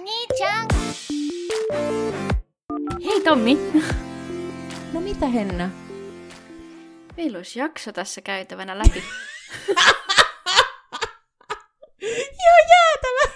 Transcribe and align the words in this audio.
Oni-chan! 0.00 0.66
Hei 3.04 3.20
Tommi! 3.24 3.58
No 4.92 5.00
mitä 5.00 5.26
Henna? 5.26 5.70
Meillä 7.16 7.38
olisi 7.38 7.58
jakso 7.58 7.92
tässä 7.92 8.20
käytävänä 8.20 8.78
läpi. 8.78 8.98
Joo, 12.44 12.58
jäätävä! 12.70 13.34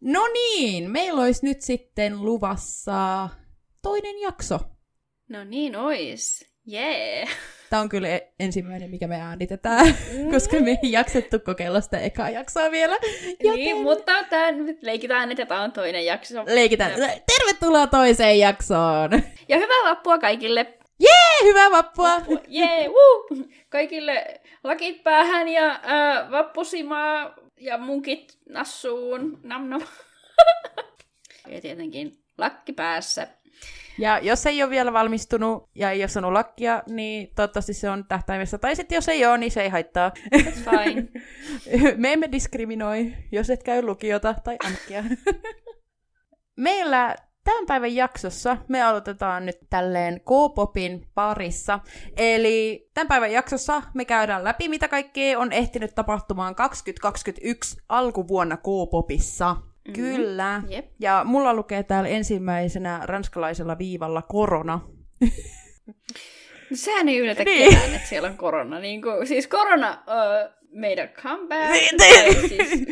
No 0.00 0.26
niin, 0.32 0.90
meillä 0.90 1.22
olisi 1.22 1.44
nyt 1.46 1.62
sitten 1.62 2.24
luvassa 2.24 3.28
toinen 3.82 4.20
jakso. 4.20 4.60
no 5.28 5.44
niin 5.44 5.76
ois. 5.76 6.50
Jee! 6.66 7.16
Yeah. 7.18 7.28
Tämä 7.74 7.82
on 7.82 7.88
kyllä 7.88 8.08
e- 8.08 8.32
ensimmäinen, 8.40 8.90
mikä 8.90 9.06
me 9.06 9.20
äänitetään, 9.20 9.86
koska 10.32 10.56
me 10.56 10.70
ei 10.70 10.92
jaksettu 10.92 11.38
kokeilla 11.38 11.80
sitä 11.80 11.98
ekaa 11.98 12.30
jaksoa 12.30 12.70
vielä. 12.70 12.96
Joten 13.44 13.54
Niin, 13.54 13.82
mutta 13.82 14.24
tää 14.30 14.52
nyt 14.52 14.82
leikitään, 14.82 15.30
että 15.30 15.46
tämä 15.46 15.62
on 15.62 15.72
toinen 15.72 16.06
jakso. 16.06 16.44
leikitään. 16.46 16.92
Tervetuloa 17.36 17.86
toiseen 17.86 18.38
jaksoon! 18.38 19.10
Ja 19.48 19.56
hyvää 19.56 19.84
vappua 19.84 20.18
kaikille! 20.18 20.78
Jee, 21.00 21.48
hyvää 21.48 21.70
vappua! 21.70 22.20
Jee, 22.48 22.80
yeah, 22.80 22.92
woo! 22.92 23.26
Kaikille 23.68 24.40
lakit 24.64 25.02
päähän 25.04 25.48
ja 25.48 25.70
äh, 25.70 26.30
vappusimaa 26.30 27.34
ja 27.60 27.78
munkit 27.78 28.38
nassuun. 28.48 29.40
Nam 29.42 29.68
nam. 29.68 29.82
ja 31.52 31.60
tietenkin 31.60 32.18
lakki 32.38 32.72
päässä. 32.72 33.28
Ja 33.98 34.18
jos 34.18 34.46
ei 34.46 34.62
ole 34.62 34.70
vielä 34.70 34.92
valmistunut 34.92 35.70
ja 35.74 35.90
ei 35.90 36.02
ole 36.02 36.08
saanut 36.08 36.32
lakkia, 36.32 36.82
niin 36.88 37.30
toivottavasti 37.34 37.74
se 37.74 37.90
on 37.90 38.04
tähtäimessä. 38.08 38.58
Tai 38.58 38.76
sitten 38.76 38.96
jos 38.96 39.08
ei 39.08 39.26
ole, 39.26 39.38
niin 39.38 39.50
se 39.50 39.62
ei 39.62 39.68
haittaa. 39.68 40.12
That's 40.36 40.70
fine. 40.70 41.08
Me 42.02 42.12
emme 42.12 42.32
diskriminoi, 42.32 43.14
jos 43.32 43.50
et 43.50 43.62
käy 43.62 43.82
lukiota 43.82 44.34
tai 44.44 44.56
amkkia. 44.66 45.04
Meillä 46.56 47.16
tämän 47.44 47.66
päivän 47.66 47.94
jaksossa 47.94 48.56
me 48.68 48.82
aloitetaan 48.82 49.46
nyt 49.46 49.58
tälleen 49.70 50.20
K-popin 50.20 51.06
parissa. 51.14 51.80
Eli 52.16 52.90
tämän 52.94 53.08
päivän 53.08 53.32
jaksossa 53.32 53.82
me 53.94 54.04
käydään 54.04 54.44
läpi, 54.44 54.68
mitä 54.68 54.88
kaikkea 54.88 55.38
on 55.38 55.52
ehtinyt 55.52 55.94
tapahtumaan 55.94 56.54
2021 56.54 57.76
alkuvuonna 57.88 58.56
K-popissa. 58.56 59.56
Mm-hmm. 59.88 59.92
Kyllä. 60.16 60.62
Jep. 60.68 60.86
Ja 61.00 61.22
mulla 61.24 61.54
lukee 61.54 61.82
täällä 61.82 62.08
ensimmäisenä 62.08 63.00
ranskalaisella 63.04 63.78
viivalla 63.78 64.22
korona. 64.22 64.80
Sehän 66.74 67.08
ei 67.08 67.18
yllätä 67.18 67.44
Niin. 67.44 67.58
niin. 67.60 67.70
ketään, 67.74 67.94
että 67.94 68.08
siellä 68.08 68.28
on 68.28 68.36
korona. 68.36 68.78
Niin 68.78 69.02
kuin, 69.02 69.26
siis 69.26 69.46
korona 69.46 69.90
uh, 70.06 70.54
made 70.80 71.02
a 71.02 71.08
comeback. 71.22 71.70
Niin, 71.72 71.96
tai 71.98 72.34
siis, 72.48 72.84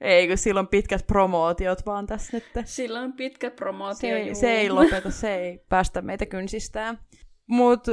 Ei, 0.00 0.28
kun 0.28 0.38
sillä 0.38 0.60
on 0.60 0.68
pitkät 0.68 1.06
promootiot 1.06 1.86
vaan 1.86 2.06
tässä 2.06 2.36
nyt. 2.36 2.44
sillä 2.64 3.00
on 3.00 3.12
pitkä 3.12 3.50
promootio. 3.50 3.96
Se, 4.00 4.16
ei- 4.16 4.34
se 4.34 4.52
ei 4.52 4.70
lopeta, 4.70 5.10
se 5.10 5.34
ei 5.34 5.58
päästä 5.68 6.02
meitä 6.02 6.26
kynsistään. 6.26 6.98
Mut 7.46 7.84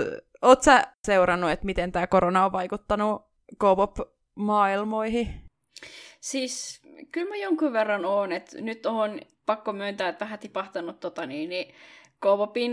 oot 0.41 0.63
sä 0.63 0.83
seurannut, 1.05 1.51
että 1.51 1.65
miten 1.65 1.91
tämä 1.91 2.07
korona 2.07 2.45
on 2.45 2.51
vaikuttanut 2.51 3.21
K-pop-maailmoihin? 3.59 5.27
Siis 6.21 6.80
kyllä 7.11 7.29
mä 7.29 7.35
jonkun 7.35 7.73
verran 7.73 8.05
oon, 8.05 8.31
että 8.31 8.61
nyt 8.61 8.85
on 8.85 9.19
pakko 9.45 9.73
myöntää, 9.73 10.09
että 10.09 10.25
vähän 10.25 10.39
tipahtanut 10.39 10.99
tota 10.99 11.25
niin, 11.25 11.49
niin 11.49 11.67
K-popin, 12.21 12.71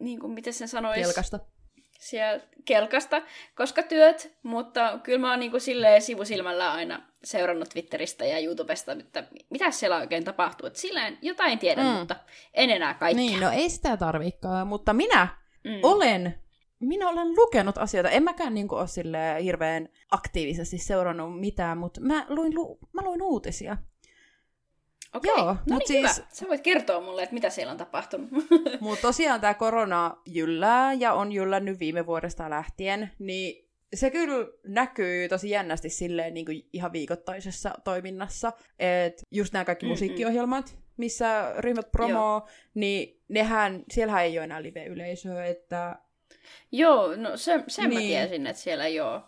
niin 0.00 0.18
kuin 0.20 0.32
miten 0.32 0.52
sen 0.52 0.68
sanoisi, 0.68 1.02
Kelkasta. 1.02 1.40
siellä 1.98 2.44
kelkasta, 2.64 3.22
koska 3.56 3.82
työt, 3.82 4.34
mutta 4.42 4.98
kyllä 5.02 5.18
mä 5.18 5.30
oon 5.30 5.40
niin 5.40 5.50
kuin 5.50 5.60
silleen 5.60 6.02
sivusilmällä 6.02 6.72
aina 6.72 7.02
seurannut 7.24 7.68
Twitteristä 7.68 8.24
ja 8.24 8.38
YouTubesta, 8.38 8.92
että 8.92 9.24
mitä 9.50 9.70
siellä 9.70 9.96
oikein 9.96 10.24
tapahtuu. 10.24 10.66
Että 10.66 10.80
silleen 10.80 11.18
jotain 11.22 11.58
tiedän, 11.58 11.86
Mm. 11.86 11.92
mm. 11.92 11.98
mutta 11.98 12.16
en 12.54 12.70
enää 12.70 12.94
kaikkea. 12.94 13.24
Niin, 13.24 13.40
no 13.40 13.50
ei 13.50 13.70
sitä 13.70 13.96
tarvikaan, 13.96 14.66
mutta 14.66 14.92
minä 14.92 15.28
mm. 15.64 15.80
olen, 15.82 16.41
minä 16.82 17.08
olen 17.08 17.28
lukenut 17.36 17.78
asioita. 17.78 18.10
En 18.10 18.22
mäkään 18.22 18.54
niin 18.54 18.74
ole 18.74 18.86
silleen 18.86 19.42
hirveän 19.42 19.88
aktiivisesti 20.10 20.78
seurannut 20.78 21.40
mitään, 21.40 21.78
mutta 21.78 22.00
mä 22.00 22.26
luin, 22.28 22.54
lu- 22.54 22.78
mä 22.92 23.02
luin 23.02 23.22
uutisia. 23.22 23.76
Okei, 25.14 25.30
Joo, 25.36 25.46
no 25.46 25.54
mut 25.70 25.78
niin 25.78 25.86
siis- 26.08 26.16
hyvä. 26.18 26.28
Sä 26.32 26.48
voit 26.48 26.60
kertoa 26.60 27.00
mulle, 27.00 27.22
että 27.22 27.34
mitä 27.34 27.50
siellä 27.50 27.70
on 27.70 27.76
tapahtunut. 27.78 28.30
Mutta 28.80 29.02
tosiaan 29.02 29.40
tämä 29.40 29.54
korona 29.54 30.16
jyllää 30.26 30.92
ja 30.92 31.12
on 31.12 31.32
jyllännyt 31.32 31.78
viime 31.80 32.06
vuodesta 32.06 32.50
lähtien, 32.50 33.10
niin 33.18 33.68
se 33.94 34.10
kyllä 34.10 34.46
näkyy 34.66 35.28
tosi 35.28 35.50
jännästi 35.50 35.88
silleen 35.90 36.34
niin 36.34 36.46
kuin 36.46 36.68
ihan 36.72 36.92
viikoittaisessa 36.92 37.70
toiminnassa. 37.84 38.52
Että 38.78 39.22
just 39.30 39.52
nämä 39.52 39.64
kaikki 39.64 39.86
Mm-mm. 39.86 39.90
musiikkiohjelmat, 39.92 40.78
missä 40.96 41.54
ryhmät 41.58 41.92
promoo, 41.92 42.48
niin 42.74 43.22
nehän, 43.28 43.84
siellähän 43.90 44.24
ei 44.24 44.38
ole 44.38 44.44
enää 44.44 44.62
live-yleisöä, 44.62 45.46
että 45.46 45.96
Joo, 46.72 47.16
no 47.16 47.36
se, 47.36 47.64
sen 47.68 47.88
niin. 47.90 47.98
mä 47.98 48.00
tiesin, 48.00 48.46
että 48.46 48.62
siellä 48.62 48.88
joo. 48.88 49.20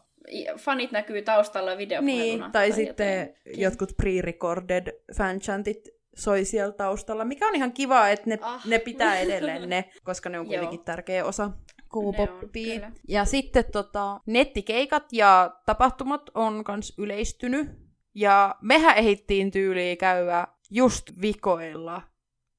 Fanit 0.59 0.93
näkyy 0.93 1.23
taustalla 1.23 1.77
videopuheluna. 1.79 2.23
niin, 2.45 2.53
tai 2.53 2.73
sitten 2.73 3.19
jotenkin. 3.21 3.61
jotkut 3.63 3.93
pre-recorded 4.03 4.93
fanchantit 5.17 5.89
soi 6.17 6.45
siellä 6.45 6.73
taustalla, 6.73 7.25
mikä 7.25 7.49
on 7.49 7.55
ihan 7.55 7.73
kiva, 7.73 8.09
että 8.09 8.31
ne, 8.31 8.39
Ah. 8.43 8.67
ne 8.67 8.79
pitää 8.79 9.19
edelleen 9.19 9.69
ne, 9.69 9.85
koska 10.05 10.29
ne 10.29 10.39
on 10.39 10.45
Joo. 10.47 10.49
kuitenkin 10.51 10.85
tärkeä 10.85 11.25
osa 11.25 11.51
on, 11.93 12.15
kyllä. 12.53 12.93
Ja 13.09 13.25
sitten 13.25 13.65
tota, 13.73 14.21
nettikeikat 14.27 15.05
ja 15.13 15.51
tapahtumat 15.67 16.31
on 16.35 16.65
kans 16.65 16.95
yleistynyt. 16.99 17.69
Ja 18.15 18.55
mehän 18.63 18.97
ehittiin 18.97 19.51
tyyliin 19.51 19.99
käydä 19.99 20.47
just 20.71 21.11
vikoilla 21.21 22.03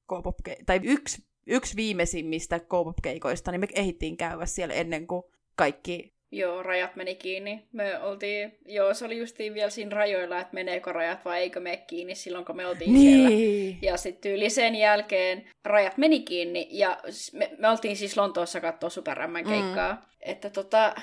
K-pop 0.08 0.36
tai 0.66 0.80
yksi, 0.84 1.25
yksi 1.46 1.76
viimeisimmistä 1.76 2.58
K-pop-keikoista, 2.58 3.50
niin 3.50 3.60
me 3.60 3.66
ehittiin 3.74 4.16
käydä 4.16 4.46
siellä 4.46 4.74
ennen 4.74 5.06
kuin 5.06 5.22
kaikki 5.56 6.16
Joo, 6.30 6.62
rajat 6.62 6.96
meni 6.96 7.14
kiinni. 7.14 7.66
Me 7.72 7.98
oltiin, 7.98 8.58
joo, 8.66 8.94
se 8.94 9.04
oli 9.04 9.18
justiin 9.18 9.54
vielä 9.54 9.70
siinä 9.70 9.96
rajoilla, 9.96 10.40
että 10.40 10.54
meneekö 10.54 10.92
rajat 10.92 11.24
vai 11.24 11.40
eikö 11.40 11.60
mene 11.60 11.76
kiinni 11.76 12.14
silloin, 12.14 12.44
kun 12.44 12.56
me 12.56 12.66
oltiin 12.66 12.98
siellä. 12.98 13.28
Niin. 13.28 13.78
Ja 13.82 13.96
sitten 13.96 14.32
yli 14.32 14.50
sen 14.50 14.74
jälkeen 14.74 15.50
rajat 15.64 15.98
meni 15.98 16.20
kiinni 16.20 16.68
ja 16.70 16.98
me, 17.32 17.50
me 17.58 17.68
oltiin 17.68 17.96
siis 17.96 18.16
Lontoossa 18.16 18.60
katsoa 18.60 18.90
Super 18.90 19.26
M 19.26 19.34
keikkaa. 19.34 19.92
Mm. 19.92 19.98
Että 20.20 20.50
tota, 20.50 20.94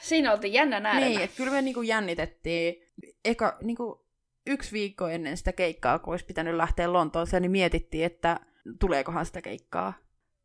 siinä 0.00 0.32
oltiin 0.32 0.52
jännä 0.52 0.80
nähdä. 0.80 1.06
Niin, 1.06 1.20
että 1.20 1.36
kyllä 1.36 1.50
me 1.50 1.62
niinku 1.62 1.82
jännitettiin. 1.82 2.82
Eka, 3.24 3.58
niinku, 3.62 4.04
yksi 4.46 4.72
viikko 4.72 5.08
ennen 5.08 5.36
sitä 5.36 5.52
keikkaa, 5.52 5.98
kun 5.98 6.12
olisi 6.12 6.26
pitänyt 6.26 6.54
lähteä 6.54 6.92
Lontooseen, 6.92 7.42
niin 7.42 7.50
mietittiin, 7.50 8.04
että 8.04 8.40
tuleekohan 8.80 9.26
sitä 9.26 9.42
keikkaa, 9.42 9.92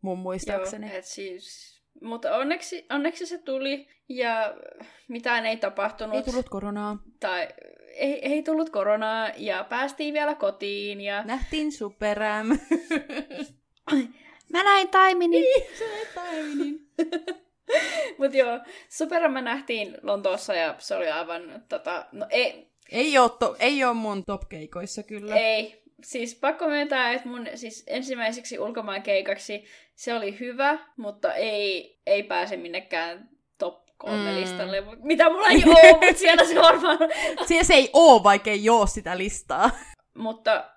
mun 0.01 0.19
muistaakseni. 0.19 0.87
Joo, 0.87 0.97
et 0.97 1.05
siis, 1.05 1.75
mutta 2.01 2.35
onneksi, 2.35 2.85
onneksi 2.89 3.25
se 3.25 3.37
tuli 3.37 3.87
ja 4.09 4.55
mitään 5.07 5.45
ei 5.45 5.57
tapahtunut. 5.57 6.15
Ei 6.15 6.23
tullut 6.23 6.49
koronaa. 6.49 6.97
Tai 7.19 7.47
ei, 7.95 8.25
ei 8.25 8.43
tullut 8.43 8.69
koronaa 8.69 9.29
ja 9.37 9.63
päästiin 9.63 10.13
vielä 10.13 10.35
kotiin 10.35 11.01
ja... 11.01 11.23
Nähtiin 11.23 11.71
superäm. 11.71 12.47
Mä 14.53 14.63
näin 14.63 14.89
Taiminin! 14.89 15.45
Se 15.77 16.07
taiminin. 16.15 16.89
Mut 18.19 18.33
joo, 18.33 18.59
Superman 18.89 19.43
nähtiin 19.43 19.97
Lontoossa 20.01 20.53
ja 20.53 20.75
se 20.77 20.95
oli 20.95 21.09
aivan, 21.09 21.63
tota, 21.69 22.05
no 22.11 22.27
ei, 22.29 22.71
Ei 22.91 23.17
oo, 23.17 23.29
to, 23.29 23.55
ei 23.59 23.83
oo 23.83 23.93
mun 23.93 24.25
top-keikoissa 24.25 25.03
kyllä. 25.03 25.35
ei, 25.35 25.83
siis 26.03 26.35
pakko 26.35 26.67
myöntää, 26.67 27.11
että 27.13 27.27
mun 27.29 27.47
siis 27.55 27.83
ensimmäiseksi 27.87 28.59
ulkomaan 28.59 29.01
keikaksi 29.01 29.65
se 29.95 30.13
oli 30.13 30.39
hyvä, 30.39 30.77
mutta 30.97 31.33
ei, 31.33 31.99
ei 32.05 32.23
pääse 32.23 32.57
minnekään 32.57 33.29
top 33.59 33.85
kolme 33.97 34.31
Mm. 34.31 34.39
listalle, 34.41 34.83
mitä 35.01 35.29
mulla 35.29 35.47
ei 35.47 35.63
ole, 35.65 35.91
mutta 35.91 36.19
siellä 36.19 36.45
se 36.45 36.55
varmaan 36.55 36.97
Siellä 37.45 37.63
se 37.63 37.73
ei 37.73 37.89
oo, 37.93 38.23
vaikka 38.23 38.49
ei 38.49 38.69
oo 38.69 38.85
sitä 38.87 39.17
listaa. 39.17 39.71
mutta 40.17 40.69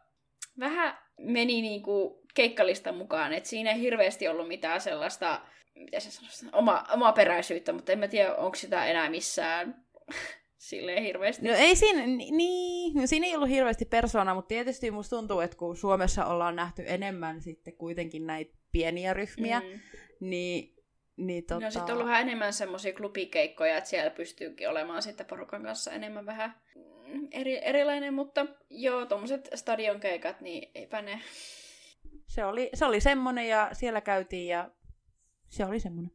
vähän 0.58 0.98
meni 1.20 1.62
niinku 1.62 2.22
keikkalistan 2.34 2.94
mukaan, 2.96 3.32
että 3.32 3.48
siinä 3.48 3.70
ei 3.70 3.80
hirveästi 3.80 4.28
ollut 4.28 4.48
mitään 4.48 4.80
sellaista, 4.80 5.40
mitä 5.74 6.00
se 6.00 6.10
sanoisi, 6.10 6.46
oma, 6.52 6.84
omaa 6.92 7.12
peräisyyttä, 7.12 7.72
mutta 7.72 7.92
en 7.92 7.98
mä 7.98 8.08
tiedä, 8.08 8.34
onko 8.34 8.54
sitä 8.54 8.86
enää 8.86 9.10
missään 9.10 9.84
silleen 10.58 11.02
hirveästi. 11.02 11.48
No 11.48 11.54
ei 11.54 11.76
siinä, 11.76 12.06
ni- 12.06 12.30
niin, 12.30 12.94
no 12.94 13.06
siinä 13.06 13.26
ei 13.26 13.34
ollut 13.36 13.48
hirveästi 13.48 13.84
persoonaa, 13.84 14.34
mutta 14.34 14.48
tietysti 14.48 14.90
musta 14.90 15.16
tuntuu, 15.16 15.40
että 15.40 15.56
kun 15.56 15.76
Suomessa 15.76 16.26
ollaan 16.26 16.56
nähty 16.56 16.82
enemmän 16.86 17.42
sitten 17.42 17.76
kuitenkin 17.76 18.26
näitä 18.26 18.56
pieniä 18.72 19.14
ryhmiä, 19.14 19.60
Mm. 19.60 19.80
niin, 20.20 20.74
niin 21.16 21.44
tota... 21.44 21.60
No 21.60 21.66
on 21.66 21.72
sitten 21.72 21.92
ollut 21.94 22.06
vähän 22.06 22.20
enemmän 22.22 22.52
semmoisia 22.52 22.92
klubikeikkoja, 22.92 23.76
että 23.76 23.90
siellä 23.90 24.10
pystyykin 24.10 24.68
olemaan 24.68 25.02
sitten 25.02 25.26
porukan 25.26 25.62
kanssa 25.62 25.92
enemmän 25.92 26.26
vähän 26.26 26.54
mm, 27.06 27.28
eri, 27.30 27.64
erilainen, 27.64 28.14
mutta 28.14 28.46
joo, 28.70 29.06
tuommoiset 29.06 29.48
stadionkeikat, 29.54 30.40
niin 30.40 30.70
eipä 30.74 31.02
ne. 31.02 31.20
se, 32.26 32.44
oli, 32.44 32.70
se 32.74 32.84
oli 32.84 33.00
semmonen 33.00 33.48
ja 33.48 33.68
siellä 33.72 34.00
käytiin 34.00 34.48
ja 34.48 34.70
se 35.48 35.64
oli 35.64 35.80
semmonen. 35.80 36.10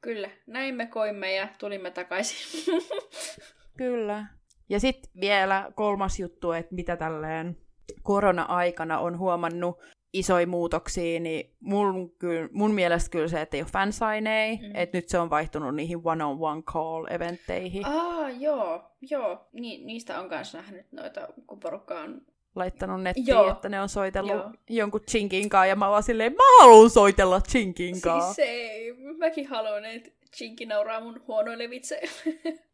Kyllä, 0.00 0.30
näin 0.46 0.74
me 0.74 0.86
koimme 0.86 1.34
ja 1.34 1.48
tulimme 1.58 1.90
takaisin. 1.90 2.64
Kyllä. 3.78 4.26
Ja 4.68 4.80
sitten 4.80 5.10
vielä 5.20 5.72
kolmas 5.74 6.20
juttu, 6.20 6.52
että 6.52 6.74
mitä 6.74 6.96
tälleen 6.96 7.56
korona-aikana 8.02 8.98
on 8.98 9.18
huomannut 9.18 9.78
isoja 10.12 10.46
muutoksia, 10.46 11.20
niin 11.20 11.54
mun, 11.60 12.10
kyl, 12.18 12.48
mun 12.52 12.74
mielestä 12.74 13.10
kyllä 13.10 13.28
se, 13.28 13.40
että 13.40 13.56
ei 13.56 13.62
ole 13.62 13.70
fansignei, 13.72 14.56
mm. 14.56 14.70
että 14.74 14.98
nyt 14.98 15.08
se 15.08 15.18
on 15.18 15.30
vaihtunut 15.30 15.74
niihin 15.74 16.00
one-on-one 16.04 16.62
call-eventteihin. 16.62 17.86
Ah, 17.86 18.40
joo, 18.40 18.90
joo. 19.10 19.48
Ni, 19.52 19.84
niistä 19.84 20.20
on 20.20 20.28
kanssa 20.28 20.58
nähnyt 20.58 20.86
noita, 20.92 21.28
kun 21.46 21.60
porukka 21.60 22.00
on 22.00 22.20
laittanut 22.54 23.02
nettiin, 23.02 23.26
Joo. 23.26 23.50
että 23.50 23.68
ne 23.68 23.80
on 23.80 23.88
soitellut 23.88 24.32
Joo. 24.32 24.52
jonkun 24.68 25.00
Chinkin 25.00 25.48
kanssa, 25.48 25.66
ja 25.66 25.76
mä 25.76 25.90
vaan 25.90 26.02
silleen, 26.02 26.32
mä 26.32 26.58
haluan 26.60 26.90
soitella 26.90 27.40
Chinkin 27.40 28.00
kanssa. 28.00 28.34
Siis 28.34 28.48
se, 28.48 29.14
mäkin 29.18 29.46
haluan, 29.46 29.84
että 29.84 30.10
Chinki 30.36 30.66
nauraa 30.66 31.00
mun 31.00 31.24
huonoille 31.26 31.70
vitseille. 31.70 32.38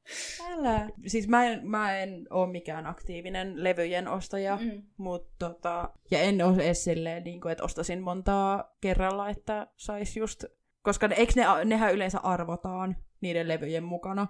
Älä. 0.53 0.89
Siis 1.07 1.29
mä 1.29 1.45
en, 1.45 1.67
mä 1.69 1.99
en 1.99 2.27
ole 2.31 2.51
mikään 2.51 2.87
aktiivinen 2.87 3.65
levyjen 3.65 4.09
ostaja, 4.09 4.59
mm. 4.61 4.83
mutta 4.97 5.49
tota, 5.49 5.91
ja 6.11 6.21
en 6.21 6.43
ole 6.43 6.63
edes 6.63 6.85
silleen, 6.85 7.25
niin 7.25 7.41
kuin, 7.41 7.53
että 7.53 7.65
ostasin 7.65 8.03
montaa 8.03 8.77
kerralla, 8.81 9.31
että 9.31 9.67
sais 9.77 10.17
just, 10.17 10.45
koska 10.83 11.09
ne, 11.09 11.15
eikö 11.19 11.33
ne, 11.37 11.65
nehän 11.65 11.95
yleensä 11.95 12.19
arvotaan 12.19 12.97
niiden 13.21 13.49
levyjen 13.49 13.85
mukana. 13.85 14.27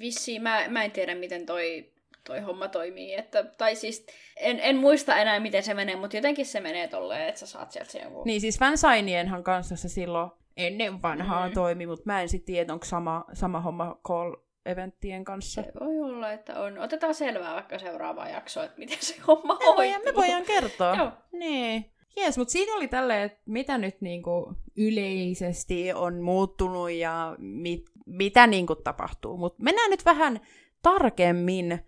Vissi, 0.00 0.38
mä, 0.38 0.68
mä 0.68 0.84
en 0.84 0.90
tiedä 0.90 1.14
miten 1.14 1.46
toi 1.46 1.94
toi 2.26 2.40
homma 2.40 2.68
toimii. 2.68 3.14
Että, 3.14 3.44
tai 3.44 3.76
siis, 3.76 4.06
en, 4.36 4.60
en 4.60 4.76
muista 4.76 5.16
enää 5.16 5.40
miten 5.40 5.62
se 5.62 5.74
menee, 5.74 5.96
mutta 5.96 6.16
jotenkin 6.16 6.46
se 6.46 6.60
menee 6.60 6.88
tolleen, 6.88 7.28
että 7.28 7.40
sä 7.40 7.46
saat 7.46 7.72
sieltä 7.72 7.98
jonkun... 7.98 8.22
Niin 8.24 8.40
siis 8.40 8.58
fansainienhan 8.58 9.44
kanssa 9.44 9.76
se 9.76 9.88
silloin 9.88 10.30
ennen 10.56 11.02
vanhaa 11.02 11.48
mm. 11.48 11.54
toimi, 11.54 11.86
mutta 11.86 12.02
mä 12.06 12.22
en 12.22 12.28
sitten 12.28 12.46
tiedä, 12.46 12.72
onko 12.72 12.84
sama, 12.84 13.24
sama 13.32 13.60
homma 13.60 14.00
call 14.08 14.34
eventtien 14.66 15.24
kanssa. 15.24 15.62
Se 15.62 15.72
voi 15.80 16.10
olla, 16.10 16.32
että 16.32 16.60
on. 16.60 16.78
Otetaan 16.78 17.14
selvää 17.14 17.54
vaikka 17.54 17.78
seuraavaa 17.78 18.28
jaksoa, 18.28 18.64
että 18.64 18.78
miten 18.78 18.98
se 19.00 19.16
homma 19.26 19.54
me 19.54 19.64
voidaan, 19.76 20.02
me 20.04 20.14
voidaan 20.14 20.44
kertoa. 20.44 20.94
Joo. 20.94 21.12
Niin. 21.32 21.90
Jees, 22.16 22.38
mutta 22.38 22.52
siinä 22.52 22.74
oli 22.74 22.88
tälleen, 22.88 23.22
että 23.22 23.42
mitä 23.46 23.78
nyt 23.78 24.00
niinku 24.00 24.54
yleisesti 24.76 25.92
on 25.92 26.22
muuttunut 26.22 26.90
ja 26.90 27.36
mit, 27.38 27.84
mitä 28.06 28.46
niinku 28.46 28.74
tapahtuu. 28.74 29.36
Mutta 29.36 29.62
mennään 29.62 29.90
nyt 29.90 30.04
vähän 30.04 30.40
tarkemmin 30.82 31.84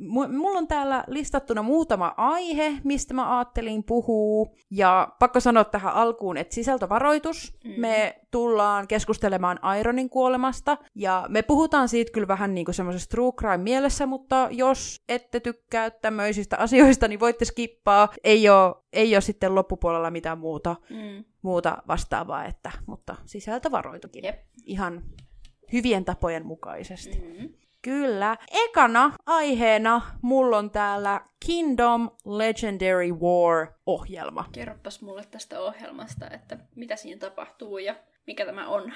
Mulla 0.00 0.58
on 0.58 0.68
täällä 0.68 1.04
listattuna 1.06 1.62
muutama 1.62 2.14
aihe, 2.16 2.72
mistä 2.84 3.14
mä 3.14 3.38
ajattelin 3.38 3.84
puhua. 3.84 4.46
Ja 4.70 5.08
pakko 5.18 5.40
sanoa 5.40 5.64
tähän 5.64 5.94
alkuun, 5.94 6.36
että 6.36 6.54
sisältövaroitus. 6.54 7.58
Mm. 7.64 7.80
Me 7.80 8.20
tullaan 8.30 8.88
keskustelemaan 8.88 9.58
Ironin 9.80 10.10
kuolemasta. 10.10 10.76
Ja 10.94 11.26
me 11.28 11.42
puhutaan 11.42 11.88
siitä 11.88 12.12
kyllä 12.12 12.28
vähän 12.28 12.54
niin 12.54 12.64
kuin 12.64 12.74
semmoisesta 12.74 13.10
true 13.10 13.32
crime 13.32 13.56
mielessä, 13.56 14.06
mutta 14.06 14.48
jos 14.50 15.02
ette 15.08 15.40
tykkää 15.40 15.90
tämmöisistä 15.90 16.56
asioista, 16.56 17.08
niin 17.08 17.20
voitte 17.20 17.44
skippaa. 17.44 18.08
Ei 18.24 18.48
ole, 18.48 18.74
ei 18.92 19.14
ole 19.14 19.20
sitten 19.20 19.54
loppupuolella 19.54 20.10
mitään 20.10 20.38
muuta, 20.38 20.76
mm. 20.90 21.24
muuta 21.42 21.82
vastaavaa, 21.88 22.44
että, 22.44 22.72
mutta 22.86 23.16
sisältövaroitukin. 23.24 24.24
Yep. 24.24 24.36
Ihan 24.64 25.02
hyvien 25.72 26.04
tapojen 26.04 26.46
mukaisesti. 26.46 27.18
Mm-hmm. 27.18 27.65
Kyllä. 27.86 28.36
Ekana 28.50 29.12
aiheena 29.26 30.02
mulla 30.22 30.58
on 30.58 30.70
täällä 30.70 31.20
Kingdom 31.46 32.10
Legendary 32.24 33.10
War-ohjelma. 33.12 34.44
Kerropas 34.52 35.02
mulle 35.02 35.24
tästä 35.30 35.60
ohjelmasta, 35.60 36.30
että 36.30 36.58
mitä 36.76 36.96
siinä 36.96 37.18
tapahtuu 37.18 37.78
ja 37.78 37.94
mikä 38.26 38.46
tämä 38.46 38.68
on. 38.68 38.92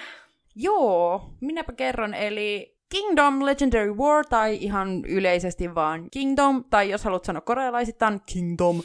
Joo, 0.54 1.31
minäpä 1.40 1.72
kerron. 1.72 2.14
Eli 2.14 2.76
Kingdom 2.88 3.44
Legendary 3.44 3.94
War, 3.94 4.25
tai 4.26 4.58
ihan 4.60 5.04
yleisesti 5.04 5.75
vaan 5.75 6.10
Kingdom, 6.10 6.64
tai 6.70 6.90
jos 6.90 7.04
haluat 7.04 7.25
sanoa 7.25 7.40
korealaisittain 7.40 8.20
Kingdom, 8.26 8.82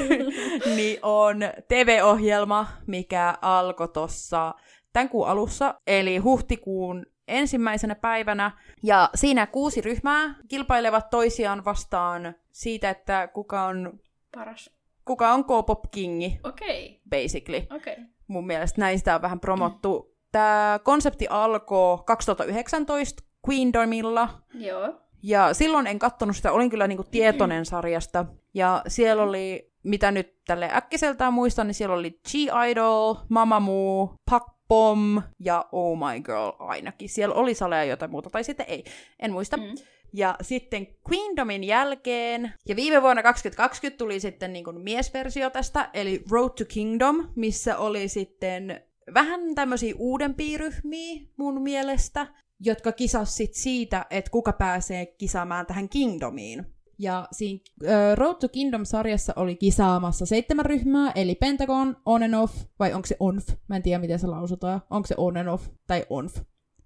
niin 0.76 0.98
on 1.02 1.36
TV-ohjelma, 1.68 2.66
mikä 2.86 3.34
alkoi 3.42 3.88
tuossa 3.88 4.54
tämän 4.92 5.08
kuun 5.08 5.28
alussa, 5.28 5.74
eli 5.86 6.16
huhtikuun 6.16 7.06
ensimmäisenä 7.28 7.94
päivänä. 7.94 8.50
Ja 8.82 9.10
siinä 9.14 9.46
kuusi 9.46 9.80
ryhmää 9.80 10.34
kilpailevat 10.48 11.10
toisiaan 11.10 11.64
vastaan 11.64 12.34
siitä, 12.52 12.90
että 12.90 13.28
kuka 13.28 13.64
on... 13.64 14.00
Paras. 14.34 14.70
Kuka 15.04 15.32
on 15.32 15.44
K-pop 15.44 15.90
kingi. 15.90 16.40
Okei. 16.44 16.86
Okay. 16.86 17.22
Basically. 17.22 17.66
Okei. 17.76 17.92
Okay. 17.92 18.04
Mun 18.26 18.46
mielestä 18.46 18.80
näistä 18.80 19.14
on 19.14 19.22
vähän 19.22 19.40
promottu. 19.40 20.08
Mm. 20.08 20.18
Tämä 20.32 20.80
konsepti 20.82 21.26
alkoi 21.30 21.98
2019 22.06 23.22
Queendomilla. 23.48 24.28
Joo. 24.54 25.00
Ja 25.22 25.54
silloin 25.54 25.86
en 25.86 25.98
katsonut 25.98 26.36
sitä, 26.36 26.52
olin 26.52 26.70
kyllä 26.70 26.86
niinku 26.86 27.04
tietoinen 27.04 27.66
sarjasta. 27.72 28.26
Ja 28.54 28.82
siellä 28.88 29.22
oli, 29.22 29.72
mitä 29.82 30.10
nyt 30.10 30.44
tälle 30.44 30.70
äkkiseltään 30.72 31.32
muistan, 31.32 31.66
niin 31.66 31.74
siellä 31.74 31.96
oli 31.96 32.10
G-Idol, 32.10 33.14
Mamamoo, 33.28 34.14
Pak 34.30 34.57
Pom 34.68 35.22
ja 35.38 35.68
Oh 35.72 35.98
My 35.98 36.20
Girl 36.20 36.50
ainakin. 36.58 37.08
Siellä 37.08 37.34
oli 37.34 37.54
saleja 37.54 37.84
jotain 37.84 38.10
muuta, 38.10 38.30
tai 38.30 38.44
sitten 38.44 38.66
ei. 38.68 38.84
En 39.18 39.32
muista. 39.32 39.56
Mm. 39.56 39.74
Ja 40.12 40.34
sitten 40.42 40.86
Queendomin 41.10 41.64
jälkeen, 41.64 42.52
ja 42.68 42.76
viime 42.76 43.02
vuonna 43.02 43.22
2020 43.22 43.98
tuli 43.98 44.20
sitten 44.20 44.52
niin 44.52 44.64
kuin 44.64 44.80
miesversio 44.80 45.50
tästä, 45.50 45.90
eli 45.94 46.22
Road 46.30 46.50
to 46.50 46.64
Kingdom, 46.68 47.28
missä 47.34 47.78
oli 47.78 48.08
sitten 48.08 48.80
vähän 49.14 49.54
tämmöisiä 49.54 49.94
uudempia 49.98 50.58
ryhmiä 50.58 51.20
mun 51.36 51.62
mielestä, 51.62 52.26
jotka 52.60 52.92
kisasivat 52.92 53.54
siitä, 53.54 54.06
että 54.10 54.30
kuka 54.30 54.52
pääsee 54.52 55.06
kisaamaan 55.06 55.66
tähän 55.66 55.88
Kingdomiin. 55.88 56.66
Ja 56.98 57.28
siinä 57.32 57.60
uh, 57.82 58.16
Road 58.16 58.34
to 58.34 58.48
Kingdom-sarjassa 58.48 59.32
oli 59.36 59.56
kisaamassa 59.56 60.26
seitsemän 60.26 60.66
ryhmää, 60.66 61.12
eli 61.14 61.34
Pentagon, 61.34 61.96
On 62.06 62.22
and 62.22 62.34
Off, 62.34 62.56
vai 62.78 62.92
onko 62.92 63.06
se 63.06 63.16
Onf? 63.20 63.48
Mä 63.68 63.76
en 63.76 63.82
tiedä, 63.82 63.98
miten 63.98 64.18
se 64.18 64.26
lausutaan. 64.26 64.82
Onko 64.90 65.06
se 65.06 65.14
On 65.18 65.36
and 65.36 65.48
Off 65.48 65.68
tai 65.86 66.06
Onf? 66.10 66.36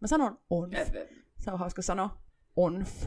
Mä 0.01 0.07
sanon 0.07 0.39
Onf. 0.51 0.75
Se 1.39 1.51
on 1.51 1.59
hauska 1.59 1.83
sanoa. 1.83 2.23
Onf. 2.57 3.05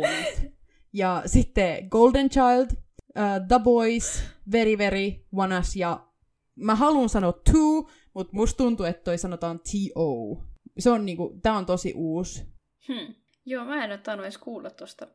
onf. 0.00 0.44
Ja 0.92 1.22
sitten 1.26 1.88
Golden 1.90 2.30
Child, 2.30 2.70
uh, 2.70 3.46
The 3.48 3.58
Boys, 3.64 4.22
Very 4.52 4.78
Very, 4.78 5.10
One 5.32 5.58
Us 5.58 5.76
ja 5.76 6.08
mä 6.54 6.74
haluan 6.74 7.08
sanoa 7.08 7.32
Two, 7.32 7.90
mutta 8.14 8.36
musta 8.36 8.56
tuntuu, 8.56 8.86
että 8.86 9.04
toi 9.04 9.18
sanotaan 9.18 9.60
T-O. 9.60 10.42
Se 10.78 10.90
on 10.90 11.06
niinku, 11.06 11.38
tää 11.42 11.52
on 11.52 11.66
tosi 11.66 11.92
uusi. 11.96 12.46
Hmm. 12.88 13.14
Joo, 13.46 13.64
mä 13.64 13.84
en 13.84 13.90
ole 13.90 13.98
tainnut 13.98 14.24
edes 14.24 14.38
kuulla 14.38 14.70
tosta 14.70 15.06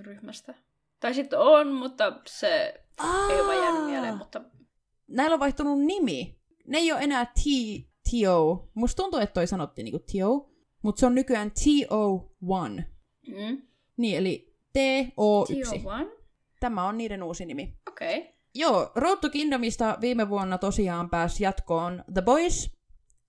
ryhmästä. 0.00 0.54
Tai 1.00 1.14
sitten 1.14 1.38
on, 1.38 1.72
mutta 1.72 2.20
se 2.26 2.84
Aa! 2.98 3.30
ei 3.30 3.40
ole 3.40 3.56
jäänyt 3.56 3.84
mieleen, 3.84 4.16
mutta... 4.16 4.40
Näillä 5.08 5.34
on 5.34 5.40
vaihtunut 5.40 5.80
nimi. 5.80 6.40
Ne 6.66 6.78
ei 6.78 6.92
ole 6.92 7.00
enää 7.00 7.26
T, 7.26 7.40
T-O. 8.10 8.70
Musta 8.74 9.02
tuntuu, 9.02 9.20
että 9.20 9.34
toi 9.34 9.46
sanottiin 9.46 9.84
niinku 9.84 9.98
T-O, 9.98 10.50
mutta 10.82 11.00
se 11.00 11.06
on 11.06 11.14
nykyään 11.14 11.50
T-O-1. 11.50 12.82
Mm. 13.28 13.62
Niin, 13.96 14.18
eli 14.18 14.54
T-O-1. 14.72 15.80
T-O-1? 15.80 16.26
Tämä 16.60 16.88
on 16.88 16.98
niiden 16.98 17.22
uusi 17.22 17.46
nimi. 17.46 17.78
Okei. 17.88 18.18
Okay. 18.18 18.32
Joo, 18.54 18.92
Road 18.94 19.18
to 19.20 19.30
Kingdomista 19.30 19.98
viime 20.00 20.28
vuonna 20.28 20.58
tosiaan 20.58 21.10
pääsi 21.10 21.44
jatkoon 21.44 22.04
The 22.14 22.22
Boys, 22.22 22.70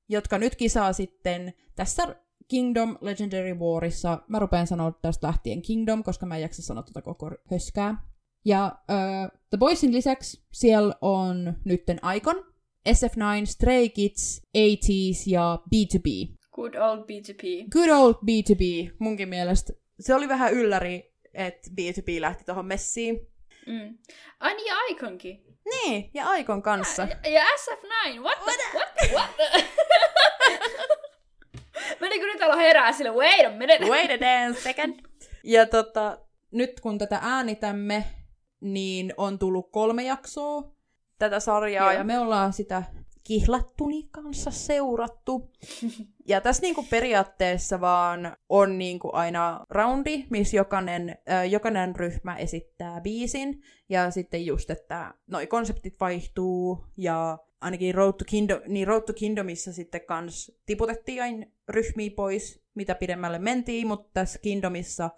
jotka 0.09 0.37
nyt 0.37 0.55
kisaa 0.55 0.93
sitten 0.93 1.53
tässä 1.75 2.15
Kingdom 2.47 2.97
Legendary 3.01 3.53
Warissa. 3.53 4.21
Mä 4.27 4.39
rupean 4.39 4.67
sanoa 4.67 4.91
tästä 5.01 5.27
lähtien 5.27 5.61
Kingdom, 5.61 6.03
koska 6.03 6.25
mä 6.25 6.35
en 6.35 6.41
jaksa 6.41 6.61
sanoa 6.61 6.83
tätä 6.83 7.01
koko 7.01 7.31
höskää. 7.51 8.03
Ja 8.45 8.71
uh, 8.89 9.39
The 9.49 9.57
Boysin 9.57 9.93
lisäksi 9.93 10.43
siellä 10.53 10.93
on 11.01 11.53
nytten 11.65 11.99
Icon, 12.15 12.45
SF9, 12.89 13.45
Stray 13.45 13.89
Kids, 13.89 14.41
ATEEZ 14.55 15.27
ja 15.27 15.59
B2B. 15.75 16.37
Good 16.51 16.75
old 16.75 16.99
B2B. 16.99 17.69
Good 17.69 17.89
old 17.89 18.13
B2B, 18.13 18.95
munkin 18.99 19.29
mielestä. 19.29 19.73
Se 19.99 20.15
oli 20.15 20.29
vähän 20.29 20.53
ylläri, 20.53 21.13
että 21.33 21.69
B2B 21.71 22.21
lähti 22.21 22.43
tuohon 22.43 22.65
messiin. 22.65 23.27
Mm. 23.67 23.97
Ai 24.39 24.55
niin, 24.55 24.67
ja 24.67 24.75
Iconkin. 24.89 25.43
Niin, 25.69 26.11
ja 26.13 26.35
Icon 26.35 26.61
kanssa. 26.61 27.07
Ja, 27.23 27.31
ja 27.31 27.43
SF9, 27.43 28.19
what 28.21 28.37
the, 28.43 28.53
what, 28.77 28.89
what, 29.11 29.31
what? 29.37 29.65
Mä 32.01 32.09
niin 32.09 32.21
nyt 32.21 32.41
alo 32.41 32.57
herää 32.57 32.91
sille, 32.91 33.11
wait 33.11 33.45
a 33.45 33.49
minute. 33.49 33.85
Wait 33.85 34.11
a 34.11 34.19
dance 34.19 34.61
second. 34.61 34.99
Ja 35.43 35.65
tota, 35.65 36.17
nyt 36.51 36.79
kun 36.79 36.97
tätä 36.97 37.19
äänitämme, 37.21 38.03
niin 38.61 39.13
on 39.17 39.39
tullut 39.39 39.71
kolme 39.71 40.03
jaksoa 40.03 40.63
tätä 41.19 41.39
sarjaa, 41.39 41.91
Joo. 41.91 41.99
ja 41.99 42.03
me 42.03 42.19
ollaan 42.19 42.53
sitä 42.53 42.83
kihlattuni 43.23 44.07
kanssa 44.11 44.51
seurattu. 44.51 45.49
Ja 46.29 46.41
tässä 46.41 46.61
niinku 46.61 46.85
periaatteessa 46.89 47.81
vaan 47.81 48.37
on 48.49 48.77
niinku 48.77 49.09
aina 49.13 49.65
roundi, 49.69 50.25
missä 50.29 50.57
jokainen, 50.57 51.17
äh, 51.29 51.49
jokainen 51.49 51.95
ryhmä 51.95 52.35
esittää 52.35 53.01
biisin, 53.01 53.61
ja 53.89 54.11
sitten 54.11 54.45
just, 54.45 54.69
että 54.69 55.13
noi 55.27 55.47
konseptit 55.47 55.99
vaihtuu, 55.99 56.85
ja 56.97 57.37
ainakin 57.61 57.95
Road 57.95 58.13
to, 58.13 58.25
Kingdom, 58.27 58.59
niin 58.67 58.87
Road 58.87 59.01
to 59.01 59.13
Kingdomissa 59.13 59.73
sitten 59.73 60.01
kans 60.05 60.51
tiputettiin 60.65 61.23
aina 61.23 61.45
ryhmiä 61.69 62.11
pois, 62.15 62.63
mitä 62.75 62.95
pidemmälle 62.95 63.39
mentiin, 63.39 63.87
mutta 63.87 64.09
tässä 64.13 64.39
Kingdomissa 64.39 65.09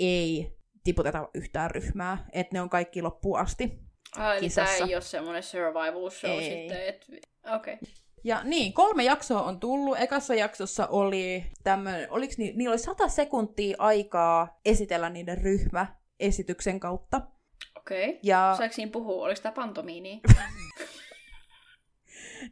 ei 0.00 0.56
tiputeta 0.84 1.28
yhtään 1.34 1.70
ryhmää, 1.70 2.26
että 2.32 2.54
ne 2.54 2.60
on 2.60 2.70
kaikki 2.70 3.02
loppuun 3.02 3.38
asti. 3.38 3.78
Ah, 4.16 4.32
eli 4.32 4.40
kisassa. 4.40 4.76
tämä 4.76 4.88
ei 4.88 4.94
ole 4.94 5.02
semmoinen 5.02 5.42
survival 5.42 6.10
show 6.10 6.30
Ei. 6.30 6.50
sitten. 6.50 6.86
Et... 6.86 7.06
Okei. 7.54 7.74
Okay. 7.74 7.88
Ja 8.24 8.40
niin, 8.44 8.72
kolme 8.72 9.04
jaksoa 9.04 9.42
on 9.42 9.60
tullut. 9.60 10.00
Ekassa 10.00 10.34
jaksossa 10.34 10.86
oli 10.86 11.44
tämmöinen, 11.64 12.10
oliko 12.10 12.34
ni, 12.38 12.52
niillä 12.52 12.72
oli 12.72 12.78
sata 12.78 13.08
sekuntia 13.08 13.76
aikaa 13.78 14.60
esitellä 14.64 15.10
niiden 15.10 15.38
ryhmä 15.38 15.86
esityksen 16.20 16.80
kautta. 16.80 17.20
Okei. 17.76 18.08
Okay. 18.08 18.20
Ja 18.22 18.54
Saiko 18.58 18.74
siinä 18.74 18.92
puhua? 18.92 19.24
Oliko 19.24 19.40
tämä 19.42 19.52
pantomiini? 19.52 20.20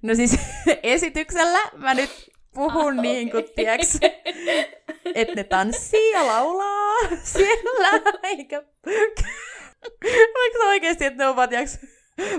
no 0.03 0.15
siis 0.15 0.39
esityksellä 0.83 1.59
mä 1.77 1.95
nyt 1.95 2.34
puhun 2.55 2.99
Ah, 2.99 3.03
niin 3.03 3.31
kuin, 3.31 3.45
tiiäks, 3.57 3.99
että 5.15 5.35
ne 5.35 5.45
tanssii 5.45 6.11
ja 6.11 6.27
laulaa 6.27 6.97
siellä, 7.23 7.91
eikä... 8.23 8.63
Oliko 10.35 10.59
se 10.59 10.69
oikeasti, 10.69 11.05
että 11.05 11.25
ne 11.25 11.29
ovat 11.29 11.51
tiiäks, 11.51 11.79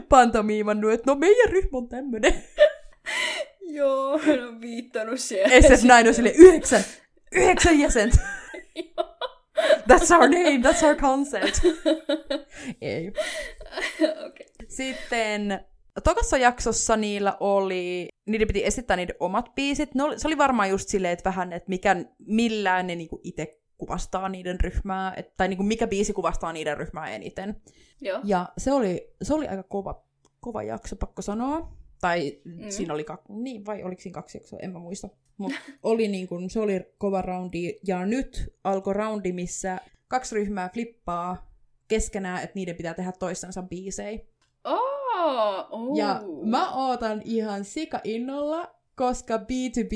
pantomiimannut, 0.09 0.93
että 0.93 1.11
no 1.11 1.15
meidän 1.15 1.49
ryhmä 1.49 1.77
on 1.77 1.89
tämmönen. 1.89 2.43
Joo, 3.61 4.17
hän 4.17 4.47
on 4.47 4.61
viittanut 4.61 5.19
siellä. 5.19 5.47
SF9 5.47 6.07
on 6.07 6.13
sille 6.13 6.33
yhdeksän, 6.37 6.83
yhdeksän 7.31 7.79
jäsentä. 7.79 8.17
That's 9.87 10.11
our 10.11 10.29
name, 10.29 10.61
that's 10.63 10.85
our 10.85 10.95
concept. 10.95 11.59
Ei. 12.81 13.07
Okei. 14.27 14.47
Sitten 14.67 15.65
tokassa 16.03 16.37
jaksossa 16.37 16.97
niillä 16.97 17.37
oli, 17.39 18.07
niiden 18.25 18.47
piti 18.47 18.65
esittää 18.65 18.97
niiden 18.97 19.15
omat 19.19 19.55
biisit. 19.55 19.95
Ne 19.95 20.03
oli, 20.03 20.19
se 20.19 20.27
oli 20.27 20.37
varmaan 20.37 20.69
just 20.69 20.89
silleen, 20.89 21.13
että 21.13 21.29
vähän, 21.29 21.53
että 21.53 21.69
mikä, 21.69 21.95
millään 22.19 22.87
ne 22.87 22.95
niinku 22.95 23.21
itse 23.23 23.61
kuvastaa 23.77 24.29
niiden 24.29 24.59
ryhmää, 24.59 25.13
et, 25.17 25.37
tai 25.37 25.47
niinku 25.47 25.63
mikä 25.63 25.87
biisi 25.87 26.13
kuvastaa 26.13 26.53
niiden 26.53 26.77
ryhmää 26.77 27.07
eniten. 27.07 27.61
Joo. 28.01 28.19
Ja 28.23 28.49
se 28.57 28.73
oli, 28.73 29.13
se 29.21 29.33
oli 29.33 29.47
aika 29.47 29.63
kova, 29.63 30.03
kova 30.39 30.63
jakso, 30.63 30.95
pakko 30.95 31.21
sanoa. 31.21 31.71
Tai 32.01 32.41
mm. 32.43 32.69
Siinä 32.69 32.93
oli 32.93 33.03
kaksi, 33.03 33.33
niin, 33.33 33.65
vai 33.65 33.83
oliko 33.83 34.01
siinä 34.01 34.13
kaksi 34.13 34.37
jaksoa, 34.37 34.59
en 34.61 34.71
mä 34.71 34.79
muista. 34.79 35.09
Mutta 35.37 35.57
oli 35.83 36.07
niin 36.07 36.27
kun, 36.27 36.49
se 36.49 36.59
oli 36.59 36.85
kova 36.97 37.21
roundi. 37.21 37.75
Ja 37.87 38.05
nyt 38.05 38.53
alkoi 38.63 38.93
roundi, 38.93 39.31
missä 39.31 39.79
kaksi 40.07 40.35
ryhmää 40.35 40.69
flippaa 40.69 41.51
keskenään, 41.87 42.43
että 42.43 42.55
niiden 42.55 42.75
pitää 42.75 42.93
tehdä 42.93 43.11
toistensa 43.11 43.61
biisejä. 43.61 44.19
Oh, 44.63 44.94
uh. 45.71 45.97
Ja 45.97 46.21
mä 46.43 46.71
ootan 46.75 47.21
ihan 47.25 47.65
sika 47.65 48.01
innolla, 48.03 48.75
koska 48.95 49.37
B2B 49.37 49.95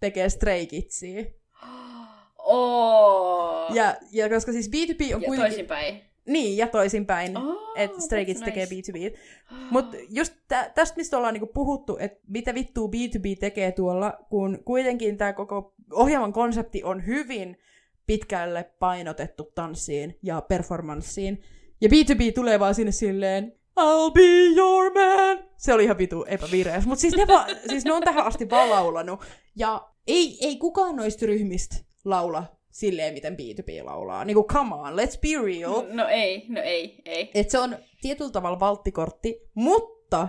tekee 0.00 0.28
Stray 0.28 0.66
Kidsia. 0.66 1.24
Oh. 2.50 3.74
Ja, 3.74 3.96
ja 4.12 4.28
koska 4.28 4.52
siis 4.52 4.70
B2B 4.70 5.14
on 5.14 5.22
ja 5.22 5.26
kuitenkin... 5.26 5.38
toisinpäin. 5.38 6.00
Niin, 6.26 6.56
ja 6.56 6.66
toisinpäin. 6.66 7.36
Oh, 7.36 7.72
että 7.76 8.00
Stray 8.00 8.24
Kids 8.24 8.40
that's 8.40 8.44
tekee 8.44 8.66
nice. 8.70 8.92
B2B. 8.92 9.16
Mutta 9.70 9.96
just 10.08 10.34
tä- 10.48 10.70
tästä, 10.74 10.96
mistä 10.96 11.16
ollaan 11.16 11.34
niinku 11.34 11.50
puhuttu, 11.54 11.96
että 12.00 12.20
mitä 12.28 12.54
vittua 12.54 12.88
B2B 12.88 13.38
tekee 13.40 13.72
tuolla, 13.72 14.18
kun 14.30 14.58
kuitenkin 14.64 15.16
tämä 15.16 15.32
koko 15.32 15.74
ohjelman 15.92 16.32
konsepti 16.32 16.84
on 16.84 17.06
hyvin 17.06 17.58
pitkälle 18.06 18.70
painotettu 18.78 19.52
tanssiin 19.54 20.18
ja 20.22 20.40
performanssiin. 20.40 21.42
Ja 21.80 21.88
B2B 21.88 22.32
tulee 22.34 22.60
vaan 22.60 22.74
sinne 22.74 22.92
silleen, 22.92 23.57
I'll 23.78 24.12
be 24.12 24.54
your 24.56 24.92
man. 24.94 25.44
Se 25.56 25.74
oli 25.74 25.84
ihan 25.84 25.98
vitu 25.98 26.24
epävireäs. 26.28 26.86
Mutta 26.86 27.00
siis, 27.00 27.16
ne 27.16 27.26
va- 27.26 27.46
siis 27.70 27.84
ne 27.84 27.92
on 27.92 28.02
tähän 28.02 28.26
asti 28.26 28.50
vaan 28.50 28.70
laulanut. 28.70 29.20
Ja 29.56 29.88
ei, 30.06 30.38
ei 30.40 30.56
kukaan 30.56 30.96
noista 30.96 31.26
ryhmistä 31.26 31.76
laula 32.04 32.44
silleen, 32.70 33.14
miten 33.14 33.36
B2B 33.36 33.84
laulaa. 33.84 34.24
Niinku, 34.24 34.44
come 34.44 34.74
on, 34.74 34.92
let's 34.96 35.18
be 35.20 35.44
real. 35.44 35.82
No 35.92 36.08
ei, 36.08 36.46
no 36.48 36.60
ei, 36.60 37.02
ei. 37.04 37.30
Et 37.34 37.50
se 37.50 37.58
on 37.58 37.76
tietyllä 38.00 38.30
tavalla 38.30 38.60
valttikortti, 38.60 39.40
mutta 39.54 40.28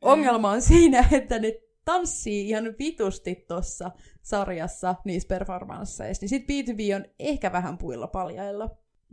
ongelma 0.00 0.50
on 0.50 0.62
siinä, 0.62 1.08
että 1.12 1.38
ne 1.38 1.54
tanssii 1.84 2.48
ihan 2.48 2.64
vitusti 2.78 3.44
tuossa 3.48 3.90
sarjassa 4.22 4.94
niissä 5.04 5.28
performansseissa. 5.28 6.22
Niin 6.22 6.28
sit 6.28 6.42
B2B 6.42 6.96
on 6.96 7.04
ehkä 7.18 7.52
vähän 7.52 7.78
puilla 7.78 8.06
paljailla. 8.06 8.68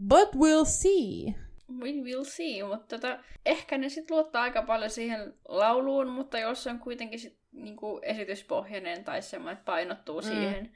But 0.08 0.30
we'll 0.36 0.66
see. 0.66 1.36
We 1.80 1.92
will 2.04 2.24
see, 2.24 2.64
mutta 2.64 2.96
tota, 3.00 3.20
ehkä 3.46 3.78
ne 3.78 3.90
sitten 3.90 4.16
luottaa 4.18 4.44
aika 4.44 4.62
paljon 4.62 4.90
siihen 4.90 5.34
lauluun, 5.48 6.08
mutta 6.10 6.40
jos 6.40 6.64
se 6.64 6.70
on 6.70 6.80
kuitenkin 6.80 7.20
sit, 7.20 7.38
niinku 7.52 8.00
esityspohjainen 8.04 9.04
tai 9.04 9.22
semmoinen, 9.22 9.54
että 9.58 9.66
painottuu 9.66 10.22
Mm. 10.22 10.28
mm. 10.28 10.34
siihen, 10.34 10.76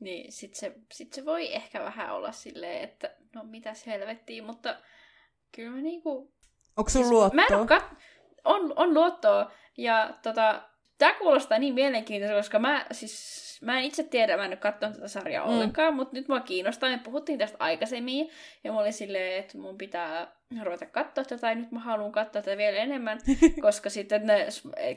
niin 0.00 0.32
sitten 0.32 0.60
se, 0.60 0.72
sit 0.92 1.12
se 1.12 1.24
voi 1.24 1.54
ehkä 1.54 1.80
vähän 1.84 2.14
olla 2.14 2.32
silleen, 2.32 2.84
että 2.84 3.10
no 3.34 3.44
mitäs 3.44 3.86
helvettiä, 3.86 4.42
mutta 4.42 4.76
kyllä 5.52 5.70
mä 5.70 5.80
niinku... 5.80 6.32
Onko 6.76 6.90
sun 6.90 7.00
Mä 7.02 7.06
en 7.06 7.12
luottoa? 7.14 7.58
oo 7.58 7.66
kat... 7.66 7.84
on, 8.44 8.72
on 8.76 8.94
luottoa, 8.94 9.52
ja 9.76 10.14
tota, 10.22 10.62
tää 10.98 11.14
kuulostaa 11.14 11.58
niin 11.58 11.74
mielenkiintoista, 11.74 12.36
koska 12.36 12.58
mä 12.58 12.86
siis... 12.92 13.49
Mä 13.60 13.78
en 13.78 13.84
itse 13.84 14.02
tiedä, 14.02 14.36
mä 14.36 14.44
en 14.44 14.50
ole 14.50 14.56
katsonut 14.56 14.96
tätä 14.96 15.08
sarjaa 15.08 15.46
Mm. 15.46 15.52
ollenkaan, 15.52 15.94
mutta 15.94 16.16
nyt 16.16 16.28
mua 16.28 16.40
kiinnostaa. 16.40 16.90
Me 16.90 17.00
puhuttiin 17.04 17.38
tästä 17.38 17.56
aikaisemmin, 17.60 18.30
ja 18.64 18.72
mä 18.72 18.80
olin 18.80 18.92
silleen, 18.92 19.38
että 19.40 19.58
mun 19.58 19.78
pitää 19.78 20.32
ruveta 20.62 20.86
katsoa 20.86 21.24
tätä, 21.24 21.48
ja 21.48 21.54
nyt 21.54 21.72
mä 21.72 21.78
haluan 21.80 22.12
katsoa 22.12 22.42
tätä 22.42 22.56
vielä 22.56 22.76
enemmän, 22.78 23.18
koska 23.62 23.90
sitten 23.90 24.26
ne 24.26 24.46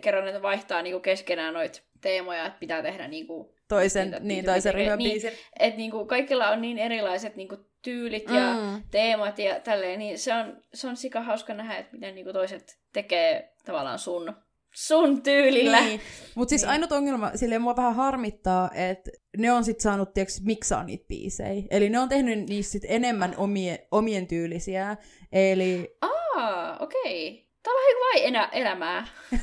kerran 0.02 0.26
ne 0.26 0.42
vaihtaa 0.42 0.82
niinku 0.82 1.00
keskenään 1.00 1.54
noita 1.54 1.82
teemoja, 2.02 2.46
että 2.46 2.60
pitää 2.60 2.82
tehdä 2.82 3.08
niinku, 3.08 3.56
Toisen, 3.68 4.04
Niitä- 4.06 4.20
niin, 4.20 4.28
niitä 4.28 4.52
toisen 4.52 4.74
ryhmän 4.74 4.98
niin. 4.98 5.22
että 5.60 5.78
niinku 5.78 6.06
kaikilla 6.06 6.50
on 6.50 6.62
niin 6.62 6.78
erilaiset 6.78 7.36
niinku 7.36 7.58
tyylit 7.82 8.30
ja 8.30 8.54
Mm. 8.54 8.84
teemat 8.92 9.40
ja 9.40 9.60
tälleen, 9.60 10.00
niin 10.00 10.20
se 10.20 10.34
on, 10.34 10.58
se 10.74 10.88
on 10.88 10.98
sika 10.98 11.22
hauska 11.22 11.54
nähdä, 11.54 11.78
että 11.78 11.94
miten 11.94 12.16
niinku 12.16 12.34
toiset 12.34 12.80
tekee 12.94 13.54
tavallaan 13.66 14.00
sun, 14.00 14.36
sun 14.74 15.22
tyylillä. 15.24 15.80
Niin. 15.82 16.02
Mutta 16.36 16.50
siis 16.50 16.62
Niin. 16.62 16.70
ainut 16.72 16.92
ongelma, 16.92 17.32
silleen 17.36 17.62
mua 17.62 17.76
vähän 17.76 17.96
harmittaa, 17.96 18.70
että 18.74 19.12
ne 19.38 19.52
on 19.52 19.64
sit 19.64 19.80
saanut, 19.80 20.14
tiiäks, 20.14 20.42
miksaa 20.42 20.84
niitä 20.84 21.06
biisejä. 21.08 21.64
Eli 21.70 21.90
ne 21.90 22.00
on 22.00 22.10
tehnyt 22.10 22.50
niistä 22.50 22.72
sit 22.72 22.84
enemmän 22.88 23.34
omien, 23.38 23.80
omien 23.92 24.28
tyylisiä. 24.28 24.98
Eli 25.32 25.98
Aa, 26.02 26.78
okei. 26.80 27.48
Tää 27.64 27.74
on 27.74 27.80
vähän 27.80 28.00
vai 28.02 28.28
enä, 28.28 28.50
elämää. 28.52 29.08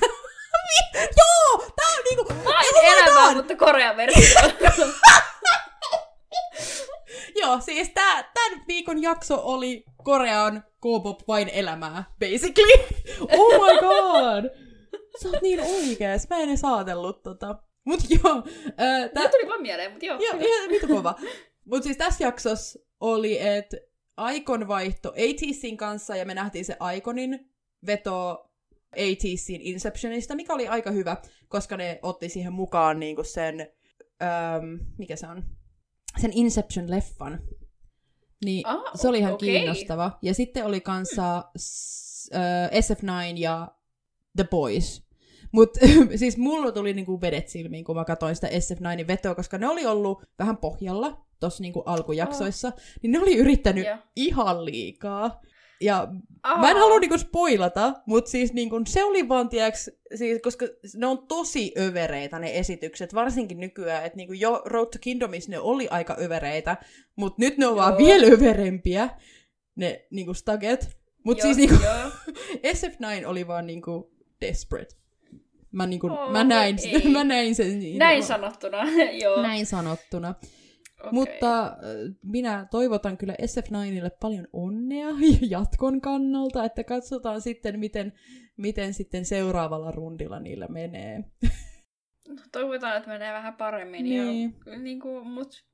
Joo! 1.18 1.58
Tää 1.76 1.88
on 1.98 2.04
niinku... 2.10 2.44
Vain 2.44 2.84
elämää, 2.84 3.34
mutta 3.34 3.56
korean 3.56 3.96
versio. 3.96 4.40
Joo, 7.40 7.60
siis 7.60 7.88
tää, 7.94 8.30
tämän 8.34 8.64
viikon 8.68 9.02
jakso 9.02 9.40
oli 9.42 9.84
Korean 10.04 10.62
K-pop 10.62 11.20
vain 11.28 11.48
elämää, 11.48 12.04
basically. 12.20 12.72
Oh 13.38 13.52
my 13.52 13.78
god! 13.80 14.69
Sä 15.22 15.28
oot 15.28 15.42
niin 15.42 15.60
oikees, 15.60 16.28
mä 16.30 16.36
en 16.38 16.48
edes 16.48 16.64
ajatellut 16.64 17.22
tota. 17.22 17.62
Mut 17.84 18.00
joo, 18.10 18.34
ää, 18.76 18.98
tää, 19.00 19.08
Tää 19.08 19.28
tuli 19.28 19.48
vaan 19.48 19.62
mieleen, 19.62 19.90
mutta 19.90 20.06
joo. 20.06 20.18
joo, 20.20 20.34
ihan 20.40 20.70
vitu 20.70 20.86
kova. 20.88 21.14
Mut 21.64 21.82
siis 21.82 21.96
tässä 21.96 22.24
jaksossa 22.24 22.78
oli, 23.00 23.38
että 23.46 23.76
Aikon 24.16 24.68
vaihto 24.68 25.08
ATCin 25.08 25.76
kanssa 25.76 26.16
ja 26.16 26.24
me 26.24 26.34
nähtiin 26.34 26.64
se 26.64 26.76
Aikonin 26.80 27.50
veto 27.86 28.46
ATCin 28.92 29.60
Inceptionista, 29.60 30.34
mikä 30.34 30.54
oli 30.54 30.68
aika 30.68 30.90
hyvä, 30.90 31.16
koska 31.48 31.76
ne 31.76 31.98
otti 32.02 32.28
siihen 32.28 32.52
mukaan 32.52 33.00
niinku 33.00 33.24
sen, 33.24 33.60
äm, 34.22 34.78
mikä 34.98 35.16
se 35.16 35.26
on, 35.26 35.44
sen 36.20 36.30
Inception-leffan. 36.32 37.38
Niin 38.44 38.66
Ah, 38.66 38.82
se 38.94 39.08
oli 39.08 39.18
ihan 39.18 39.32
okei. 39.34 39.50
kiinnostava. 39.50 40.18
Ja 40.22 40.34
sitten 40.34 40.64
oli 40.66 40.80
kanssa 40.80 41.44
s- 41.58 42.30
äh, 42.34 42.70
SF9 42.70 43.36
ja 43.36 43.68
The 44.36 44.44
Boys. 44.44 45.10
Mutta 45.52 45.80
siis 46.16 46.36
mulla 46.36 46.72
tuli 46.72 46.92
niinku 46.92 47.20
vedet 47.20 47.48
silmiin, 47.48 47.84
kun 47.84 47.96
mä 47.96 48.04
katsoin 48.04 48.34
sitä 48.34 48.48
SF9 48.48 49.06
vetoa, 49.06 49.34
koska 49.34 49.58
ne 49.58 49.68
oli 49.68 49.86
ollut 49.86 50.22
vähän 50.38 50.56
pohjalla 50.56 51.26
tuossa 51.40 51.62
niinku 51.62 51.80
alkujaksoissa, 51.80 52.68
oh. 52.68 52.74
niin 53.02 53.12
ne 53.12 53.20
oli 53.20 53.36
yrittänyt 53.36 53.86
Joo. 53.86 53.96
ihan 54.16 54.64
liikaa. 54.64 55.40
Ja 55.80 56.08
Aa. 56.42 56.60
Mä 56.60 56.70
en 56.70 56.76
halua 56.76 57.00
niinku 57.00 57.18
spoilata, 57.18 57.94
mutta 58.06 58.30
siis 58.30 58.52
niinku, 58.52 58.80
se 58.86 59.04
oli 59.04 59.28
vaan, 59.28 59.48
tiiäks, 59.48 59.90
siis, 60.14 60.42
koska 60.42 60.66
ne 60.96 61.06
on 61.06 61.26
tosi 61.26 61.72
övereitä 61.78 62.38
ne 62.38 62.58
esitykset, 62.58 63.14
varsinkin 63.14 63.60
nykyään, 63.60 64.04
että 64.04 64.16
niinku 64.16 64.32
jo 64.32 64.62
Road 64.64 64.86
to 64.86 64.98
Kingdomissa 65.00 65.50
ne 65.50 65.58
oli 65.58 65.88
aika 65.88 66.16
övereitä, 66.20 66.76
mutta 67.16 67.36
nyt 67.38 67.58
ne 67.58 67.66
on 67.66 67.76
vaan 67.76 67.92
Joo. 67.92 67.98
vielä 67.98 68.26
överempiä, 68.26 69.08
ne 69.76 70.06
niinku 70.10 70.34
staget. 70.34 70.96
Mutta 71.24 71.42
siis 71.42 71.56
niinku, 71.56 71.76
joo. 71.84 72.10
SF9 72.74 73.26
oli 73.26 73.46
vaan 73.46 73.66
niinku 73.66 74.12
desperate. 74.40 75.00
Mä, 75.72 75.86
niinku, 75.86 76.06
Oh, 76.06 76.32
mä, 76.32 76.44
näin, 76.44 76.76
ei. 76.84 77.08
mä 77.12 77.24
näin 77.24 77.54
sen. 77.54 77.78
Niinku, 77.78 77.98
Näin 77.98 78.22
sanottuna, 78.22 78.78
joo. 79.22 79.42
Näin 79.42 79.66
sanottuna. 79.66 80.34
Okei. 81.00 81.12
Mutta 81.12 81.62
äh, 81.66 81.72
minä 82.22 82.66
toivotan 82.70 83.16
kyllä 83.16 83.34
SF9ille 83.34 84.10
paljon 84.20 84.48
onnea 84.52 85.08
jatkon 85.50 86.00
kannalta, 86.00 86.64
että 86.64 86.84
katsotaan 86.84 87.40
sitten, 87.40 87.78
miten, 87.78 88.12
miten 88.56 88.94
sitten 88.94 89.24
seuraavalla 89.24 89.90
rundilla 89.90 90.40
niillä 90.40 90.68
menee. 90.68 91.24
Toivotaan, 92.52 92.96
että 92.96 93.08
menee 93.08 93.32
vähän 93.32 93.54
paremmin. 93.56 94.04
Niin. 94.04 94.56
Ja, 94.66 94.78
niin 94.78 95.00
kuin, 95.00 95.26
mut... 95.26 95.64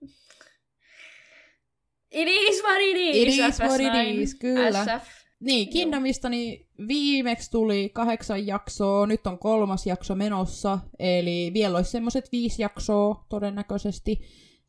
It 2.10 2.28
is 2.28 2.62
what 2.62 2.78
it 2.80 2.96
is! 2.96 3.16
It 3.16 3.28
is 3.28 3.60
what 3.60 3.80
it 3.80 3.86
FS9, 3.86 4.20
is, 4.20 4.34
kyllä. 4.34 4.84
SF. 4.84 5.25
Niin, 5.40 5.68
Kingdomista 5.68 6.28
niin 6.28 6.68
viimeksi 6.88 7.50
tuli 7.50 7.90
kahdeksan 7.94 8.46
jaksoa, 8.46 9.06
nyt 9.06 9.26
on 9.26 9.38
kolmas 9.38 9.86
jakso 9.86 10.14
menossa, 10.14 10.78
eli 10.98 11.50
vielä 11.54 11.76
olisi 11.76 11.90
semmoiset 11.90 12.32
viisi 12.32 12.62
jaksoa 12.62 13.26
todennäköisesti. 13.28 14.20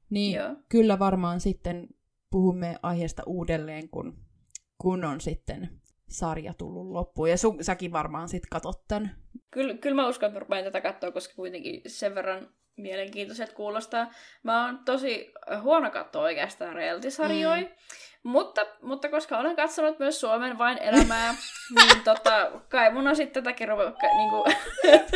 Niin 0.09 0.35
Joo. 0.35 0.55
kyllä 0.69 0.99
varmaan 0.99 1.39
sitten 1.39 1.87
puhumme 2.29 2.79
aiheesta 2.83 3.23
uudelleen, 3.25 3.89
kun, 3.89 4.17
kun 4.77 5.05
on 5.05 5.21
sitten 5.21 5.69
sarja 6.09 6.53
tullut 6.53 6.87
loppuun. 6.87 7.29
Ja 7.29 7.37
sun, 7.37 7.63
säkin 7.63 7.91
varmaan 7.91 8.29
sitten 8.29 8.49
katot 8.49 8.87
tämän. 8.87 9.15
Kyllä, 9.51 9.73
kyllä 9.73 9.95
mä 9.95 10.07
uskon, 10.07 10.27
että 10.27 10.35
mä 10.35 10.39
rupean 10.39 10.63
tätä 10.63 10.81
katsoa, 10.81 11.11
koska 11.11 11.33
kuitenkin 11.35 11.81
sen 11.87 12.15
verran 12.15 12.49
mielenkiintoiset 12.77 13.53
kuulostaa. 13.53 14.11
Mä 14.43 14.65
oon 14.65 14.79
tosi 14.85 15.31
huono 15.61 15.91
katsoa 15.91 16.23
oikeastaan 16.23 16.75
reality-sarjoja, 16.75 17.61
mm. 17.61 17.67
Mutta, 18.27 18.61
mutta 18.81 19.09
koska 19.09 19.37
olen 19.37 19.55
katsonut 19.55 19.99
myös 19.99 20.19
Suomen 20.19 20.57
vain 20.57 20.77
elämää, 20.77 21.35
niin 21.75 22.03
tota, 22.03 22.51
kai 22.69 22.93
mun 22.93 23.07
on 23.07 23.15
sitten 23.15 23.43
tätäkin 23.43 23.67
ruveta 23.67 24.07
niinku, 24.17 24.43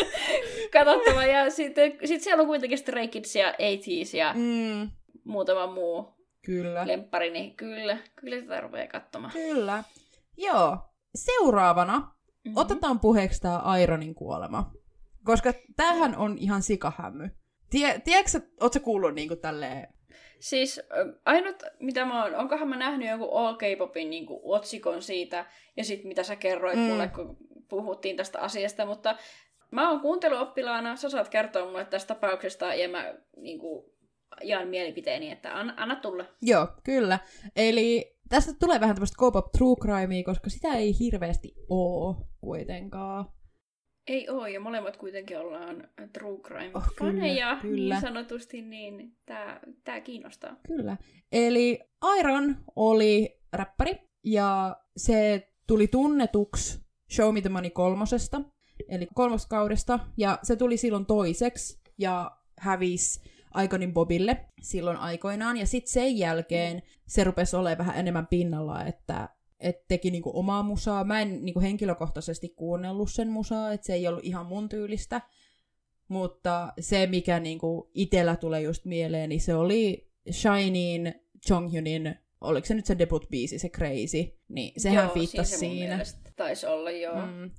katsottava. 0.74 1.25
Ja 1.25 1.50
sitten 1.50 1.98
sit 2.06 2.22
siellä 2.22 2.41
on 2.41 2.48
kuitenkin 2.48 2.77
Stray 2.77 3.08
Kids 3.08 3.36
ja 3.36 3.48
ATEEZ 3.50 4.13
ja 4.13 4.34
Mm, 4.38 4.89
muutama 5.24 5.68
muu 5.74 6.13
kyllä. 6.46 6.88
lemppari, 6.88 7.30
niin 7.32 7.56
kyllä, 7.56 7.98
kyllä 8.15 8.41
tätä 8.41 8.62
rupeaa 8.62 8.88
katsomaan. 8.88 9.34
Kyllä. 9.34 9.84
Joo. 10.38 10.77
Seuraavana 11.15 12.12
Mm-hmm. 12.46 12.58
otetaan 12.58 13.00
puheeksi 13.00 13.41
tämä 13.41 13.77
Ironin 13.77 14.15
kuolema. 14.15 14.72
Koska 15.24 15.53
tämähän 15.75 16.15
on 16.18 16.38
ihan 16.38 16.62
sikahämmy. 16.62 17.30
Tie, 17.70 18.01
tiedätkö, 18.03 18.41
ootko 18.62 18.80
kuullut 18.80 19.13
niinku 19.15 19.36
tälleen... 19.36 19.88
Siis 20.41 20.81
ainut, 21.25 21.63
mitä 21.79 22.05
mä 22.05 22.24
oon, 22.24 22.36
onkohan 22.36 22.67
mä 22.67 22.77
nähnyt 22.77 23.10
jonkun 23.10 23.29
All 23.31 23.55
K-popin 23.55 24.10
niin 24.10 24.25
otsikon 24.43 25.01
siitä, 25.01 25.45
ja 25.77 25.83
sitten 25.83 26.07
mitä 26.07 26.24
sä 26.24 26.36
kerroit 26.36 26.77
mm. 26.77 26.81
mulle, 26.81 27.07
kun 27.07 27.38
puhuttiin 27.69 28.17
tästä 28.17 28.39
asiasta, 28.39 28.86
mutta 28.86 29.15
mä 29.71 29.89
oon 29.89 30.00
kuunteluoppilaana, 30.00 30.95
sä 30.95 31.10
saat 31.10 31.29
kertoa 31.29 31.65
mulle 31.65 31.86
tästä 31.86 32.13
tapauksesta, 32.13 32.74
ja 32.74 32.89
mä 32.89 33.13
niin 33.38 33.60
kuin, 33.60 33.86
jaan 34.43 34.67
mielipiteeni, 34.67 35.31
että 35.31 35.60
anna, 35.60 35.74
anna 35.77 35.95
tulla. 35.95 36.25
Joo, 36.41 36.67
kyllä. 36.83 37.19
Eli 37.55 38.17
tästä 38.29 38.51
tulee 38.60 38.79
vähän 38.79 38.95
tämmöistä 38.95 39.15
K-pop 39.15 39.51
true 39.51 39.75
crimea, 39.81 40.24
koska 40.24 40.50
sitä 40.50 40.74
ei 40.74 41.00
hirveästi 41.00 41.55
oo 41.69 42.15
kuitenkaan. 42.41 43.25
Ei 44.08 44.29
oo, 44.29 44.48
ja 44.48 44.60
molemmat 44.60 44.98
kuitenkin 44.98 45.39
ollaan 45.39 45.88
true 46.13 46.39
crime 46.39 46.72
Oh, 46.74 46.84
kyllä, 46.98 47.12
faneja, 47.12 47.58
kyllä. 47.62 47.96
niin 47.96 48.01
sanotusti, 48.01 48.62
niin 48.62 49.17
tää, 49.25 49.60
tää 49.84 50.01
kiinnostaa. 50.01 50.55
Kyllä. 50.67 50.98
Eli 51.31 51.79
Iron 52.20 52.58
oli 52.75 53.39
räppäri, 53.53 53.96
ja 54.24 54.75
se 54.98 55.48
tuli 55.67 55.88
tunnetuksi 55.88 56.79
Show 57.12 57.34
Me 57.34 57.41
the 57.41 57.50
Money 57.50 57.70
kolmosesta, 57.70 58.41
eli 58.89 59.08
kolmoskaudesta, 59.13 60.00
ja 60.17 60.39
se 60.43 60.55
tuli 60.55 60.77
silloin 60.77 61.05
toiseksi, 61.05 61.81
ja 61.98 62.31
hävisi 62.60 63.22
Iconin 63.63 63.93
Bobille 63.93 64.46
silloin 64.62 64.98
aikoinaan, 64.98 65.58
ja 65.58 65.67
sitten 65.67 65.93
sen 65.93 66.17
jälkeen 66.17 66.81
se 67.08 67.24
rupesi 67.24 67.55
olemaan 67.55 67.77
vähän 67.77 68.00
enemmän 68.00 68.27
pinnalla, 68.27 68.84
että 68.84 69.29
et 69.62 69.88
teki 69.88 70.12
niinku 70.12 70.32
omaa 70.34 70.63
musaa. 70.63 71.03
Mä 71.03 71.22
en 71.22 71.46
niinku 71.46 71.62
henkilökohtaisesti 71.62 72.50
kuunnellut 72.50 73.12
sen 73.12 73.30
musaa, 73.30 73.74
että 73.74 73.88
se 73.88 73.94
ei 73.94 74.08
ollut 74.08 74.24
ihan 74.24 74.46
mun 74.46 74.70
tyylistä, 74.70 75.22
mutta 76.08 76.74
se, 76.80 77.08
mikä 77.08 77.39
niinku 77.39 77.91
itellä 77.94 78.36
tulee 78.36 78.62
just 78.62 78.86
mieleen, 78.86 79.30
niin 79.30 79.41
se 79.41 79.56
oli 79.56 80.12
Shinyin 80.32 81.13
Jonghyunin, 81.50 82.15
oliko 82.41 82.68
se 82.68 82.74
nyt 82.74 82.86
se 82.86 82.98
debut-biisi, 83.00 83.60
se 83.60 83.70
Crazy, 83.70 84.38
niin 84.48 84.74
sehän 84.77 85.06
Joo, 85.06 85.13
fiittasi 85.13 85.58
se 85.58 85.65
mun 85.65 85.75
siinä. 85.75 86.03
Taisi 86.36 86.65
olla, 86.65 86.91
joo. 86.91 87.25
Mm. 87.25 87.32
Mm, 87.32 87.50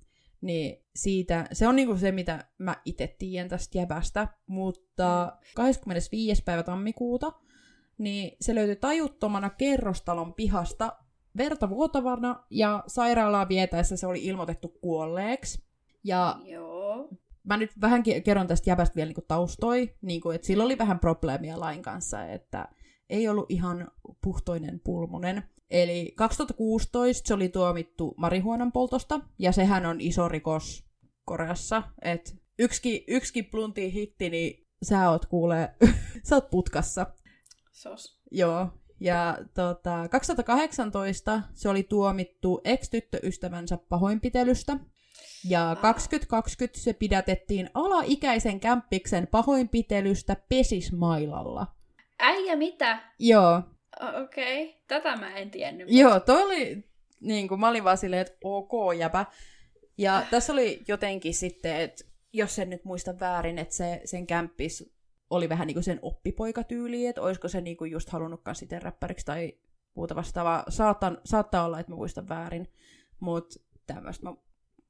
niin 0.41 0.85
siitä, 0.97 1.47
se 1.53 1.69
on 1.69 1.77
niinku 1.77 1.97
se, 1.97 2.13
mitä 2.13 2.45
mä 2.59 2.77
itse 2.85 3.17
tiedän 3.19 3.49
tästä 3.49 3.79
jäbästä, 3.79 4.29
mutta 4.47 5.33
25. 5.55 6.43
päivä 6.43 6.63
tammikuuta, 6.63 7.33
niin 7.99 8.37
se 8.41 8.55
löytyi 8.55 8.77
tajuttomana 8.77 9.51
kerrostalon 9.51 10.35
pihasta 10.35 10.97
verta 11.37 11.69
vuotavana, 11.69 12.45
ja 12.51 12.85
sairaalaa 12.87 13.49
vietäessä 13.49 13.97
se 13.97 14.07
oli 14.07 14.25
ilmoitettu 14.25 14.69
kuolleeksi. 14.69 15.63
Ja 16.05 16.41
Joo. 16.45 17.09
mä 17.45 17.57
nyt 17.57 17.71
vähän 17.81 18.03
ke- 18.09 18.21
kerron 18.21 18.47
tästä 18.47 18.71
jäbästä 18.71 18.97
vielä 18.97 19.09
niinku 19.09 19.25
taustoi, 19.29 19.95
niinku, 20.03 20.31
että 20.31 20.47
sillä 20.47 20.65
oli 20.65 20.79
vähän 20.79 20.99
probleemia 20.99 21.61
lain 21.61 21.83
kanssa, 21.83 22.25
että 22.27 22.69
ei 23.11 23.29
ollut 23.29 23.47
ihan 23.49 23.91
puhtoinen 24.23 24.81
pulmunen. 24.85 25.43
Eli 25.71 26.13
2016 26.17 27.29
se 27.29 27.35
oli 27.35 27.49
tuomittu 27.49 28.15
marihuonan 28.17 28.73
poltosta, 28.73 29.21
ja 29.39 29.53
sehän 29.53 29.87
on 29.87 30.01
iso 30.01 30.29
rikos 30.29 30.85
Koreassa, 31.25 31.83
että 32.03 32.31
yksikin, 32.59 33.05
yksikin 33.09 33.45
plunti 33.45 33.93
hitti, 33.93 34.31
niin 34.31 34.67
sä 34.83 35.11
oot 35.11 35.27
kuule, 35.27 35.75
sä 36.29 36.35
oot 36.35 36.51
putkassa. 36.51 37.07
Sos. 37.73 38.23
Joo. 38.31 38.69
Ja 39.03 39.39
tota, 39.55 40.09
2018 40.11 41.43
se 41.55 41.69
oli 41.69 41.83
tuomittu 41.83 42.61
ex-tyttöystävänsä 42.65 43.79
pahoinpitelystä. 43.89 44.77
Ja 45.49 45.77
2020 45.81 46.81
se 46.81 46.93
pidätettiin 46.93 47.71
alaikäisen 47.75 48.61
kämppiksen 48.61 49.27
pahoinpitelystä 49.27 50.37
Pesismailalla. 50.49 51.67
Äijä 52.19 52.57
mitä? 52.57 53.03
Joo. 53.19 53.63
Okei, 54.23 54.65
okay. 54.65 54.81
tätä 54.89 55.17
mä 55.17 55.37
en 55.37 55.51
tiennyt. 55.51 55.87
Joo, 55.91 56.21
toi 56.21 56.43
oli, 56.43 56.85
niin 57.21 57.49
kuin, 57.49 57.61
mä 57.61 57.69
olin 57.69 57.85
vaan 57.85 57.99
silleen, 57.99 58.23
että 58.23 58.39
ok 58.45 58.73
jäpä. 58.99 59.27
Ja 59.99 60.23
tässä 60.31 60.53
oli 60.53 60.83
jotenkin 60.89 61.35
sitten, 61.35 61.81
että 61.81 62.05
jos 62.33 62.59
en 62.59 62.71
nyt 62.71 62.85
muista 62.85 63.21
väärin, 63.21 63.59
että 63.59 63.75
se, 63.75 64.01
sen 64.05 64.27
kämppis 64.27 64.93
oli 65.33 65.49
vähän 65.49 65.67
niin 65.67 65.75
kuin 65.75 65.85
sen 65.85 65.99
oppipoikatyyli, 66.03 67.07
että 67.07 67.23
olisiko 67.23 67.49
se 67.49 67.61
niin 67.61 67.77
kuin 67.77 67.91
just 67.91 68.09
halunnutkaan 68.09 68.55
sitten 68.55 68.83
räppäriksi 68.83 69.27
tai 69.27 69.53
muuta 69.95 70.15
vastaavaa. 70.15 70.65
Saatan, 70.69 71.19
saattaa 71.25 71.65
olla, 71.65 71.81
että 71.81 71.93
mä 71.93 71.97
muistan 71.97 72.29
väärin, 72.29 72.69
mutta 73.21 73.61
tämmöistä 73.87 74.27
mä 74.27 74.35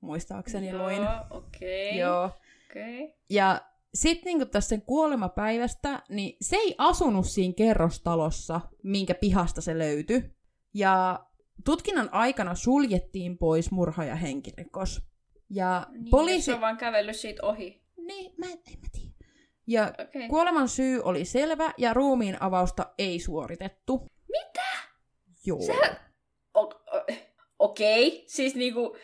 muistaakseni 0.01 0.79
luin. 0.79 0.97
Joo, 0.97 1.21
okei. 1.31 1.89
Okay. 1.89 1.99
Joo. 1.99 2.25
Okay. 2.71 3.09
Ja 3.31 3.61
sitten 3.95 4.25
niinku 4.25 4.47
tästä 4.47 4.69
sen 4.69 4.83
kuolemapäivästä, 4.83 6.03
niin 6.09 6.37
se 6.41 6.57
ei 6.57 6.75
asunut 6.79 7.27
siinä 7.27 7.55
kerrostalossa, 7.57 8.61
minkä 8.83 9.15
pihasta 9.15 9.61
se 9.61 9.79
löytyi. 9.79 10.37
Ja 10.75 11.25
tutkinnan 11.65 12.09
aikana 12.13 12.55
suljettiin 12.55 13.39
pois 13.39 13.71
murha 13.71 14.05
ja 14.05 14.15
henkirikos. 14.15 15.03
Ja 15.51 15.87
Niin, 15.91 16.11
poliisi... 16.11 16.45
Se 16.45 16.55
on 16.55 16.61
vaan 16.61 16.77
kävellyt 16.77 17.17
siitä 17.17 17.47
ohi. 17.47 17.83
Niin, 17.97 18.35
mä 18.39 18.47
en, 18.47 18.53
en 18.53 18.81
mä 18.81 18.87
tiedä. 18.93 19.02
Ja. 19.73 19.93
Okay. 20.09 20.29
kuoleman 20.29 20.69
syy 20.69 21.01
oli 21.05 21.25
selvä 21.25 21.73
ja 21.79 21.95
ruumiin 21.95 22.43
avausta 22.43 22.87
ei 22.99 23.21
suoritettu. 23.21 24.07
Mitä? 24.29 24.67
Joo. 25.47 25.61
Sä- 25.63 25.97
Okei, 27.59 28.09
okay. 28.09 28.21
siis 28.27 28.55
niinku... 28.55 28.97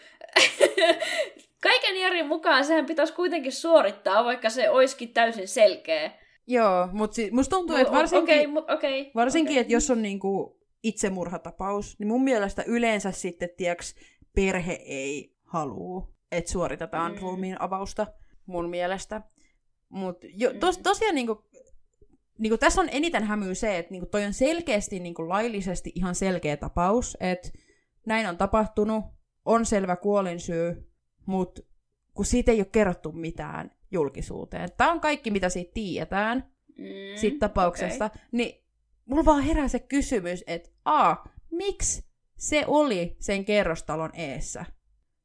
Kaiken 1.63 1.97
järjen 1.97 2.27
mukaan 2.27 2.65
sehän 2.65 2.87
pitäisi 2.87 3.13
kuitenkin 3.13 3.53
suorittaa, 3.53 4.25
vaikka 4.25 4.51
se 4.51 4.71
olisikin 4.71 5.13
täysin 5.13 5.49
selkeä. 5.49 6.11
Joo, 6.47 6.89
mutta 6.93 7.15
si- 7.15 7.31
musta 7.31 7.57
tuntuu, 7.57 7.77
että 7.77 7.93
varsinkin... 7.93 8.59
Okay. 8.59 8.77
Okay, 8.77 9.11
Varsinkin, 9.15 9.53
okay. 9.53 9.61
että 9.61 9.73
jos 9.73 9.91
on 9.91 10.03
niinku 10.03 10.61
itsemurhatapaus, 10.83 11.99
niin 11.99 12.09
mun 12.09 12.25
mielestä 12.25 12.65
yleensä 12.67 13.11
sitten, 13.11 13.49
tieks, 13.57 13.95
perhe 14.35 14.73
ei 14.73 15.37
halua, 15.45 16.09
että 16.33 16.51
suoritetaan 16.51 17.13
mm. 17.13 17.19
ruumiin 17.21 17.61
avausta, 17.61 18.07
mun 18.47 18.71
mielestä. 18.71 19.23
Mutta 19.89 20.27
tos, 20.61 20.79
tosiaan 20.79 21.15
niinku, 21.15 21.45
niinku, 22.39 22.59
tässä 22.59 22.81
on 22.81 22.89
eniten 22.93 23.25
hämyä 23.25 23.55
se, 23.55 23.79
että 23.79 23.91
niinku, 23.93 24.07
toi 24.07 24.25
on 24.25 24.33
selkeästi 24.33 25.01
niinku, 25.01 25.29
laillisesti 25.29 25.93
ihan 25.95 26.15
selkeä 26.15 26.57
tapaus, 26.57 27.17
että 27.21 27.51
näin 28.07 28.27
on 28.27 28.37
tapahtunut, 28.37 29.05
on 29.45 29.67
selvä 29.67 29.97
kuolinsyy, 29.97 30.93
mutta 31.27 31.63
kun 32.15 32.25
siitä 32.25 32.53
ei 32.53 32.61
ole 32.61 32.69
kerrottu 32.73 33.13
mitään 33.13 33.71
julkisuuteen. 33.91 34.69
Tämä 34.77 34.93
on 34.93 35.01
kaikki, 35.01 35.31
mitä 35.31 35.49
siitä 35.49 35.71
tiedetään 35.75 36.53
mm, 36.79 36.85
siitä 37.17 37.39
tapauksesta, 37.39 38.05
okay. 38.05 38.19
niin 38.33 38.65
mulla 39.05 39.25
vaan 39.25 39.43
herää 39.43 39.69
se 39.69 39.79
kysymys, 39.79 40.45
että 40.47 40.71
a, 40.85 41.17
miksi 41.51 42.05
se 42.37 42.65
oli 42.67 43.17
sen 43.21 43.45
kerrostalon 43.45 44.11
eessä? 44.15 44.65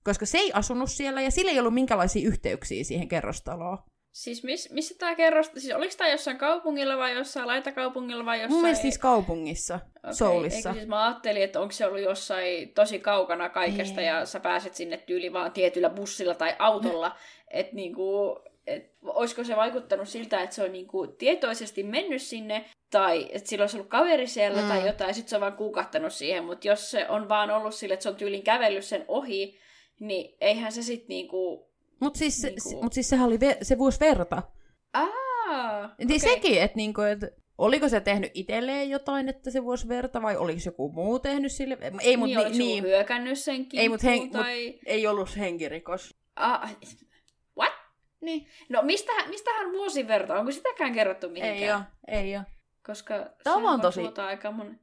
Koska 0.03 0.25
se 0.25 0.37
ei 0.37 0.51
asunut 0.53 0.91
siellä 0.91 1.21
ja 1.21 1.31
sillä 1.31 1.51
ei 1.51 1.59
ollut 1.59 1.73
minkälaisia 1.73 2.27
yhteyksiä 2.27 2.83
siihen 2.83 3.07
kerrostaloon. 3.07 3.77
Siis 4.13 4.43
miss, 4.43 4.69
missä 4.69 4.95
tämä 4.97 5.15
kerrosta? 5.15 5.59
Siis 5.59 5.75
oliko 5.75 5.93
tämä 5.97 6.09
jossain 6.09 6.37
kaupungilla 6.37 6.97
vai 6.97 7.15
jossain 7.15 7.47
laitakaupungilla 7.47 8.25
vai 8.25 8.37
jossain... 8.37 8.51
Mun 8.51 8.61
mielestä 8.61 8.81
siis 8.81 8.97
kaupungissa, 8.97 9.79
Okei, 10.03 10.13
Soulissa. 10.13 10.69
Eikö 10.69 10.79
siis 10.79 10.87
mä 10.87 11.05
ajattelin, 11.05 11.43
että 11.43 11.59
onko 11.59 11.71
se 11.71 11.85
ollut 11.85 12.01
jossain 12.01 12.73
tosi 12.73 12.99
kaukana 12.99 13.49
kaikesta 13.49 14.01
Ei. 14.01 14.07
ja 14.07 14.25
sä 14.25 14.39
pääset 14.39 14.75
sinne 14.75 14.97
tyyli 14.97 15.33
vaan 15.33 15.51
tietyllä 15.51 15.89
bussilla 15.89 16.35
tai 16.35 16.55
autolla. 16.59 17.15
Että 17.47 17.75
niinku, 17.75 18.39
et, 18.67 18.91
olisiko 19.03 19.43
se 19.43 19.55
vaikuttanut 19.55 20.09
siltä, 20.09 20.41
että 20.41 20.55
se 20.55 20.63
on 20.63 20.71
niinku 20.71 21.07
tietoisesti 21.07 21.83
mennyt 21.83 22.21
sinne, 22.21 22.65
tai 22.91 23.29
että 23.31 23.49
sillä 23.49 23.63
olisi 23.63 23.77
ollut 23.77 23.89
kaveri 23.89 24.27
siellä 24.27 24.61
mm. 24.61 24.67
tai 24.67 24.87
jotain, 24.87 25.07
ja 25.07 25.13
sitten 25.13 25.29
se 25.29 25.35
on 25.35 25.41
vaan 25.41 25.57
kuukahtanut 25.57 26.13
siihen, 26.13 26.45
mutta 26.45 26.67
jos 26.67 26.91
se 26.91 27.09
on 27.09 27.29
vaan 27.29 27.51
ollut 27.51 27.75
sille, 27.75 27.93
että 27.93 28.03
se 28.03 28.09
on 28.09 28.15
tyylin 28.15 28.43
kävellyt 28.43 28.85
sen 28.85 29.05
ohi, 29.07 29.59
niin 29.99 30.37
eihän 30.41 30.71
se 30.71 30.81
sitten 30.81 31.09
niinku... 31.09 31.72
Mutta 31.99 32.17
siis, 32.17 32.43
Niinku- 32.43 32.69
se, 32.69 32.75
mut 32.81 32.93
siis 32.93 33.09
sehän 33.09 33.27
oli, 33.27 33.37
ve- 33.37 33.57
se 33.61 33.77
voisi 33.77 33.99
verta. 33.99 34.43
Aa, 34.93 35.95
Niin 36.05 36.19
sekin, 36.21 36.61
että 36.61 36.77
niinku, 36.77 37.01
et, 37.01 37.19
oliko 37.57 37.89
se 37.89 37.99
tehnyt 38.01 38.31
itselleen 38.33 38.89
jotain, 38.89 39.29
että 39.29 39.51
se 39.51 39.63
voisi 39.63 39.87
verta, 39.87 40.21
vai 40.21 40.37
oliko 40.37 40.59
joku 40.65 40.91
muu 40.91 41.19
tehnyt 41.19 41.51
sille? 41.51 41.77
Ei, 42.01 42.17
mutta 42.17 42.39
niin, 42.39 42.51
niin, 42.51 42.57
niin, 42.57 42.83
hyökännyt 42.83 43.39
sen 43.39 43.65
Ei, 43.73 43.89
mut 43.89 44.03
hen- 44.03 44.31
tai... 44.31 44.79
ei 44.85 45.07
ollut 45.07 45.37
henkirikos. 45.37 46.17
Ah, 46.35 46.75
what? 47.57 47.73
Niin. 48.21 48.47
No 48.69 48.81
mistähän, 48.81 49.29
mistähän 49.29 49.71
vuosi 49.71 50.07
verta? 50.07 50.39
Onko 50.39 50.51
sitäkään 50.51 50.93
kerrottu 50.93 51.29
mihinkään? 51.29 51.57
Ei 52.07 52.17
oo, 52.17 52.19
ei 52.21 52.37
oo. 52.37 52.43
Koska 52.85 53.15
on 53.15 53.21
sähän 53.43 53.63
vaan 53.63 53.81
voit 53.81 53.81
tosi- 53.81 54.01
Vuotaa 54.01 54.27
aika 54.27 54.51
mon... 54.51 54.79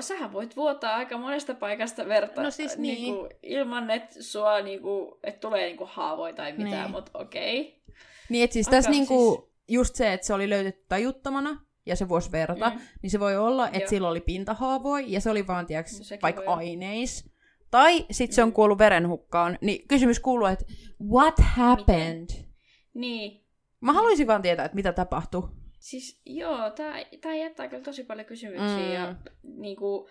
Sähän 0.00 0.32
voit 0.32 0.56
vuotaa 0.56 0.94
aika 0.96 1.18
monesta 1.18 1.54
paikasta 1.54 2.08
verta 2.08 2.42
No 2.42 2.50
siis 2.50 2.78
niin. 2.78 2.94
niinku, 3.02 3.28
ilman, 3.42 3.90
että 3.90 4.22
sua 4.22 4.60
niinku, 4.60 5.18
et 5.24 5.40
tulee 5.40 5.66
niinku 5.66 5.88
haavoja 5.90 6.34
tai 6.34 6.52
mitään, 6.52 6.72
Niin. 6.82 6.90
mutta 6.90 7.18
okei. 7.18 7.82
Niin, 8.28 8.44
että 8.44 8.54
siis 8.54 8.68
Aika 8.68 8.76
tässä 8.76 8.90
niinku, 8.90 9.34
siis- 9.36 9.52
just 9.68 9.94
se, 9.94 10.12
että 10.12 10.26
se 10.26 10.34
oli 10.34 10.50
löytetty 10.50 10.84
tajuttomana, 10.88 11.64
ja 11.86 11.96
se 11.96 12.08
voisi 12.08 12.32
verta, 12.32 12.70
Mm. 12.70 12.80
niin 13.02 13.10
se 13.10 13.20
voi 13.20 13.36
olla, 13.36 13.66
että 13.66 13.78
Joo. 13.78 13.88
sillä 13.88 14.08
oli 14.08 14.20
pintahaavoja, 14.20 15.04
ja 15.08 15.20
se 15.20 15.30
oli 15.30 15.46
vaan, 15.46 15.62
No 15.64 15.66
tiiäks, 15.66 15.98
sekin 16.02 16.22
vaikka 16.22 16.42
voi 16.46 16.54
aineis. 16.56 17.32
Tai 17.70 18.06
sitten 18.10 18.34
se 18.34 18.42
on 18.42 18.48
Mm. 18.48 18.52
kuollut 18.52 18.78
verenhukkaan. 18.78 19.58
Niin 19.60 19.88
kysymys 19.88 20.20
kuuluu, 20.20 20.46
että 20.46 20.64
what 21.10 21.34
happened? 21.38 22.28
Niin. 22.94 23.44
Mä 23.80 23.92
haluaisin 23.92 24.26
vaan 24.26 24.42
tietää, 24.42 24.64
että 24.64 24.74
mitä 24.76 24.92
tapahtui. 24.92 25.42
Siis 25.82 26.20
joo, 26.26 26.70
tää, 26.70 26.94
tää 27.20 27.34
jättää 27.34 27.68
kyllä 27.68 27.82
tosi 27.82 28.04
paljon 28.04 28.26
kysymyksiä 28.26 28.76
Mm. 28.86 28.92
ja 28.92 29.14
niinku, 29.42 30.08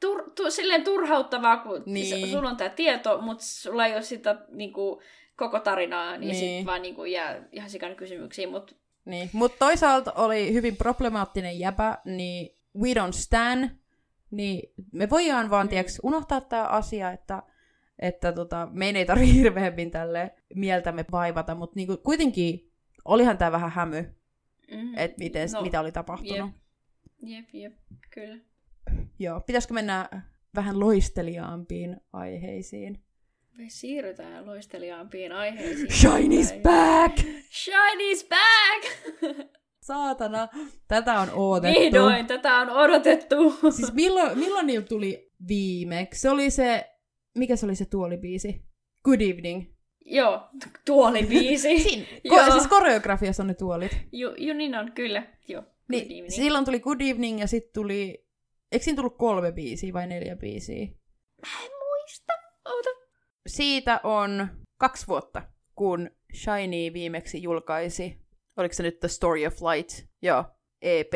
tur, 0.00 0.30
tu, 0.36 0.50
silleen 0.50 0.84
turhauttavaa, 0.84 1.56
kun 1.56 1.82
Niin. 1.86 2.28
sulla 2.30 2.48
on 2.50 2.56
tää 2.56 2.68
tieto, 2.68 3.20
mutta 3.20 3.44
sulla 3.44 3.86
ei 3.86 3.92
ole 3.94 4.02
sitä 4.02 4.36
niinku, 4.50 5.02
koko 5.36 5.60
tarinaa, 5.60 6.10
niin, 6.16 6.20
Niin. 6.20 6.40
niin. 6.40 6.58
sit 6.58 6.66
vaan 6.66 6.82
niinku, 6.82 7.04
jää 7.04 7.48
ihan 7.52 7.70
sikana 7.70 7.94
kysymyksiä, 7.94 8.48
mutta 8.48 8.74
Niin. 9.04 9.30
Mutta 9.32 9.58
toisaalta 9.58 10.12
oli 10.12 10.52
hyvin 10.52 10.76
problemaattinen 10.76 11.58
jäpä, 11.58 11.98
niin 12.04 12.56
we 12.82 12.88
don't 12.92 13.12
stand, 13.12 13.70
niin 14.30 14.72
me 14.92 15.10
voidaan 15.10 15.50
vaan, 15.50 15.66
Mm. 15.66 15.70
tiiäks, 15.70 16.00
unohtaa 16.02 16.40
tämä 16.40 16.64
asia, 16.64 17.10
että, 17.12 17.42
että 17.98 18.32
tota, 18.32 18.68
meidän 18.72 18.96
ei 18.96 19.06
tarvitse 19.06 19.34
hirveämmin 19.40 19.90
tälle 19.90 20.34
mieltämme 20.54 21.04
vaivata, 21.12 21.54
mutta 21.54 21.76
niinku, 21.76 21.96
kuitenkin 21.96 22.70
olihan 23.04 23.38
tämä 23.38 23.52
vähän 23.52 23.70
hämy, 23.70 24.14
mm, 24.70 24.98
että 24.98 25.18
miten, 25.18 25.48
no, 25.52 25.62
mitä 25.62 25.80
oli 25.80 25.92
tapahtunut. 25.92 26.50
Jep, 27.22 27.48
jep, 27.52 27.72
kyllä. 28.10 28.38
Joo, 29.18 29.40
pitäisikö 29.40 29.74
mennä 29.74 30.08
vähän 30.54 30.80
loisteliaampiin 30.80 32.00
aiheisiin? 32.12 33.04
Me 33.52 33.64
siirrytään 33.68 34.46
loisteliaampiin 34.46 35.32
aiheisiin. 35.32 35.88
Shiny's 35.88 36.62
back! 36.62 37.18
Shiny's 37.50 38.28
back! 38.28 39.12
Saatana, 39.88 40.48
tätä 40.88 41.20
on 41.20 41.30
odotettu. 41.30 41.80
Vihdoin, 41.80 42.26
tätä 42.26 42.56
on 42.56 42.70
odotettu. 42.70 43.50
Siis 43.76 43.92
milloin, 43.92 44.38
milloin 44.38 44.66
niillä 44.66 44.86
tuli 44.86 45.32
viimeksi? 45.48 46.20
Se 46.20 46.30
oli 46.30 46.50
se, 46.50 46.90
mikä 47.38 47.56
se 47.56 47.66
oli 47.66 47.74
se 47.74 47.84
tuolibiisi? 47.84 48.62
Good 49.04 49.20
evening. 49.20 49.77
Joo, 50.04 50.40
tuolibiisi. 50.84 51.78
Siin, 51.82 52.06
ko- 52.28 52.36
Joo. 52.36 52.50
siis 52.52 52.66
koreografiassa 52.66 53.42
on 53.42 53.46
ne 53.46 53.54
tuolit. 53.54 53.92
Ju, 54.12 54.34
ju, 54.36 54.54
niin 54.54 54.74
on, 54.74 54.92
kyllä. 54.92 55.22
Joo, 55.48 55.62
Niin, 55.88 56.04
evening. 56.04 56.30
silloin 56.30 56.64
tuli 56.64 56.80
Good 56.80 57.00
evening 57.00 57.40
ja 57.40 57.46
sitten 57.46 57.72
tuli... 57.74 58.24
Eikö 58.72 58.84
siinä 58.84 58.96
tullut 58.96 59.18
kolme 59.18 59.52
biisiä 59.52 59.92
vai 59.92 60.06
neljä 60.06 60.36
biisiä? 60.36 60.86
Mä 60.86 61.64
en 61.64 61.70
muista. 61.70 62.32
Oota. 62.64 62.88
Siitä 63.46 64.00
on 64.04 64.48
kaksi 64.80 65.06
vuotta, 65.06 65.42
kun 65.74 66.10
Shiny 66.34 66.92
viimeksi 66.92 67.42
julkaisi, 67.42 68.18
oliko 68.56 68.74
se 68.74 68.82
nyt 68.82 69.00
The 69.00 69.08
Story 69.08 69.46
of 69.46 69.54
Light? 69.62 70.06
Joo, 70.22 70.44
EP, 70.82 71.12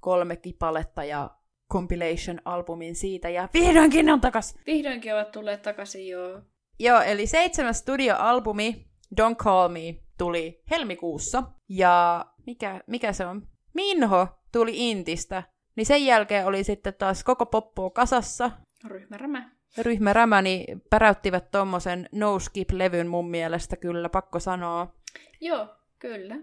kolme 0.00 0.36
kipaletta 0.36 1.04
ja 1.04 1.30
compilation-albumin 1.74 2.94
siitä, 2.94 3.28
ja 3.28 3.48
vihdoinkin 3.54 4.10
on 4.10 4.20
takas! 4.20 4.58
Vihdoinkin 4.66 5.14
ovat 5.14 5.32
tulleet 5.32 5.62
takaisin, 5.62 6.08
joo. 6.08 6.40
Joo, 6.78 7.00
eli 7.00 7.26
seitsemäs 7.26 7.78
studioalbumi, 7.78 8.86
Don't 9.20 9.36
Call 9.36 9.68
Me, 9.68 9.96
tuli 10.18 10.62
helmikuussa, 10.70 11.42
ja 11.68 12.26
mikä, 12.46 12.80
mikä 12.86 13.12
se 13.12 13.26
on? 13.26 13.48
Minho 13.74 14.28
tuli 14.52 14.90
Intistä, 14.90 15.42
niin 15.76 15.86
sen 15.86 16.06
jälkeen 16.06 16.46
oli 16.46 16.64
sitten 16.64 16.94
taas 16.94 17.24
koko 17.24 17.46
poppo 17.46 17.90
kasassa, 17.90 18.50
Ryhmärämä. 18.84 19.50
ryhmä 19.78 20.12
Rämäni 20.12 20.64
päräyttivät 20.90 21.50
tommosen 21.50 22.08
No 22.12 22.38
Skip-levyn 22.38 23.06
mun 23.06 23.30
mielestä 23.30 23.76
kyllä, 23.76 24.08
pakko 24.08 24.40
sanoa. 24.40 24.94
Joo, 25.40 25.68
kyllä. 25.98 26.36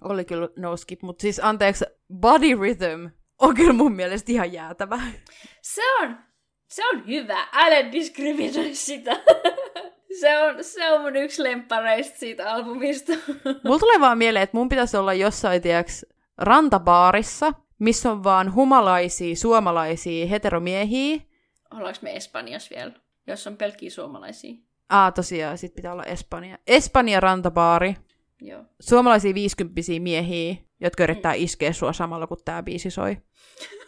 Oli 0.00 0.24
kyllä 0.24 0.48
No 0.56 0.76
Skip, 0.76 1.02
mutta 1.02 1.22
siis 1.22 1.40
anteeksi, 1.44 1.84
Body 2.20 2.54
Rhythm 2.54 3.06
on 3.38 3.54
kyllä 3.54 3.72
mun 3.72 3.92
mielestä 3.92 4.32
ihan 4.32 4.52
jäätävä. 4.52 5.00
Se 5.62 5.82
on, 6.00 6.18
se 6.68 6.88
on 6.88 7.06
hyvä. 7.06 7.48
Älä 7.52 7.92
diskriminoi 7.92 8.74
sitä. 8.74 9.16
se, 10.20 10.38
on, 10.38 10.64
se 10.64 10.92
on 10.92 11.00
mun 11.00 11.16
yksi 11.16 11.42
lemppareista 11.42 12.18
siitä 12.18 12.52
albumista. 12.52 13.12
Mulla 13.64 13.78
tulee 13.78 14.00
vaan 14.00 14.18
mieleen, 14.18 14.42
että 14.42 14.56
mun 14.56 14.68
pitäisi 14.68 14.96
olla 14.96 15.14
jossain, 15.14 15.62
tiiäks, 15.62 16.06
rantabaarissa, 16.38 17.52
missä 17.78 18.12
on 18.12 18.24
vaan 18.24 18.54
humalaisia, 18.54 19.36
suomalaisia 19.36 20.26
heteromiehiä. 20.26 21.20
Ollaanko 21.74 21.98
me 22.02 22.16
Espanjassa 22.16 22.74
vielä, 22.76 22.92
jos 23.26 23.46
on 23.46 23.56
pelkkiä 23.56 23.90
suomalaisia? 23.90 24.54
Aa, 24.88 25.12
tosiaan, 25.12 25.58
sit 25.58 25.74
pitää 25.74 25.92
olla 25.92 26.04
Espanja. 26.04 26.58
Espanja 26.66 27.20
rantabaari. 27.20 27.96
Joo. 28.40 28.64
Suomalaisia 28.80 29.34
viisikymppisiä 29.34 30.00
miehiä, 30.00 30.56
jotka 30.80 31.02
yrittää 31.02 31.32
iskeä 31.32 31.72
sua 31.72 31.92
samalla, 31.92 32.26
kun 32.26 32.38
tää 32.44 32.62
biisi 32.62 32.90
soi. 32.90 33.16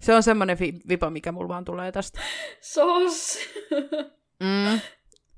Se 0.00 0.14
on 0.14 0.22
semmonen 0.22 0.58
vi- 0.60 0.80
vipa, 0.88 1.10
mikä 1.10 1.32
mulla 1.32 1.48
vaan 1.48 1.64
tulee 1.64 1.92
tästä. 1.92 2.20
Sos. 2.60 3.38
Mm. 4.40 4.80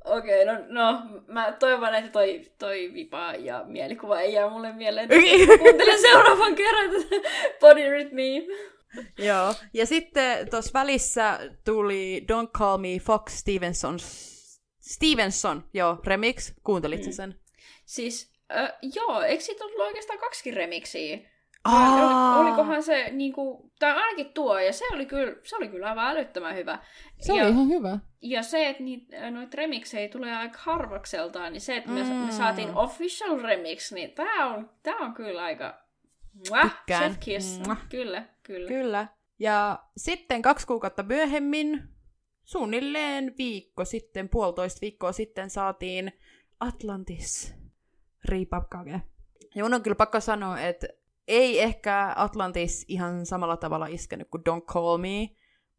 Okei, 0.05 0.43
okay, 0.43 0.55
no, 0.55 0.65
no, 0.69 1.03
mä 1.27 1.53
toivon, 1.53 1.95
että 1.95 2.11
toi, 2.11 2.41
toi 2.59 2.91
vipa 2.95 3.33
ja 3.35 3.65
mielikuva 3.67 4.21
ei 4.21 4.33
jää 4.33 4.51
mulle 4.51 4.73
mieleen. 4.73 5.09
Kuuntelen 5.63 6.01
seuraavan 6.01 6.55
kerran 6.55 6.91
tätä 6.91 7.29
Body 7.61 7.91
Rhythmia. 7.91 8.43
Joo. 9.19 9.55
Ja 9.75 9.87
sitten 9.87 10.51
tuossa 10.51 10.71
välissä 10.75 11.39
tuli 11.65 12.27
Don't 12.33 12.51
Call 12.59 12.79
Me 12.79 12.89
Fox 13.03 13.33
Stevenson, 13.33 13.99
Stevenson, 14.81 15.65
joo, 15.75 15.99
remix. 16.05 16.53
Kuuntelitko 16.65 17.07
Mm. 17.07 17.13
sen? 17.13 17.41
Siis, 17.85 18.33
äh, 18.57 18.73
joo, 18.95 19.23
eikö 19.23 19.45
siitä 19.45 19.65
ollut 19.65 19.81
oikeastaan 19.81 20.19
kaksi 20.19 20.51
remiksiä? 20.51 21.19
Oli, 21.65 22.41
olikohan 22.41 22.83
se, 22.83 23.11
niinku, 23.11 23.71
tai 23.79 23.93
ainakin 23.93 24.33
tuo, 24.35 24.59
ja 24.59 24.73
se 24.73 24.85
oli 24.93 25.07
kyllä, 25.07 25.37
se 25.43 25.57
oli 25.57 25.69
kyllä 25.69 25.89
aivan 25.89 26.07
älyttömän 26.09 26.55
hyvä. 26.57 26.79
Se 27.21 27.35
ja, 27.35 27.45
oli 27.45 27.53
ihan 27.53 27.69
hyvä. 27.69 27.99
ja 28.21 28.43
se, 28.43 28.69
että 28.69 28.83
niit, 28.83 29.09
noita 29.31 29.57
remiksejä 29.57 30.09
tulee 30.09 30.37
aika 30.37 30.59
harvakseltaan, 30.63 31.53
niin 31.53 31.61
se, 31.61 31.77
että 31.77 31.91
me, 31.91 32.03
Mm. 32.03 32.09
me 32.09 32.33
saatiin 32.33 32.75
official 32.75 33.43
remix, 33.43 33.93
niin 33.93 34.11
tää 34.13 34.47
on, 34.47 34.71
tää 34.83 34.97
on 34.97 35.15
kyllä 35.15 35.43
aika... 35.43 35.83
Mwah, 36.49 36.83
chef 36.91 37.17
kiss. 37.21 37.61
Mwah. 37.67 37.89
Kyllä, 37.89 38.25
kyllä. 38.43 38.69
Kyllä. 38.69 39.07
Ja 39.39 39.79
sitten 39.97 40.43
kaksi 40.43 40.67
kuukautta 40.67 41.03
myöhemmin, 41.03 41.83
suunnilleen 42.45 43.35
viikko 43.39 43.85
sitten, 43.85 44.29
puolitoista 44.29 44.79
viikkoa 44.81 45.13
sitten 45.13 45.51
saatiin 45.51 46.13
Atlantis 46.61 47.55
Ripapkage. 48.25 49.03
Ja 49.55 49.63
mun 49.65 49.75
on 49.75 49.83
kyllä 49.83 49.95
pakko 49.95 50.21
sanoa, 50.21 50.61
että 50.61 50.87
ei 51.29 51.61
ehkä 51.61 52.13
Atlantis 52.17 52.85
ihan 52.89 53.27
samalla 53.27 53.57
tavalla 53.57 53.87
iskenyt 53.87 54.29
kuin 54.31 54.43
Don't 54.51 54.65
Call 54.65 54.99
Me, 54.99 55.29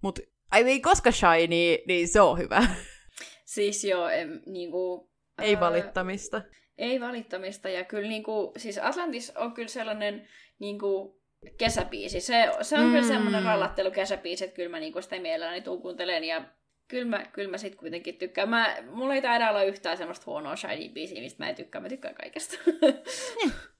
mutta 0.01 0.21
ai 0.51 0.63
ei 0.63 0.81
koska 0.81 1.11
Shiny, 1.11 1.77
niin 1.87 2.07
se 2.07 2.21
on 2.21 2.37
hyvä. 2.37 2.67
Siis 3.45 3.83
joo, 3.83 4.09
em, 4.09 4.41
niinku... 4.45 5.11
ei 5.41 5.55
ää, 5.55 5.61
valittamista. 5.61 6.41
Ei 6.77 7.01
valittamista, 7.01 7.69
ja 7.69 7.83
kyllä 7.83 8.09
niinku, 8.09 8.53
siis 8.57 8.77
Atlantis 8.77 9.31
on 9.35 9.53
kyllä 9.53 9.67
sellainen 9.67 10.27
niinku, 10.59 11.21
kesäbiisi. 11.57 12.21
Se, 12.21 12.51
se 12.61 12.75
on 12.75 12.83
mm. 12.83 12.89
kyllä 12.89 13.01
Mm. 13.01 13.07
semmoinen 13.07 13.43
rallattelu 13.43 13.91
kesäbiisi, 13.91 14.43
että 14.43 14.55
kyllä 14.55 14.69
mä 14.69 14.79
niinku 14.79 15.01
sitä 15.01 15.19
mielelläni 15.19 15.61
tuun 15.61 15.81
kuuntelen, 15.81 16.23
ja 16.23 16.45
kyllä 16.87 17.17
mä, 17.17 17.25
kyllä 17.25 17.51
mä 17.51 17.57
sit 17.57 17.75
kuitenkin 17.75 18.17
tykkään. 18.17 18.49
Mä, 18.49 18.77
mulla 18.89 19.15
ei 19.15 19.21
taida 19.21 19.49
olla 19.49 19.63
yhtään 19.63 19.97
semmoista 19.97 20.25
huonoa 20.25 20.55
shiny 20.55 20.89
biisiä, 20.93 21.21
mistä 21.21 21.43
mä 21.43 21.49
en 21.49 21.55
tykkää, 21.55 21.81
mä 21.81 21.89
tykkään 21.89 22.15
kaikesta. 22.15 22.57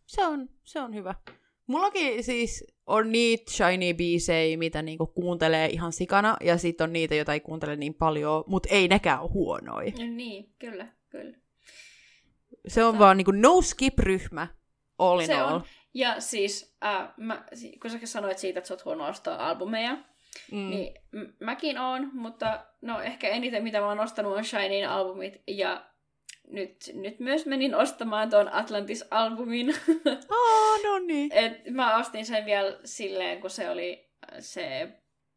Se 0.05 0.25
on, 0.25 0.49
se 0.63 0.79
on 0.79 0.95
hyvä. 0.95 1.15
Mullakin 1.67 2.23
siis 2.23 2.63
on 2.87 3.11
niitä 3.11 3.51
shiny 3.51 3.93
biisejä, 3.93 4.57
mitä 4.57 4.81
niinku 4.81 5.05
kuuntelee 5.05 5.67
ihan 5.67 5.93
sikana, 5.93 6.37
ja 6.41 6.57
sitten 6.57 6.83
on 6.85 6.93
niitä, 6.93 7.15
joita 7.15 7.33
ei 7.33 7.39
kuuntele 7.39 7.75
niin 7.75 7.93
paljon, 7.93 8.43
mutta 8.47 8.69
ei 8.71 8.87
nekään 8.87 9.19
ole 9.21 9.29
huonoja. 9.33 9.91
No 9.99 10.05
niin, 10.15 10.53
kyllä, 10.59 10.87
kyllä. 11.09 11.37
se 12.67 12.83
on 12.83 12.99
vaan 12.99 13.17
niinku 13.17 13.31
no 13.31 13.61
skip-ryhmä 13.61 14.47
all 14.97 15.19
in 15.19 15.25
Se 15.25 15.33
all. 15.33 15.55
on. 15.55 15.63
Ja 15.93 16.19
siis, 16.21 16.75
äh, 16.85 17.07
mä, 17.17 17.45
kun 17.81 17.91
sä 17.91 17.97
sanoit 18.03 18.37
siitä, 18.37 18.59
että 18.59 18.67
sä 18.67 18.73
oot 18.73 18.85
huono 18.85 19.07
ostaa 19.07 19.49
albumeja, 19.49 19.97
Mm. 20.51 20.69
niin 20.69 20.93
m- 21.11 21.45
mäkin 21.45 21.77
oon, 21.79 22.09
mutta 22.13 22.65
no 22.81 23.01
ehkä 23.01 23.27
eniten 23.29 23.63
mitä 23.63 23.79
mä 23.79 23.87
oon 23.87 23.99
ostanut 23.99 24.37
on 24.37 24.45
Shinin 24.45 24.87
albumit, 24.89 25.33
ja 25.47 25.85
nyt, 26.47 26.75
nyt 26.93 27.19
myös 27.19 27.45
menin 27.45 27.75
ostamaan 27.75 28.29
tuon 28.29 28.47
Atlantis-albumin. 28.47 29.75
Aa, 30.29 30.77
no 30.83 30.99
niin. 30.99 31.33
Et 31.45 31.69
mä 31.69 31.97
ostin 31.97 32.25
sen 32.25 32.45
vielä 32.45 32.79
silleen, 32.83 33.41
kun 33.41 33.49
se 33.49 33.69
oli 33.69 34.09
äh, 34.31 34.37
se 34.39 34.87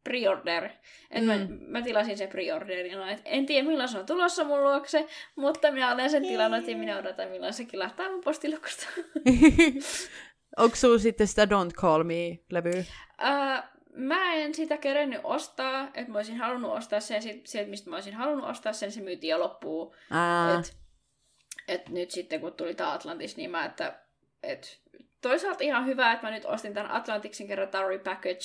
pre-order. 0.09 0.69
Et 1.11 1.23
mm. 1.23 1.27
mä, 1.27 1.33
mä, 1.67 1.81
tilasin 1.81 2.17
sen 2.17 2.29
pre-orderina. 2.29 3.11
Et 3.11 3.21
en 3.25 3.45
tiedä 3.45 3.67
milloin 3.67 3.89
se 3.89 3.99
on 3.99 4.05
tulossa 4.05 4.43
mun 4.43 4.63
luokse, 4.63 5.07
mutta 5.35 5.71
minä 5.71 5.93
olen 5.93 6.09
sen 6.09 6.23
tilannut 6.23 6.67
ja 6.67 6.77
minä 6.77 6.97
odotan 6.97 7.29
milloin 7.29 7.53
se 7.53 7.65
kilahtaa 7.65 8.11
mun 8.11 8.23
postilukusta. 8.23 8.85
Onko 10.57 10.75
sulla 10.75 10.99
sitten 10.99 11.27
sitä 11.27 11.45
Don't 11.45 11.73
Call 11.73 12.03
Me-levyä? 12.03 12.83
Uh, 13.21 13.63
mä 13.97 14.33
en 14.33 14.55
sitä 14.55 14.77
kerennyt 14.77 15.21
ostaa, 15.23 15.87
että 15.93 16.11
mä 16.11 16.17
olisin 16.17 16.37
halunnut 16.37 16.71
ostaa 16.71 16.99
sen, 16.99 17.21
sit- 17.21 17.47
sieltä 17.47 17.69
mistä 17.69 17.89
mä 17.89 17.95
olisin 17.95 18.13
halunnut 18.13 18.49
ostaa 18.49 18.73
sen, 18.73 18.91
se 18.91 19.01
myytiin 19.01 19.31
jo 19.31 19.39
loppuun. 19.39 19.95
Aa, 20.11 20.59
Et, 20.59 20.77
et 21.67 21.89
nyt 21.89 22.11
sitten 22.11 22.41
kun 22.41 22.53
tuli 22.53 22.75
tämä 22.75 22.93
Atlantis, 22.93 23.37
niin 23.37 23.51
mä, 23.51 23.65
että 23.65 23.99
et, 24.43 24.79
toisaalta 25.21 25.63
ihan 25.63 25.85
hyvä, 25.85 26.11
että 26.11 26.27
mä 26.27 26.31
nyt 26.31 26.45
ostin 26.45 26.73
tämän 26.73 26.91
Atlantiksen 26.91 27.47
kerran 27.47 27.67
tämä 27.67 27.87
repackaged, 27.87 28.41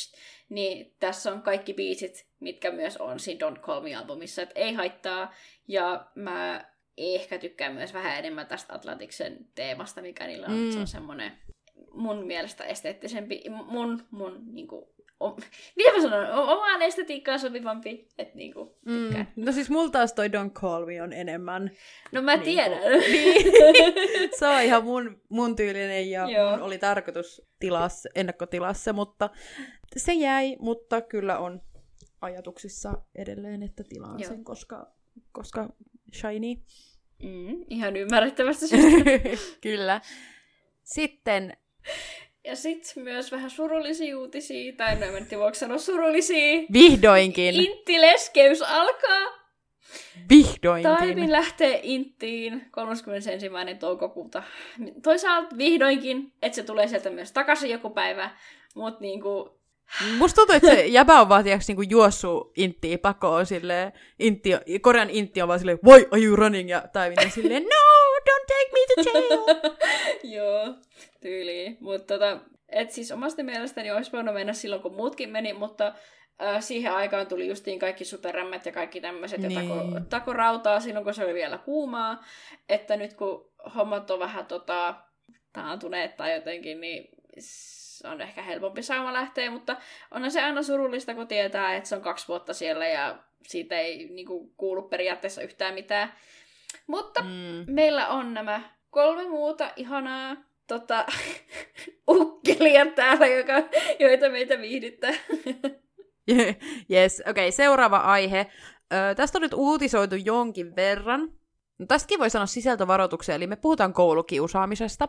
niin 0.49 0.95
tässä 1.01 1.33
on 1.33 1.43
kaikki 1.43 1.75
biisit, 1.75 2.27
mitkä 2.41 2.71
myös 2.71 2.97
on 2.97 3.21
siinä 3.21 3.49
Don't 3.49 3.61
Call 3.61 3.81
Me-albumissa, 3.81 4.43
että 4.43 4.61
ei 4.61 4.75
haittaa. 4.75 5.35
Ja 5.69 6.07
mä 6.15 6.65
ehkä 6.97 7.39
tykkään 7.39 7.75
myös 7.75 7.95
vähän 7.95 8.19
enemmän 8.19 8.47
tästä 8.47 8.75
Atlantiksen 8.75 9.47
teemasta, 9.55 10.03
mikä 10.03 10.27
niillä 10.27 10.47
on. 10.47 10.53
Mm. 10.53 10.71
Se 10.71 10.79
on 10.79 10.87
semmoinen 10.87 11.33
mun 11.91 12.27
mielestä 12.27 12.65
esteettisempi, 12.65 13.43
mun, 13.51 14.07
mun 14.11 14.43
niinku, 14.53 14.95
o, 15.27 15.37
mitä 15.77 15.93
mä 15.93 16.03
sanon, 16.03 16.31
o- 16.31 16.53
omaan 16.53 16.83
estetiikkaan 16.83 17.39
sopivampi, 17.41 18.09
että 18.19 18.35
niinku, 18.37 18.79
tykkään. 18.89 19.29
mm. 19.37 19.45
No 19.45 19.53
siis 19.53 19.71
mulla 19.71 19.91
taas 19.91 20.13
toi 20.13 20.29
Don't 20.29 20.51
Call 20.53 20.87
Me 20.87 21.03
on 21.03 21.13
enemmän. 21.13 21.71
No 22.13 22.23
mä 22.23 22.37
Niinku- 22.37 22.45
tiedän. 22.45 22.83
se 24.39 24.47
on 24.47 24.63
ihan 24.63 24.85
mun, 24.85 25.21
mun 25.29 25.57
tyylinen 25.57 26.11
ja 26.11 26.29
Joo. 26.31 26.51
mun 26.51 26.63
oli 26.63 26.79
tarkoitus 26.79 27.43
ennakkotilaa 28.15 28.75
se, 28.75 28.93
mutta 28.93 29.31
se 29.97 30.13
jäi, 30.13 30.57
mutta 30.61 31.01
kyllä 31.01 31.39
on 31.39 31.61
ajatuksissa 32.21 32.93
edelleen, 33.15 33.63
että 33.63 33.85
tilaan 33.89 34.21
Joo. 34.21 34.29
sen, 34.31 34.45
koska, 34.45 34.93
koska 35.33 35.69
shiny. 36.15 36.55
Mm, 37.23 37.65
ihan 37.71 37.97
ymmärrettävästä 37.97 38.67
syystä. 38.67 39.11
kyllä. 39.61 40.01
Sitten 40.83 41.57
Ja 42.45 42.57
sitten 42.57 43.03
myös 43.03 43.33
vähän 43.33 43.51
surullisia 43.51 44.19
uutisia, 44.19 44.73
tai 44.77 44.95
no 44.95 45.07
en 45.07 45.27
voiko 45.39 45.55
sanoa 45.55 45.79
surullisia. 45.79 46.63
vihdoinkin, 46.73 47.55
Intti-leskeys 47.55 48.63
alkaa. 48.63 49.43
vihdoinkin. 50.31 50.97
Taimi 50.97 51.33
lähtee 51.33 51.81
Inttiin 51.83 52.67
31. 52.71 53.51
toukokuuta. 53.79 54.43
Toisaalta 55.03 55.59
vihdoinkin, 55.59 56.33
että 56.43 56.57
se 56.57 56.63
tulee 56.63 56.89
sieltä 56.89 57.11
myös 57.11 57.33
takaisin 57.33 57.71
joku 57.71 57.91
päivä, 57.91 58.31
mutta 58.75 59.01
niinku, 59.01 59.63
Musta 60.19 60.37
tuntuu, 60.37 60.57
että 60.57 60.69
se 60.69 60.87
jäbä 60.87 61.21
on 61.21 61.29
vaan 61.29 61.45
tiiäks, 61.45 61.69
niinku 61.69 61.83
juossut 61.83 62.53
inttiin 62.57 62.99
pakoon 62.99 63.47
silleen, 63.47 63.93
intti, 64.19 64.51
Korean 64.81 65.11
intti 65.11 65.43
on 65.43 65.49
vaan 65.49 65.59
silleen, 65.59 65.79
why 65.85 66.07
are 66.11 66.23
you 66.23 66.37
running? 66.37 66.71
Ja 66.71 66.83
Taiminen 66.93 67.31
silleen, 67.31 67.63
no, 67.63 68.12
don't 68.31 68.47
take 68.47 68.71
me 68.73 68.81
to 68.95 69.11
jail. 69.11 69.45
joo, 70.37 70.75
tyyliin. 71.21 71.77
Mutta 71.81 72.15
tota, 72.15 72.39
et 72.69 72.91
siis 72.91 73.13
omasta 73.13 73.43
mielestäni 73.43 73.91
olisi 73.91 74.13
voinut 74.13 74.35
mennä 74.35 74.53
silloin, 74.53 74.83
kun 74.83 74.95
muutkin 74.95 75.31
meni, 75.31 75.53
mutta 75.53 75.95
äh, 76.43 76.63
siihen 76.63 76.93
aikaan 76.93 77.27
tuli 77.27 77.49
justiin 77.49 77.79
kaikki 77.79 78.05
superrämmät 78.05 78.67
ja 78.67 78.73
kaikki 78.73 79.01
tämmöiset, 79.01 79.41
niin. 79.41 79.53
ja 79.53 79.61
tako, 79.61 79.83
Niin. 79.83 80.07
tako 80.07 80.33
rautaa 80.33 80.81
silloin, 80.81 81.05
kun 81.05 81.15
se 81.15 81.25
oli 81.25 81.35
vielä 81.35 81.59
kuumaa. 81.59 82.25
Että 82.69 82.97
nyt 82.97 83.15
kun 83.15 83.53
hommat 83.77 84.11
on 84.11 84.19
vähän 84.19 84.47
tota, 84.47 84.95
taantuneet 85.53 86.17
tai 86.17 86.35
jotenkin, 86.35 86.81
niin 86.81 87.09
on 88.05 88.21
ehkä 88.21 88.43
helpompi 88.43 88.83
sauma 88.83 89.13
lähteä, 89.13 89.51
mutta 89.51 89.77
onhan 90.11 90.31
se 90.31 90.43
aina 90.43 90.63
surullista, 90.63 91.15
kun 91.15 91.29
tietää, 91.29 91.77
että 91.77 91.89
se 91.89 91.97
on 91.97 92.03
kaksi 92.03 92.29
vuotta 92.29 92.55
siellä 92.55 92.89
ja 92.89 93.19
siitä 93.47 93.79
ei 93.79 94.09
niinku, 94.09 94.53
kuulu 94.57 94.83
periaatteessa 94.83 95.43
yhtään 95.43 95.75
mitään. 95.75 96.13
Mutta 96.87 97.23
Mm. 97.23 97.65
meillä 97.75 98.09
on 98.09 98.35
nämä 98.35 98.61
kolme 98.91 99.29
muuta 99.29 99.71
ihanaa 99.77 100.37
tota, 100.67 101.07
ukkelia 102.11 102.87
täällä, 102.87 103.27
joka, 103.27 103.53
joita 104.01 104.29
meitä 104.29 104.59
viihdyttää. 104.61 105.13
Yes, 106.91 107.21
okei, 107.21 107.31
okay, 107.31 107.53
seuraava 107.53 107.97
aihe. 107.97 108.47
Ö, 108.93 109.15
tästä 109.15 109.39
on 109.39 109.43
nyt 109.43 109.53
uutisoitu 109.55 110.15
jonkin 110.17 110.77
verran. 110.77 111.21
No, 111.79 111.87
tästäkin 111.87 112.19
voi 112.21 112.31
sanoa 112.31 112.47
sisältövaroituksia, 112.47 113.35
eli 113.35 113.47
me 113.47 113.57
puhutaan 113.57 113.93
koulukiusaamisesta 113.93 115.09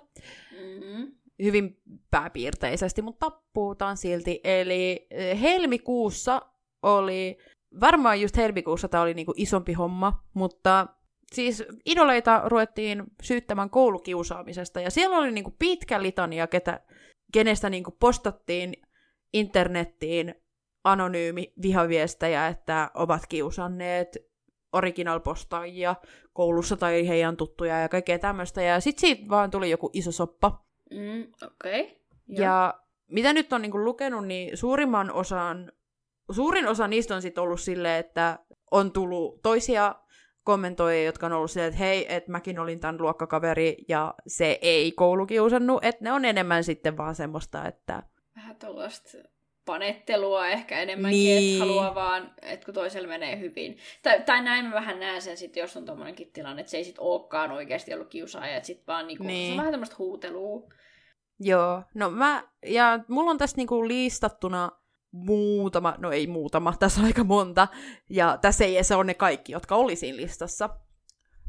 Mm-hmm. 0.51 1.11
hyvin 1.43 1.77
pääpiirteisesti, 2.11 3.01
mutta 3.01 3.31
puhutaan 3.53 3.97
silti. 3.97 4.39
Eli 4.43 5.07
ö, 5.13 5.35
helmikuussa 5.35 6.41
oli, 6.81 7.37
varmaan 7.79 8.21
just 8.21 8.37
helmikuussa 8.37 8.87
tämä 8.87 9.03
oli 9.03 9.13
niinku 9.13 9.33
isompi 9.37 9.73
homma, 9.73 10.23
mutta 10.33 10.87
siis 11.33 11.63
idoleita 11.85 12.41
ruvettiin 12.45 13.03
syyttämään 13.21 13.69
koulukiusaamisesta, 13.69 14.81
ja 14.81 14.91
siellä 14.91 15.17
oli 15.17 15.31
niinku 15.31 15.55
pitkä 15.59 16.01
litania, 16.01 16.47
ketä, 16.47 16.79
kenestä 17.33 17.69
niinku 17.69 17.91
postattiin 17.91 18.73
internettiin 19.33 20.35
anonyymi 20.83 21.53
vihaviestejä, 21.61 22.47
että 22.47 22.91
ovat 22.93 23.27
kiusanneet 23.29 24.17
original-postaajia 24.73 25.95
koulussa 26.33 26.77
tai 26.77 27.07
heidän 27.07 27.37
tuttuja 27.37 27.79
ja 27.79 27.89
kaikkea 27.89 28.19
tämmöistä. 28.19 28.61
Ja 28.61 28.79
sitten 28.79 29.01
siitä 29.01 29.29
vaan 29.29 29.51
tuli 29.51 29.69
joku 29.69 29.89
iso 29.93 30.11
soppa. 30.11 30.65
Mm, 30.91 31.27
Okei. 31.47 31.81
Okay. 31.81 31.95
Ja 32.27 32.73
mitä 33.11 33.33
nyt 33.33 33.53
on 33.53 33.61
niinku 33.61 33.83
lukenut, 33.83 34.27
niin 34.27 34.57
suurimman 34.57 35.11
osan, 35.11 35.71
suurin 36.31 36.67
osa 36.67 36.87
niistä 36.87 37.15
on 37.15 37.21
sitten 37.21 37.43
ollut 37.43 37.61
silleen, 37.61 37.99
että 37.99 38.39
on 38.71 38.91
tullut 38.91 39.41
toisia 39.41 39.95
kommentoijia, 40.43 41.05
jotka 41.05 41.25
on 41.25 41.33
ollut 41.33 41.51
silleen, 41.51 41.67
että 41.69 41.79
hei, 41.79 42.13
että 42.15 42.31
mäkin 42.31 42.59
olin 42.59 42.79
tämän 42.79 43.01
luokkakaveri 43.01 43.77
ja 43.87 44.13
se 44.27 44.59
ei 44.61 44.91
koulukiusannut, 44.91 45.85
että 45.85 46.03
ne 46.03 46.11
on 46.11 46.25
enemmän 46.25 46.63
sitten 46.63 46.97
vaan 46.97 47.15
semmoista, 47.15 47.67
että 47.67 48.03
Vähän 48.35 48.55
tuollaista 48.55 49.09
panettelua 49.65 50.47
ehkä 50.47 50.79
enemmänkin, 50.79 51.19
Niin. 51.19 51.39
niin. 51.39 51.53
että 51.61 51.65
haluaa 51.67 51.95
vaan, 51.95 52.31
että 52.41 52.65
kun 52.65 52.73
toisella 52.73 53.07
menee 53.07 53.39
hyvin. 53.39 53.77
Tai, 54.03 54.21
tai 54.21 54.43
näin 54.43 54.65
mä 54.65 54.71
vähän 54.73 54.99
näen 54.99 55.21
sen 55.21 55.37
sitten, 55.37 55.61
jos 55.61 55.77
on 55.77 55.85
tommonenkin 55.85 56.31
tilanne, 56.33 56.59
että 56.59 56.71
se 56.71 56.77
ei 56.77 56.83
sit 56.83 56.99
olekaan 56.99 57.51
oikeasti 57.51 57.93
ollut 57.93 58.09
kiusaaja, 58.09 58.55
että 58.57 58.67
sit 58.67 58.87
vaan 58.87 59.07
niinku, 59.07 59.23
Niin. 59.23 59.47
se 59.47 59.51
on 59.51 59.57
vähän 59.57 59.71
tämmöistä 59.73 59.95
huutelua. 59.99 60.61
Joo, 61.39 61.83
no 61.93 62.09
mä, 62.09 62.43
ja 62.65 62.99
mulla 63.07 63.31
on 63.31 63.37
tässä 63.37 63.57
niinku 63.57 63.87
listattuna 63.87 64.71
muutama, 65.13 65.95
no 65.97 66.11
ei 66.11 66.27
muutama, 66.27 66.73
tässä 66.79 67.01
on 67.01 67.05
aika 67.07 67.23
monta, 67.23 67.67
ja 68.09 68.37
tässä 68.41 68.65
ei 68.65 68.83
se 68.83 68.95
on 68.95 69.07
ne 69.07 69.13
kaikki, 69.13 69.51
jotka 69.51 69.75
oli 69.75 69.95
siinä 69.95 70.17
listassa. 70.17 70.69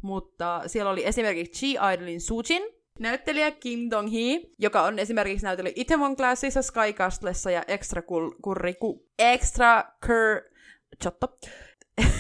Mutta 0.03 0.63
siellä 0.67 0.91
oli 0.91 1.07
esimerkiksi 1.07 1.75
G-Idolin 1.75 2.21
Sujin, 2.21 2.63
näyttelijä 3.01 3.51
Kim 3.51 3.81
Dong-hee, 3.91 4.51
joka 4.59 4.83
on 4.83 4.99
esimerkiksi 4.99 5.47
näytellyt 5.47 5.73
Itaewon 5.77 6.17
Classissa, 6.17 6.63
Sky 6.63 6.93
Castlessa 6.93 7.51
ja 7.51 7.63
Extra 7.69 8.03
Cool, 8.03 8.31
Curry, 8.45 8.75
ku, 8.75 9.09
Extra 9.19 9.85
Cur... 10.07 10.55
Chotto. 11.03 11.27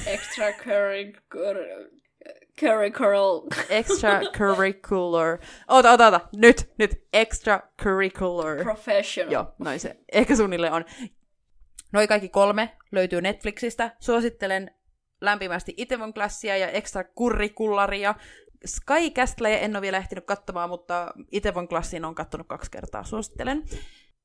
Extra 0.07 0.53
curry, 0.53 1.13
curry 2.61 2.91
curl. 2.91 3.49
Extracurricular. 3.69 5.39
Ota, 5.69 5.93
ota, 5.93 6.07
ota. 6.07 6.21
Nyt, 6.37 6.73
nyt. 6.79 6.91
Extracurricular. 7.13 8.63
Professional. 8.63 9.33
Joo, 9.33 9.55
noin 9.59 9.81
se 9.81 9.97
ehkä 10.13 10.37
suunnilleen 10.37 10.73
on. 10.73 10.85
Noi 11.95 12.07
kaikki 12.07 12.29
kolme 12.29 12.77
löytyy 12.93 13.23
Netflixistä. 13.23 13.97
Suosittelen 14.01 14.71
lämpimästi 15.21 15.75
Itaewon 15.77 16.15
Classia 16.15 16.57
ja 16.57 16.69
Extracurricularia. 16.69 18.15
Sky 18.67 19.11
Castleja 19.15 19.59
en 19.59 19.77
ole 19.77 19.81
vielä 19.81 19.97
ehtinyt 19.97 20.25
katsomaan, 20.25 20.69
mutta 20.69 21.13
Itaewon 21.33 21.69
Classin 21.69 22.05
on 22.05 22.15
kattonut 22.15 22.47
kaksi 22.47 22.71
kertaa. 22.71 23.05
Suosittelen. 23.05 23.65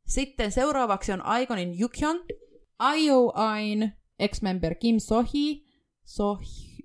Sitten 0.07 0.51
seuraavaksi 0.51 1.11
on 1.11 1.23
Iconin 1.41 1.81
Yukhyun, 1.81 2.25
IOIn 2.95 3.91
ex-member 4.19 4.75
Kim 4.75 4.99
Sohi, 4.99 5.65
so, 6.05 6.37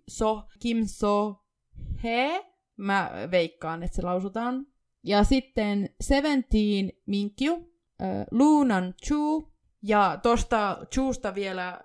so, 0.08 0.42
Kim 0.60 0.86
So 0.86 1.44
He, 2.04 2.46
mä 2.76 3.10
veikkaan, 3.30 3.82
että 3.82 3.96
se 3.96 4.02
lausutaan. 4.02 4.66
Ja 5.02 5.24
sitten 5.24 5.88
Seventeen 6.00 6.92
Minkyu, 7.06 7.54
äh, 8.02 8.26
Lunan 8.30 8.94
Chu, 9.06 9.53
ja 9.86 10.18
tosta 10.22 10.78
Chusta 10.94 11.34
vielä 11.34 11.80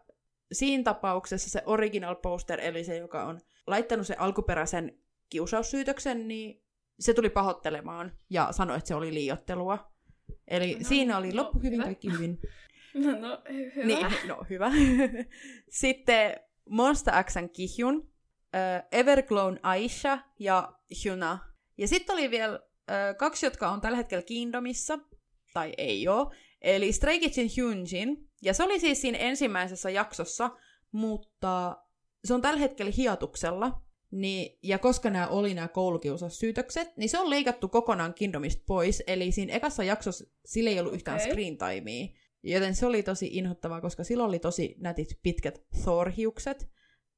siinä 0.52 0.84
tapauksessa 0.84 1.50
se 1.50 1.62
original 1.66 2.16
poster, 2.16 2.60
eli 2.62 2.84
se, 2.84 2.98
joka 2.98 3.24
on 3.24 3.40
laittanut 3.68 4.08
sen 4.08 4.20
alkuperäisen 4.20 5.00
kiusaussyytöksen, 5.30 6.28
niin 6.28 6.64
se 7.00 7.14
tuli 7.14 7.30
pahoittelemaan 7.30 8.12
ja 8.30 8.48
sanoi, 8.52 8.78
että 8.78 8.88
se 8.88 8.96
oli 8.96 9.14
liiottelua. 9.14 9.92
Eli 10.48 10.76
No, 10.76 10.88
siinä 10.88 11.18
oli 11.18 11.30
no, 11.32 11.44
loppu 11.44 11.58
hyvin, 11.60 11.74
hyvä. 11.74 11.84
kaikki 11.84 12.12
hyvin. 12.12 12.40
No, 12.94 13.12
no 13.20 13.42
hy- 13.50 13.76
hyvä. 13.76 13.86
Niin, 13.86 14.08
no 14.28 14.46
hyvä. 14.50 14.72
Sitten 15.70 16.36
Monsta 16.70 17.24
Xn 17.24 17.50
Kihyun, 17.50 18.10
äh, 18.56 18.84
Everglown 18.92 19.60
Aisha 19.64 20.20
ja 20.40 20.74
Hyuna. 21.06 21.40
Ja 21.78 21.88
sitten 21.88 22.14
oli 22.14 22.32
vielä 22.32 22.54
äh, 22.92 23.16
kaksi, 23.18 23.46
jotka 23.46 23.70
on 23.70 23.82
tällä 23.82 23.98
hetkellä 23.98 24.22
Kingdomissa, 24.24 25.00
tai 25.54 25.74
ei 25.78 26.08
oo. 26.08 26.32
Eli 26.62 26.92
Stray 26.92 27.20
Kidsin 27.20 27.52
Hyunjin. 27.58 28.30
Ja 28.42 28.54
se 28.54 28.64
oli 28.64 28.80
siis 28.80 29.02
siinä 29.02 29.18
ensimmäisessä 29.18 29.90
jaksossa, 29.90 30.50
mutta 30.92 31.78
se 32.26 32.34
on 32.34 32.42
tällä 32.42 32.60
hetkellä 32.60 32.92
hiatuksella. 32.98 33.82
Niin, 34.12 34.60
ja 34.64 34.80
koska 34.80 35.10
nämä 35.10 35.28
oli 35.28 35.54
nämä 35.54 35.68
koulukiusaussyytökset, 35.68 36.98
niin 36.98 37.10
se 37.10 37.20
on 37.20 37.30
leikattu 37.30 37.68
kokonaan 37.68 38.14
Kingdomista 38.14 38.64
pois. 38.66 39.04
Eli 39.08 39.32
siinä 39.32 39.54
ekassa 39.54 39.84
jaksossa 39.84 40.26
sillä 40.46 40.70
ei 40.70 40.80
ollut 40.80 40.94
yhtään 40.94 41.20
screen 41.20 41.58
timea. 41.58 42.08
Joten 42.44 42.76
se 42.76 42.86
oli 42.86 43.04
tosi 43.04 43.30
inhottavaa, 43.32 43.82
koska 43.82 44.04
sillä 44.04 44.24
oli 44.24 44.40
tosi 44.40 44.76
nätit 44.80 45.20
pitkät 45.24 45.62
Thor-hiukset. 45.84 46.68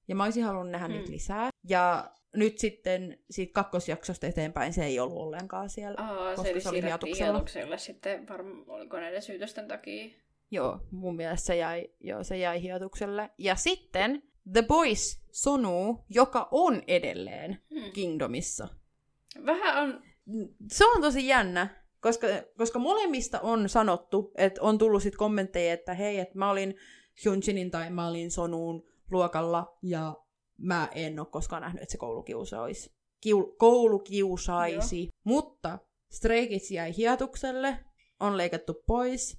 Ja 0.07 0.15
mä 0.15 0.23
olisin 0.23 0.43
halunnut 0.43 0.71
nähdä 0.71 0.87
Hmm. 0.87 0.95
niitä 0.95 1.11
lisää. 1.11 1.49
Ja 1.69 2.11
nyt 2.35 2.57
sitten 2.57 3.19
siitä 3.29 3.53
kakkosjaksosta 3.53 4.27
eteenpäin 4.27 4.73
se 4.73 4.85
ei 4.85 4.99
ollut 4.99 5.17
ollenkaan 5.17 5.69
siellä. 5.69 6.01
Aa, 6.01 6.35
koska 6.35 6.53
se, 6.53 6.59
se 6.59 6.69
oli 6.69 6.81
hiatuksella. 6.83 7.77
sitten, 7.77 8.27
varmaan 8.27 8.63
oliko 8.67 8.97
näiden 8.99 9.21
syytösten 9.21 9.67
takia. 9.67 10.09
Joo, 10.51 10.79
mun 10.91 11.15
mielestä 11.15 11.45
se 11.45 11.55
jäi, 11.55 11.89
joo, 11.99 12.23
se 12.23 12.37
jäi 12.37 12.61
hiatukselle. 12.61 13.29
Ja 13.37 13.55
sitten 13.55 14.23
The 14.53 14.61
Boys 14.61 15.21
Sonu, 15.31 16.03
joka 16.09 16.47
on 16.51 16.83
edelleen 16.87 17.61
Hmm. 17.73 17.91
Kingdomissa. 17.91 18.67
Vähän 19.45 19.83
on, 19.83 20.01
Se 20.71 20.85
on 20.85 21.01
tosi 21.01 21.27
jännä, 21.27 21.83
koska, 21.99 22.27
koska 22.57 22.79
molemmista 22.79 23.39
on 23.39 23.69
sanottu, 23.69 24.31
että 24.35 24.61
on 24.61 24.77
tullut 24.77 25.03
sit 25.03 25.15
kommentteja, 25.15 25.73
että 25.73 25.93
hei, 25.93 26.19
että 26.19 26.37
mä 26.37 26.49
olin 26.49 26.75
Hyunjinin 27.25 27.71
tai 27.71 27.89
mä 27.89 28.07
olin 28.07 28.31
Sonuun 28.31 28.89
luokalla 29.11 29.77
ja 29.81 30.15
mä 30.61 30.89
en 30.95 31.19
ole 31.19 31.27
koskaan 31.31 31.61
nähnyt, 31.61 31.81
että 31.81 31.91
se 31.91 31.97
koulukiusaisi. 31.97 32.93
Kiu, 33.21 33.55
koulukiusaisi. 33.57 35.09
Mutta 35.23 35.79
Stray 36.11 36.47
Kids 36.47 36.71
jäi 36.71 36.97
hiatukselle, 36.97 37.79
on 38.19 38.37
leikattu 38.37 38.83
pois. 38.87 39.37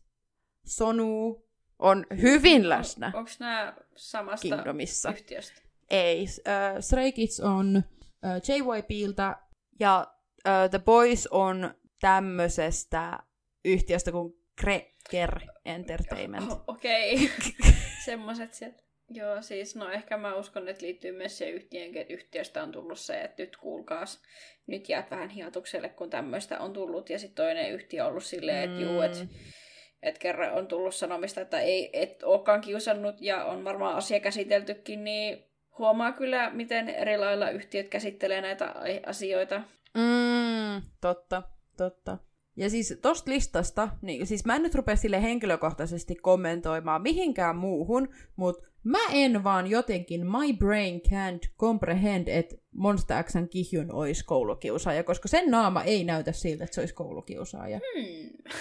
Sonu 0.67 1.45
on 1.79 2.07
hyvin 2.21 2.69
läsnä 2.69 3.13
onko 3.15 3.31
nämä 3.39 3.77
samasta 3.97 4.43
Kingdomissa. 4.43 5.11
yhtiöstä? 5.11 5.63
Ei. 5.91 6.27
Äh, 6.49 6.81
Stray 6.81 7.13
Kids 7.13 7.41
on 7.41 7.77
äh, 8.25 8.41
JYPiltä 8.49 9.37
ja 9.81 10.07
äh, 10.47 10.71
The 10.71 10.79
Boys 10.79 11.27
on 11.27 11.75
tämmöisestä 12.01 13.19
yhtiöstä 13.65 14.13
kuin 14.13 14.33
Kreker 14.57 15.41
Entertainment. 15.65 16.53
Oh, 16.53 16.65
Okei, 16.67 17.31
semmoiset 18.05 18.55
sieltä. 18.55 18.83
Joo, 19.11 19.43
siis 19.43 19.77
no 19.77 19.91
ehkä 19.91 20.17
mä 20.17 20.35
uskon, 20.35 20.69
että 20.69 20.85
liittyy 20.87 21.13
myös 21.13 21.39
se 21.39 21.51
yhtiön, 21.51 21.97
että 21.97 22.15
yhtiöstä 22.15 22.63
on 22.63 22.73
tullut 22.73 22.99
se, 22.99 23.21
että 23.21 23.43
nyt 23.43 23.57
kuulkaas, 23.57 24.23
nyt 24.67 24.89
jäät 24.89 25.11
vähän 25.11 25.29
hiatukselle, 25.29 25.89
kun 25.89 26.11
tämmöistä 26.11 26.59
on 26.61 26.73
tullut. 26.73 27.11
Ja 27.11 27.19
sitten 27.19 27.45
toinen 27.45 27.73
yhtiö 27.73 28.05
on 28.05 28.11
ollut 28.11 28.25
silleen, 28.25 28.71
että 28.71 28.83
juu, 28.83 29.01
että 29.01 29.19
Mm. 29.19 29.29
et 30.03 30.19
kerran 30.19 30.53
on 30.53 30.67
tullut 30.67 30.95
sanomista, 30.95 31.41
että 31.41 31.61
ei 31.61 31.91
et 31.93 32.23
olekaan 32.23 32.61
kiusannut 32.61 33.15
ja 33.21 33.45
on 33.45 33.65
varmaan 33.65 33.97
asia 33.97 34.21
käsiteltykin, 34.21 35.05
niin 35.05 35.45
huomaa 35.79 36.13
kyllä, 36.13 36.51
miten 36.51 36.89
eri 36.89 37.19
lailla 37.19 37.51
yhtiöt 37.51 37.89
käsittelee 37.89 38.41
näitä 38.41 38.75
asioita. 39.07 39.63
Mm, 39.95 40.83
totta, 41.01 41.43
totta. 41.77 42.19
Ja 42.57 42.71
siis 42.71 42.99
tosta 43.03 43.31
listasta, 43.31 43.89
niin 44.03 44.27
siis 44.27 44.45
mä 44.45 44.57
en 44.57 44.63
nyt 44.63 44.75
rupea 44.75 44.97
sille 44.97 45.23
henkilökohtaisesti 45.23 46.15
kommentoimaan 46.15 47.03
mihinkään 47.03 47.57
muuhun, 47.57 48.09
mutta 48.37 48.69
mä 48.85 48.99
en 49.13 49.45
vaan 49.45 49.67
jotenkin, 49.67 50.27
my 50.27 50.53
brain 50.59 51.01
can't 51.01 51.53
comprehend, 51.57 52.29
että 52.29 52.57
Monster 52.75 53.25
Xn 53.25 53.49
Kihyun 53.49 53.93
olisi 53.93 54.25
koulukiusaaja, 54.25 55.05
koska 55.05 55.29
sen 55.29 55.51
naama 55.51 55.83
ei 55.83 56.05
näytä 56.05 56.33
siltä, 56.33 56.65
että 56.65 56.75
se 56.75 56.81
olisi 56.81 56.95
koulukiusaaja. 56.95 57.81
Hmm. 57.95 58.53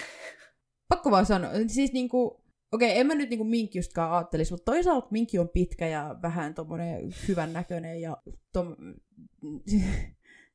Pakko 0.87 1.11
vaan 1.11 1.25
sanoa, 1.25 1.51
siis 1.67 1.93
niinku, 1.93 2.43
okei, 2.71 2.99
en 2.99 3.07
mä 3.07 3.15
nyt 3.15 3.29
niinku 3.29 3.43
Minkkiustkaan 3.43 4.11
ajattelisi, 4.11 4.53
mutta 4.53 4.71
toisaalta 4.71 5.07
Minkki 5.11 5.39
on 5.39 5.49
pitkä 5.49 5.87
ja 5.87 6.15
vähän 6.21 6.53
tommonen 6.53 7.13
hyvän 7.27 7.53
näköinen 7.53 8.01
ja 8.01 8.17
tom... 8.53 8.75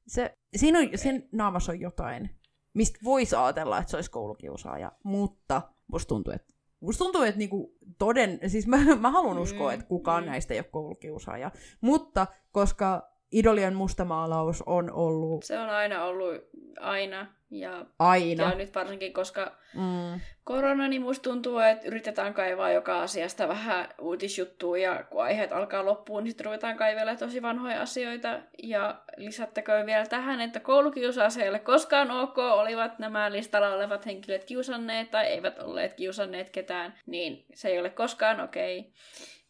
se, 0.06 0.36
siinä 0.56 0.78
on, 0.78 0.88
sen 0.94 1.28
naamassa 1.32 1.72
on 1.72 1.80
jotain, 1.80 2.30
mistä 2.74 2.98
voisi 3.04 3.36
ajatella, 3.36 3.78
että 3.78 3.90
se 3.90 3.96
olisi 3.96 4.10
koulukiusaaja, 4.10 4.92
mutta 5.04 5.62
musta 5.92 6.08
tuntuu, 6.08 6.32
että 6.32 6.55
Musta 6.80 7.04
tuntuu, 7.04 7.22
että 7.22 7.38
niinku 7.38 7.74
toden, 7.98 8.40
siis 8.46 8.66
mä, 8.66 8.76
mä 9.00 9.10
haluan 9.10 9.38
uskoa, 9.38 9.72
että 9.72 9.86
kukaan 9.86 10.24
mm. 10.24 10.30
näistä 10.30 10.54
ei 10.54 10.60
ole 10.60 10.66
koulukiusaaja. 10.70 11.50
Mutta 11.80 12.26
koska 12.52 13.12
Idolien 13.32 13.74
mustamaalaus 13.74 14.62
on 14.66 14.92
ollut 14.92 15.44
Se 15.44 15.58
on 15.58 15.70
aina 15.70 16.04
ollut 16.04 16.34
aina. 16.80 17.35
Ja, 17.50 17.86
aina. 17.98 18.44
ja 18.44 18.54
nyt 18.54 18.74
varsinkin, 18.74 19.12
koska 19.12 19.52
Mm, 19.76 20.20
korona, 20.44 20.88
niin 20.88 21.02
musta 21.02 21.22
tuntuu, 21.22 21.58
että 21.58 21.86
yritetään 21.86 22.34
kaivaa 22.34 22.70
joka 22.70 23.02
asiasta 23.02 23.48
vähän 23.48 23.88
uutisjuttua, 24.00 24.78
ja 24.78 25.04
kun 25.10 25.22
aiheet 25.22 25.52
alkaa 25.52 25.84
loppuun, 25.84 26.24
niin 26.24 26.30
sitten 26.30 26.44
ruvetaan 26.44 26.76
kaivella 26.76 27.16
tosi 27.16 27.42
vanhoja 27.42 27.82
asioita. 27.82 28.40
Ja 28.62 29.02
lisättäköön 29.16 29.86
vielä 29.86 30.06
tähän, 30.06 30.40
että 30.40 30.60
koulukiusaus 30.60 31.36
ei 31.36 31.48
ole 31.48 31.58
koskaan 31.58 32.10
ok, 32.10 32.38
olivat 32.38 32.98
nämä 32.98 33.32
listalla 33.32 33.74
olevat 33.74 34.06
henkilöt 34.06 34.44
kiusanneet 34.44 35.10
tai 35.10 35.26
eivät 35.26 35.58
olleet 35.58 35.94
kiusanneet 35.94 36.50
ketään, 36.50 36.98
niin 37.06 37.44
se 37.54 37.68
ei 37.68 37.78
ole 37.78 37.90
koskaan 37.90 38.40
okei. 38.40 38.78
Okay. 38.78 38.92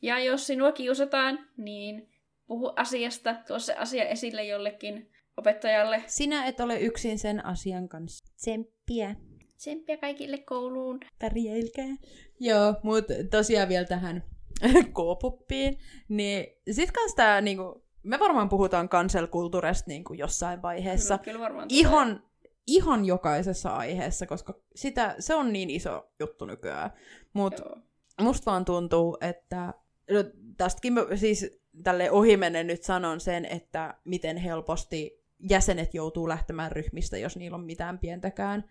Ja 0.02 0.18
jos 0.18 0.46
sinua 0.46 0.72
kiusataan, 0.72 1.46
niin 1.56 2.08
puhu 2.46 2.72
asiasta, 2.76 3.34
tuo 3.46 3.58
se 3.58 3.74
asia 3.74 4.04
esille 4.04 4.44
jollekin 4.44 5.12
opettajalle. 5.36 6.02
Sinä 6.06 6.46
et 6.46 6.60
ole 6.60 6.80
yksin 6.80 7.18
sen 7.18 7.46
asian 7.46 7.88
kanssa. 7.88 8.24
Tsemppiä. 8.36 9.16
Tsemppiä 9.56 9.96
kaikille 9.96 10.38
kouluun. 10.38 11.00
Pärjäilkää. 11.18 11.96
Joo, 12.40 12.74
mutta 12.82 13.14
tosiaan 13.30 13.68
vielä 13.68 13.86
tähän 13.86 14.22
K-poppiin. 14.96 15.78
Niin 16.08 16.46
sit 16.70 16.92
kans 16.92 17.14
tää 17.14 17.40
niinku, 17.40 17.84
me 18.02 18.18
varmaan 18.18 18.48
puhutaan 18.48 18.88
cancel-kulttuurista 18.88 19.84
niinku 19.86 20.14
jossain 20.14 20.62
vaiheessa. 20.62 21.18
Kyllä, 21.18 21.24
kyllä 21.24 21.44
varmaan 21.44 21.68
tulee. 21.68 21.80
Ihan, 21.80 22.22
ihan 22.66 23.04
jokaisessa 23.04 23.70
aiheessa, 23.70 24.26
koska 24.26 24.54
sitä, 24.74 25.14
se 25.18 25.34
on 25.34 25.52
niin 25.52 25.70
iso 25.70 26.10
juttu 26.20 26.46
nykyään. 26.46 26.90
Mutta 27.32 27.62
Joo. 27.62 27.78
musta 28.20 28.50
vaan 28.50 28.64
tuntuu, 28.64 29.18
että 29.20 29.74
no, 30.10 30.24
tästäkin 30.56 30.92
mä 30.92 31.00
siis 31.14 31.60
tälle 31.82 32.10
ohimennen 32.10 32.66
nyt 32.66 32.82
sanon 32.82 33.20
sen, 33.20 33.44
että 33.44 33.94
miten 34.04 34.36
helposti 34.36 35.15
jäsenet 35.50 35.94
joutuu 35.94 36.28
lähtemään 36.28 36.72
ryhmistä, 36.72 37.18
jos 37.18 37.36
niillä 37.36 37.54
on 37.54 37.64
mitään 37.64 37.98
pientäkään. 37.98 38.70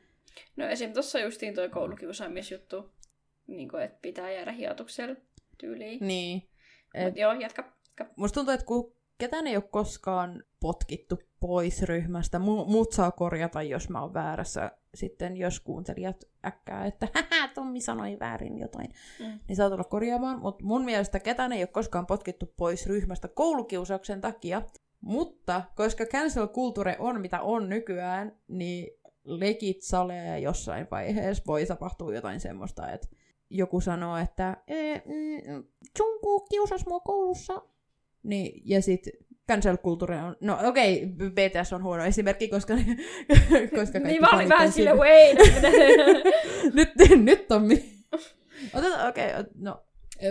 No 0.55 0.65
esim. 0.67 0.93
tuossa 0.93 1.19
justiin 1.19 1.53
toi 1.55 1.69
koulukiusaamisjuttu, 1.69 2.91
niin 3.47 3.69
kuin, 3.69 3.83
että 3.83 3.99
pitää 4.01 4.31
jäädä 4.31 4.51
hiatukselle 4.51 5.17
tyyliin. 5.57 6.07
Niin. 6.07 6.41
Mut 6.83 7.07
Et, 7.07 7.17
joo, 7.17 7.33
jatka. 7.33 7.63
jatka. 7.87 8.13
musta 8.15 8.33
tuntuu, 8.35 8.53
että 8.53 8.65
kun 8.65 8.95
ketään 9.17 9.47
ei 9.47 9.55
ole 9.55 9.63
koskaan 9.71 10.43
potkittu 10.59 11.19
pois 11.39 11.81
ryhmästä, 11.83 12.37
mu- 12.37 12.65
muut 12.71 12.91
saa 12.91 13.11
korjata, 13.11 13.61
jos 13.61 13.89
mä 13.89 14.01
oon 14.01 14.13
väärässä 14.13 14.71
sitten, 14.95 15.37
jos 15.37 15.59
kuuntelijat 15.59 16.23
äkkää, 16.45 16.85
että 16.85 17.07
Tommi 17.53 17.81
sanoi 17.81 18.17
väärin 18.19 18.57
jotain, 18.57 18.89
Mm. 19.19 19.39
niin 19.47 19.55
saa 19.55 19.69
tulla 19.69 19.83
korjaamaan, 19.83 20.39
mutta 20.39 20.65
mun 20.65 20.85
mielestä 20.85 21.19
ketään 21.19 21.51
ei 21.51 21.61
ole 21.61 21.67
koskaan 21.67 22.05
potkittu 22.05 22.53
pois 22.57 22.87
ryhmästä 22.87 23.27
koulukiusauksen 23.27 24.21
takia, 24.21 24.61
mutta 25.05 25.61
koska 25.75 26.05
cancel 26.05 26.47
culture 26.47 26.95
on 26.99 27.21
mitä 27.21 27.41
on 27.41 27.69
nykyään, 27.69 28.39
niin 28.47 28.87
legit 29.23 29.81
salee 29.81 30.39
jossain 30.39 30.87
vaiheessa 30.91 31.43
voi 31.47 31.65
tapahtua 31.65 32.13
jotain 32.13 32.39
semmoista, 32.39 32.91
että 32.91 33.07
joku 33.49 33.81
sanoo, 33.81 34.17
että 34.17 34.57
"Ee, 34.67 35.01
mm, 35.05 35.63
Jungkook 35.99 36.45
kiusasi 36.49 36.85
mua 36.87 36.99
koulussa. 36.99 37.61
Niin, 38.23 38.61
ja 38.65 38.81
sit 38.81 39.07
cancel 39.47 39.77
culture 39.77 40.21
on, 40.21 40.35
no 40.41 40.57
okei, 40.63 41.03
okay, 41.03 41.29
BTS 41.29 41.73
on 41.73 41.83
huono 41.83 42.03
esimerkki, 42.03 42.47
koska, 42.47 42.73
koska 43.77 43.99
kaikki 43.99 43.99
Niin 43.99 44.21
mä 44.21 44.29
olin 44.33 44.49
vähän 44.49 44.67
on 44.67 44.73
sille, 44.73 44.93
wait. 44.93 45.37
nyt, 46.75 46.89
nyt 47.23 47.47
Tommi. 47.47 47.85
Otetaan, 48.75 49.09
okei, 49.09 49.29
okay, 49.29 49.43
no. 49.55 49.83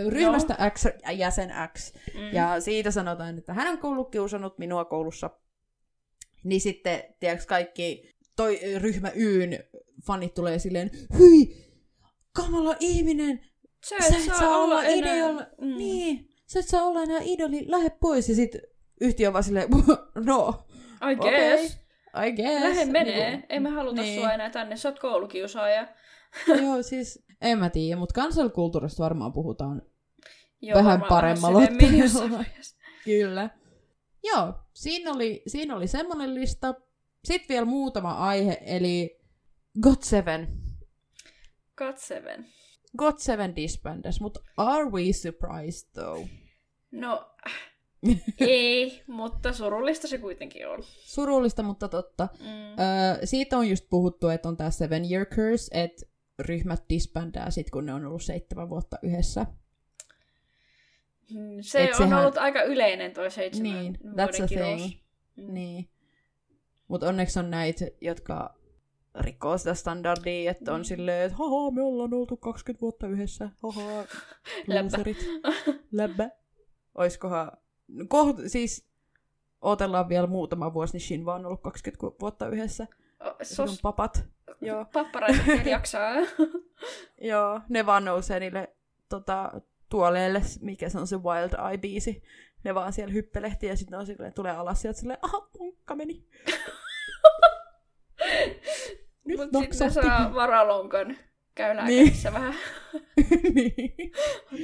Ryhmästä 0.09 0.71
X, 0.73 0.85
jäsen 1.13 1.53
X. 1.73 1.93
Mm. 2.13 2.33
Ja 2.33 2.61
siitä 2.61 2.91
sanotaan, 2.91 3.37
että 3.37 3.53
hän 3.53 3.67
on 3.67 3.77
koulukiusannut 3.77 4.57
minua 4.57 4.85
koulussa. 4.85 5.29
Niin 6.43 6.61
sitten, 6.61 7.03
tiedätkö, 7.19 7.45
kaikki 7.47 8.15
toi 8.35 8.59
ryhmä 8.77 9.11
Yn 9.15 9.59
fanit 10.07 10.33
tulee 10.33 10.59
silleen, 10.59 10.91
hyi, 11.19 11.65
kamala 12.33 12.75
ihminen, 12.79 13.41
Sä 13.85 13.95
sä 14.09 14.17
et 14.17 14.23
saa 14.23 14.57
olla 14.57 14.83
ideolla. 14.83 15.47
Mm. 15.61 15.77
Niin, 15.77 16.29
sä 16.47 16.59
et 16.59 16.67
saa 16.67 16.83
olla 16.83 17.03
enää 17.03 17.19
idoli, 17.23 17.65
lähde 17.67 17.89
pois. 17.89 18.29
Ja 18.29 18.35
sitten 18.35 18.61
yhtiö 19.01 19.27
on 19.27 19.33
vaan 19.33 19.43
silleen, 19.43 19.69
no, 20.25 20.67
I 21.11 21.15
guess. 21.15 21.77
I 22.27 22.31
guess. 22.31 22.63
Lähde 22.63 22.85
menee. 22.85 23.29
Niinku- 23.29 23.45
Ei 23.49 23.59
me 23.59 23.69
haluta 23.69 24.01
niin. 24.01 24.19
sua 24.19 24.33
enää 24.33 24.49
tänne. 24.49 24.77
Sä 24.77 24.89
oot 24.89 24.99
koulukiusaaja. 24.99 25.87
Joo, 26.61 26.83
siis 26.83 27.24
en 27.41 27.59
mä 27.59 27.69
tiedä, 27.69 27.99
mutta 27.99 28.21
kansalkulttuurista 28.21 29.03
varmaan 29.03 29.33
puhutaan 29.33 29.81
Joo, 30.61 30.77
Vähän 30.77 31.01
paremmalla 31.09 31.57
otteella. 31.57 32.45
Kyllä. 33.05 33.49
Joo, 34.23 34.53
siinä 34.73 35.11
oli, 35.11 35.43
siinä 35.47 35.75
oli 35.75 35.87
semmoinen 35.87 36.35
lista. 36.35 36.73
Sitten 37.25 37.47
vielä 37.49 37.65
muutama 37.65 38.11
aihe, 38.11 38.57
eli 38.65 39.19
God 39.81 39.97
Seven. 40.01 40.47
God 41.77 41.97
Seven. 41.97 42.45
God 42.97 43.13
Seven 43.17 43.55
disbandas, 43.55 44.21
mutta 44.21 44.39
are 44.57 44.89
we 44.89 45.13
surprised 45.13 45.89
though? 45.93 46.29
No, 46.91 47.31
ei, 48.39 49.03
mutta 49.07 49.53
surullista 49.53 50.07
se 50.07 50.17
kuitenkin 50.17 50.67
on. 50.67 50.79
Surullista, 50.83 51.63
mutta 51.63 51.87
totta. 51.87 52.27
Mm. 52.39 52.47
Öö, 52.47 53.25
siitä 53.25 53.57
on 53.57 53.69
just 53.69 53.85
puhuttu, 53.89 54.29
että 54.29 54.49
on 54.49 54.57
tämä 54.57 54.71
Seven 54.71 55.11
Year 55.11 55.25
Curse, 55.25 55.67
että 55.71 56.05
ryhmät 56.39 56.83
disbandaa 56.89 57.51
sit, 57.51 57.69
kun 57.69 57.85
ne 57.85 57.93
on 57.93 58.05
ollut 58.05 58.23
seitsemän 58.23 58.69
vuotta 58.69 58.97
yhdessä. 59.01 59.45
Mm, 61.33 61.57
Se 61.61 61.83
et 61.83 61.89
on 61.91 61.97
sehän- 61.97 62.19
ollut 62.19 62.37
aika 62.37 62.61
yleinen 62.63 63.13
toi 63.13 63.31
seitsemän 63.31 63.71
Niin, 63.73 63.95
that's 64.05 64.43
a 64.43 64.47
kirous. 64.47 64.81
thing. 64.81 64.93
Mm. 65.35 65.53
Niin. 65.53 65.89
Mutta 66.87 67.07
onneksi 67.07 67.39
on 67.39 67.51
näitä, 67.51 67.85
jotka 68.01 68.55
rikkoo 69.19 69.57
sitä 69.57 69.73
standardia, 69.73 70.51
että 70.51 70.73
on 70.73 70.79
Mm. 70.81 70.83
silleen, 70.83 71.25
että 71.25 71.37
haha, 71.37 71.71
me 71.71 71.81
ollaan 71.81 72.13
oltu 72.13 72.37
20 72.37 72.81
vuotta 72.81 73.07
yhdessä, 73.07 73.49
haha, 73.63 74.05
loserit, 74.83 75.17
läbbä. 75.91 76.29
Oiskohan, 76.95 77.51
koht, 78.07 78.37
siis 78.47 78.87
otellaan 79.61 80.09
vielä 80.09 80.27
muutama 80.27 80.73
vuosi, 80.73 80.93
niin 80.93 81.01
Shinva 81.01 81.35
on 81.35 81.45
ollut 81.45 81.61
20 81.61 82.15
vuotta 82.21 82.47
yhdessä. 82.49 82.87
O, 83.25 83.35
Sos, 83.43 83.81
papat. 83.81 84.23
Joo. 84.61 84.85
papparaiset 84.93 85.65
jaksaa. 85.65 86.15
Joo, 87.21 87.61
ne 87.69 87.85
vaan 87.85 88.05
nousee 88.05 88.39
niille 88.39 88.75
tota, 89.09 89.61
tuoleille, 89.89 90.41
mikä 90.61 90.89
se 90.89 90.99
on 90.99 91.07
se 91.07 91.15
Wild 91.17 91.53
Eye-biisi. 91.53 92.21
Ne 92.63 92.75
vaan 92.75 92.93
siellä 92.93 93.13
hyppelehtii 93.13 93.69
ja 93.69 93.75
sitten 93.75 94.05
silleen, 94.05 94.33
tulee 94.33 94.51
alas 94.51 94.81
sieltä 94.81 94.99
silleen, 94.99 95.19
aha, 95.21 95.49
punkka 95.57 95.95
meni. 95.95 96.23
Nyt 99.25 99.37
Mutta 99.37 99.59
sitten 99.59 99.91
saa 99.91 100.33
varalonkan. 100.33 101.17
Käy 101.55 101.73
Niin. 101.73 101.77
lääkärissä 101.77 102.33
vähän 102.33 102.53
niin. 103.53 104.11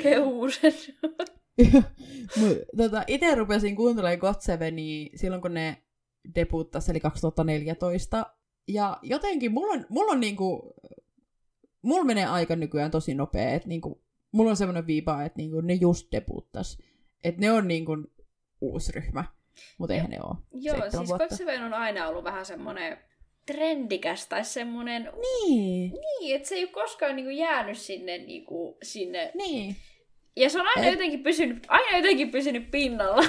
kehuu 0.03 0.49
sen. 0.49 0.73
Mut, 2.37 2.57
tota, 2.77 3.03
itse 3.07 3.35
rupesin 3.35 3.75
kuuntelemaan 3.75 4.19
God 4.19 4.35
Sevenia 4.39 5.09
silloin, 5.15 5.41
kun 5.41 5.53
ne 5.53 5.83
debuttasi, 6.35 6.91
eli 6.91 6.99
2014. 6.99 8.25
Ja 8.74 8.97
jotenkin 9.01 9.51
mulla 9.51 9.74
on, 9.74 9.86
mulla 9.89 10.11
on 10.11 10.19
niinku, 10.19 10.74
mulla 11.82 12.03
menee 12.03 12.26
aika 12.26 12.55
nykyään 12.55 12.91
tosi 12.91 13.13
nopea, 13.13 13.49
että 13.53 13.67
niinku, 13.67 14.01
mulla 14.32 14.49
on 14.49 14.57
semmoinen 14.57 14.88
viipa, 14.88 15.24
että 15.24 15.38
niinku, 15.38 15.61
ne 15.61 15.74
just 15.74 16.07
debuttas. 16.11 16.78
Että 17.24 17.41
ne 17.41 17.51
on 17.51 17.67
niinku 17.67 17.97
uusi 18.61 18.91
ryhmä, 18.91 19.24
mutta 19.78 19.93
eihän 19.93 20.09
ne 20.11 20.17
ole. 20.24 20.36
Joo, 20.53 20.78
siis 20.89 21.38
Seven 21.38 21.63
on 21.63 21.74
aina 21.74 22.07
ollut 22.07 22.24
vähän 22.24 22.45
semmoinen 22.45 22.97
trendikäs 23.45 24.28
tai 24.28 24.45
semmoinen, 24.45 25.11
Niin, 25.47 25.91
niin, 26.19 26.36
että 26.36 26.47
se 26.49 26.55
ei 26.55 26.63
ole 26.63 26.72
koskaan 26.72 27.15
niinku 27.15 27.30
jäänyt 27.32 27.78
sinne, 27.78 28.17
niinku, 28.17 28.78
sinne. 28.84 29.32
niin, 29.36 29.76
Ja 30.36 30.49
se 30.49 30.59
on 30.59 30.65
aina 30.76 30.88
Et- 30.88 30.93
jotenkin 30.93 31.24
pysynyt, 31.24 31.65
aina 31.67 31.97
jotenkin 31.97 32.32
pysynyt 32.32 32.72
pinnalla. 32.72 33.24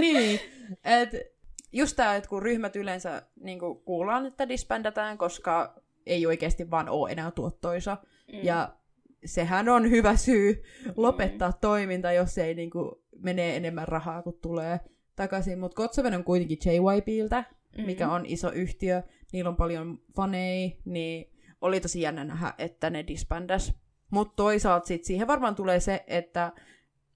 niin. 0.00 0.40
Et 1.02 1.35
just 1.76 1.96
tämä, 1.96 2.16
että 2.16 2.28
kun 2.28 2.42
ryhmät 2.42 2.76
yleensä 2.76 3.22
niin 3.40 3.58
kuullaan, 3.84 4.26
että 4.26 4.48
disbändataan, 4.48 5.18
koska 5.18 5.82
ei 6.06 6.26
oikeasti 6.26 6.70
vaan 6.70 6.88
ole 6.88 7.10
enää 7.10 7.30
tuottoisa. 7.30 7.96
Mm. 8.32 8.38
Ja 8.42 8.76
sehän 9.24 9.68
on 9.68 9.90
hyvä 9.90 10.16
syy 10.16 10.62
lopettaa 10.96 11.50
mm. 11.50 11.58
toiminta, 11.60 12.12
jos 12.12 12.38
ei 12.38 12.54
niin 12.54 12.70
kuin, 12.70 12.90
menee 13.18 13.56
enemmän 13.56 13.88
rahaa 13.88 14.22
kuin 14.22 14.38
tulee 14.42 14.80
takaisin. 15.16 15.58
Mutta 15.58 15.76
Kotsoven 15.76 16.14
on 16.14 16.24
kuitenkin 16.24 16.58
JYPiltä, 16.64 17.44
Mm. 17.78 17.86
mikä 17.86 18.10
on 18.10 18.26
iso 18.26 18.52
yhtiö. 18.52 19.02
Niillä 19.32 19.48
on 19.48 19.56
paljon 19.56 19.98
faneja, 20.16 20.70
niin 20.84 21.30
oli 21.60 21.80
tosi 21.80 22.00
jännä 22.00 22.24
nähdä, 22.24 22.54
että 22.58 22.90
ne 22.90 23.04
disbandas. 23.06 23.72
Mutta 24.10 24.34
toisaalta 24.36 24.86
sit 24.86 25.04
siihen 25.04 25.26
varmaan 25.26 25.54
tulee 25.54 25.80
se, 25.80 26.04
että 26.06 26.52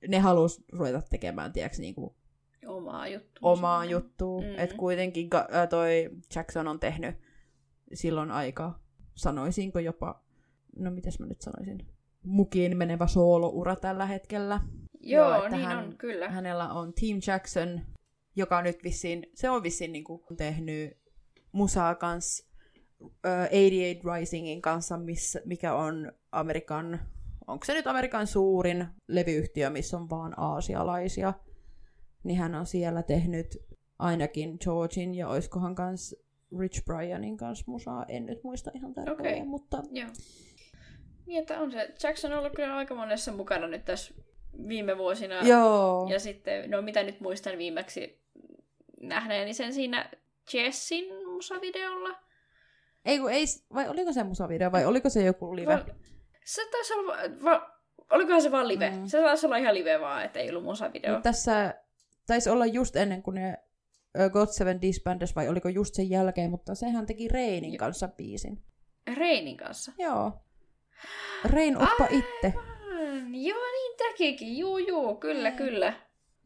ne 0.08 0.18
halus 0.18 0.64
ruveta 0.72 1.02
tekemään, 1.02 1.52
tiedätkö, 1.52 1.78
niinku 1.80 2.16
Omaa 2.66 3.08
juttua. 3.08 3.50
omaa 3.52 3.84
juttua. 3.84 4.40
Mm. 4.40 4.58
Että 4.58 4.76
kuitenkin 4.76 5.28
ää, 5.50 5.66
toi 5.66 6.10
Jackson 6.34 6.68
on 6.68 6.80
tehnyt 6.80 7.14
silloin 7.94 8.30
aika, 8.30 8.80
sanoisinko 9.14 9.78
jopa, 9.78 10.22
no 10.76 10.90
mitäs 10.90 11.18
mä 11.20 11.26
nyt 11.26 11.40
sanoisin, 11.40 11.86
mukiin 12.22 12.76
menevä 12.76 13.06
sooloura 13.06 13.76
tällä 13.76 14.06
hetkellä. 14.06 14.60
Joo, 15.00 15.34
Joo, 15.34 15.48
niin 15.48 15.64
hän- 15.66 15.78
on, 15.84 15.96
kyllä. 15.98 16.28
Hänellä 16.28 16.72
on 16.72 16.92
Team 17.00 17.20
Jackson, 17.26 17.80
joka 18.36 18.62
nyt 18.62 18.84
vissiin, 18.84 19.26
se 19.34 19.50
on 19.50 19.62
vissiin 19.62 19.92
niinku 19.92 20.24
tehnyt 20.36 20.98
musaa 21.52 21.94
kans 21.94 22.48
uh, 23.00 23.10
88 23.24 24.14
Risingin 24.14 24.62
kanssa, 24.62 24.96
missä, 24.98 25.40
mikä 25.44 25.74
on 25.74 26.12
Amerikan, 26.32 27.00
onko 27.46 27.64
se 27.64 27.74
nyt 27.74 27.86
Amerikan 27.86 28.26
suurin 28.26 28.86
levyyhtiö, 29.08 29.70
missä 29.70 29.96
on 29.96 30.10
vaan 30.10 30.34
aasialaisia. 30.36 31.34
Niin 32.24 32.38
hän 32.38 32.54
on 32.54 32.66
siellä 32.66 33.02
tehnyt 33.02 33.56
ainakin 33.98 34.56
Georgin 34.64 35.14
ja 35.14 35.28
oiskohan 35.28 35.74
kans 35.74 36.16
Rich 36.60 36.84
Brianin 36.84 37.36
kanssa 37.36 37.64
musaa, 37.66 38.04
en 38.08 38.26
nyt 38.26 38.44
muista 38.44 38.70
ihan 38.74 38.94
tarkalleen, 38.94 39.34
Okei. 39.34 39.44
mutta 39.46 39.82
Joo. 39.90 40.08
Niin, 41.26 41.38
että 41.40 41.60
on 41.60 41.72
se. 41.72 41.94
Jackson 42.02 42.32
on 42.32 42.38
ollut 42.38 42.52
kyllä 42.56 42.76
aika 42.76 42.94
monessa 42.94 43.32
mukana 43.32 43.66
nyt 43.66 43.84
tässä 43.84 44.14
viime 44.68 44.98
vuosina. 44.98 45.42
joo. 45.42 46.08
Ja 46.10 46.20
sitten, 46.20 46.70
no 46.70 46.82
mitä 46.82 47.02
nyt 47.02 47.20
muistan 47.20 47.58
viimeksi 47.58 48.22
nähneeni 49.02 49.54
sen 49.54 49.72
siinä 49.72 50.10
Jessin 50.52 51.04
musavideolla. 51.26 52.16
Ei, 53.04 53.18
kun 53.18 53.32
ei, 53.32 53.44
vai 53.74 53.88
oliko 53.88 54.12
se 54.12 54.24
musavideo 54.24 54.72
vai 54.72 54.84
oliko 54.84 55.08
se 55.08 55.24
joku 55.24 55.56
live? 55.56 55.72
Va- 55.74 55.84
se 56.44 56.62
taisi 56.70 56.94
olla, 56.94 57.16
va- 57.44 57.70
olikohan 58.10 58.42
se 58.42 58.52
vaan 58.52 58.68
live? 58.68 58.90
Mm. 58.90 59.06
Se 59.06 59.20
taisi 59.20 59.46
olla 59.46 59.56
ihan 59.56 59.74
live 59.74 60.00
vaan, 60.00 60.24
että 60.24 60.38
ei 60.38 60.50
ollut 60.50 60.64
musavideo. 60.64 61.12
Mut 61.14 61.22
tässä 61.22 61.74
taisi 62.26 62.50
olla 62.50 62.66
just 62.66 62.96
ennen 62.96 63.22
kuin 63.22 63.34
ne 63.34 63.58
God 64.32 64.48
Seven 64.50 64.82
disbandas, 64.82 65.36
vai 65.36 65.48
oliko 65.48 65.68
just 65.68 65.94
sen 65.94 66.10
jälkeen, 66.10 66.50
mutta 66.50 66.74
sehän 66.74 67.06
teki 67.06 67.28
Reinin 67.28 67.78
kanssa 67.78 68.08
biisin. 68.08 68.62
Reinin 69.14 69.56
kanssa. 69.56 69.92
Joo. 69.98 70.32
Rein 71.44 71.76
oppa 71.76 72.04
Ai. 72.04 72.18
itse. 72.18 72.54
Mm, 72.58 73.34
joo, 73.34 73.70
niin 73.72 73.96
tekikin. 73.98 74.58
Juu, 74.58 74.78
juu, 74.78 75.16
kyllä, 75.16 75.50
kyllä. 75.50 75.92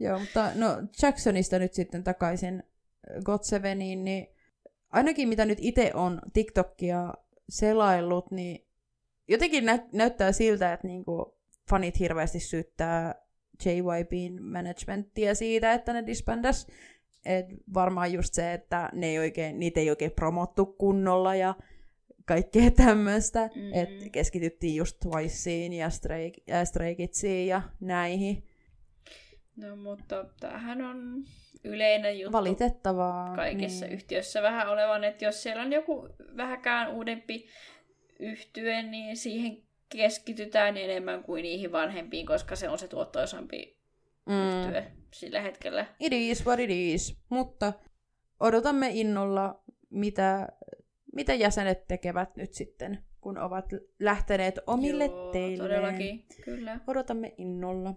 Joo, 0.01 0.19
mutta 0.19 0.51
no 0.55 0.69
Jacksonista 1.03 1.59
nyt 1.59 1.75
sitten 1.75 2.05
takaisin 2.05 2.63
God 3.25 3.39
Seveniin, 3.43 4.05
niin 4.05 4.27
ainakin 4.91 5.29
mitä 5.29 5.45
nyt 5.45 5.59
itse 5.61 5.91
on 5.95 6.21
TikTokia 6.33 7.15
selaillut, 7.49 8.31
niin 8.31 8.67
jotenkin 9.29 9.65
nä- 9.65 9.89
näyttää 9.93 10.33
siltä, 10.33 10.73
että 10.73 10.87
niinku 10.87 11.39
fanit 11.71 11.99
hirveästi 11.99 12.41
syyttää 12.41 13.24
JYPn 13.65 14.43
managementtia 14.43 15.35
siitä, 15.35 15.73
että 15.73 15.93
ne 15.93 16.07
disbandas. 16.07 16.67
Et 17.25 17.47
varmaan 17.75 18.13
just 18.13 18.35
se, 18.35 18.53
että 18.53 18.89
ne 18.93 19.07
ei 19.07 19.19
oikein, 19.19 19.59
niitä 19.59 19.81
ei 19.81 19.91
oikein 19.91 20.11
promottu 20.11 20.67
kunnolla 20.67 21.35
ja 21.35 21.55
kaikkea 22.25 22.71
tämmöistä. 22.71 23.51
Mm. 23.55 23.73
Että 23.73 24.09
keskityttiin 24.13 24.77
just 24.77 25.01
Twiceen 25.01 25.73
ja 25.73 25.91
Stray, 25.91 26.31
ja 26.47 26.65
Stray 26.65 26.95
Kidsiin 26.95 27.47
ja 27.47 27.63
näihin. 27.81 28.45
No, 29.57 29.77
mutta 29.77 30.25
tämähän 30.41 30.83
on 30.83 31.25
yleinen 31.65 32.21
juttu. 32.21 32.33
Valitettavaa. 32.33 33.37
kaikissa 33.37 33.87
niin. 33.87 33.95
yhtiöissä 33.95 34.43
vähän 34.43 34.69
olevan, 34.69 35.05
että 35.05 35.25
jos 35.25 35.43
siellä 35.43 35.63
on 35.63 35.73
joku 35.73 36.09
vähäkään 36.37 36.95
uudempi 36.95 37.47
yhtye, 38.21 38.83
niin 38.83 39.17
siihen 39.17 39.63
keskitytään 39.97 40.77
enemmän 40.77 41.23
kuin 41.23 41.43
niihin 41.43 41.73
vanhempiin, 41.73 42.27
koska 42.27 42.57
se 42.57 42.69
on 42.69 42.79
se 42.79 42.89
tuottoisampi 42.89 43.79
Mm. 44.27 44.61
yhtye 44.67 44.93
sillä 45.13 45.41
hetkellä. 45.41 45.87
It 46.01 46.13
is 46.13 46.47
what 46.47 46.61
it 46.61 46.71
is. 46.71 47.19
Mutta 47.29 47.73
odotamme 48.41 48.91
innolla, 48.93 49.63
mitä, 49.91 50.49
mitä 51.15 51.35
jäsenet 51.35 51.87
tekevät 51.89 52.37
nyt 52.37 52.53
sitten, 52.55 53.05
kun 53.21 53.39
ovat 53.39 53.65
lähteneet 54.01 54.59
omille 54.67 55.05
Joo, 55.05 55.33
teilleen. 55.33 55.59
Todellakin, 55.59 56.27
kyllä. 56.45 56.81
Odotamme 56.87 57.35
innolla. 57.39 57.95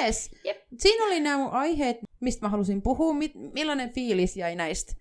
Yes. 0.00 0.30
Jep. 0.44 0.56
Siinä 0.78 1.04
oli 1.06 1.20
nämä 1.20 1.36
mun 1.38 1.50
aiheet, 1.52 1.96
mistä 2.20 2.46
mä 2.46 2.48
halusin 2.48 2.82
puhua. 2.82 3.14
Mi- 3.14 3.32
millainen 3.52 3.90
fiilis 3.90 4.36
jäi 4.36 4.56
näistä? 4.56 4.92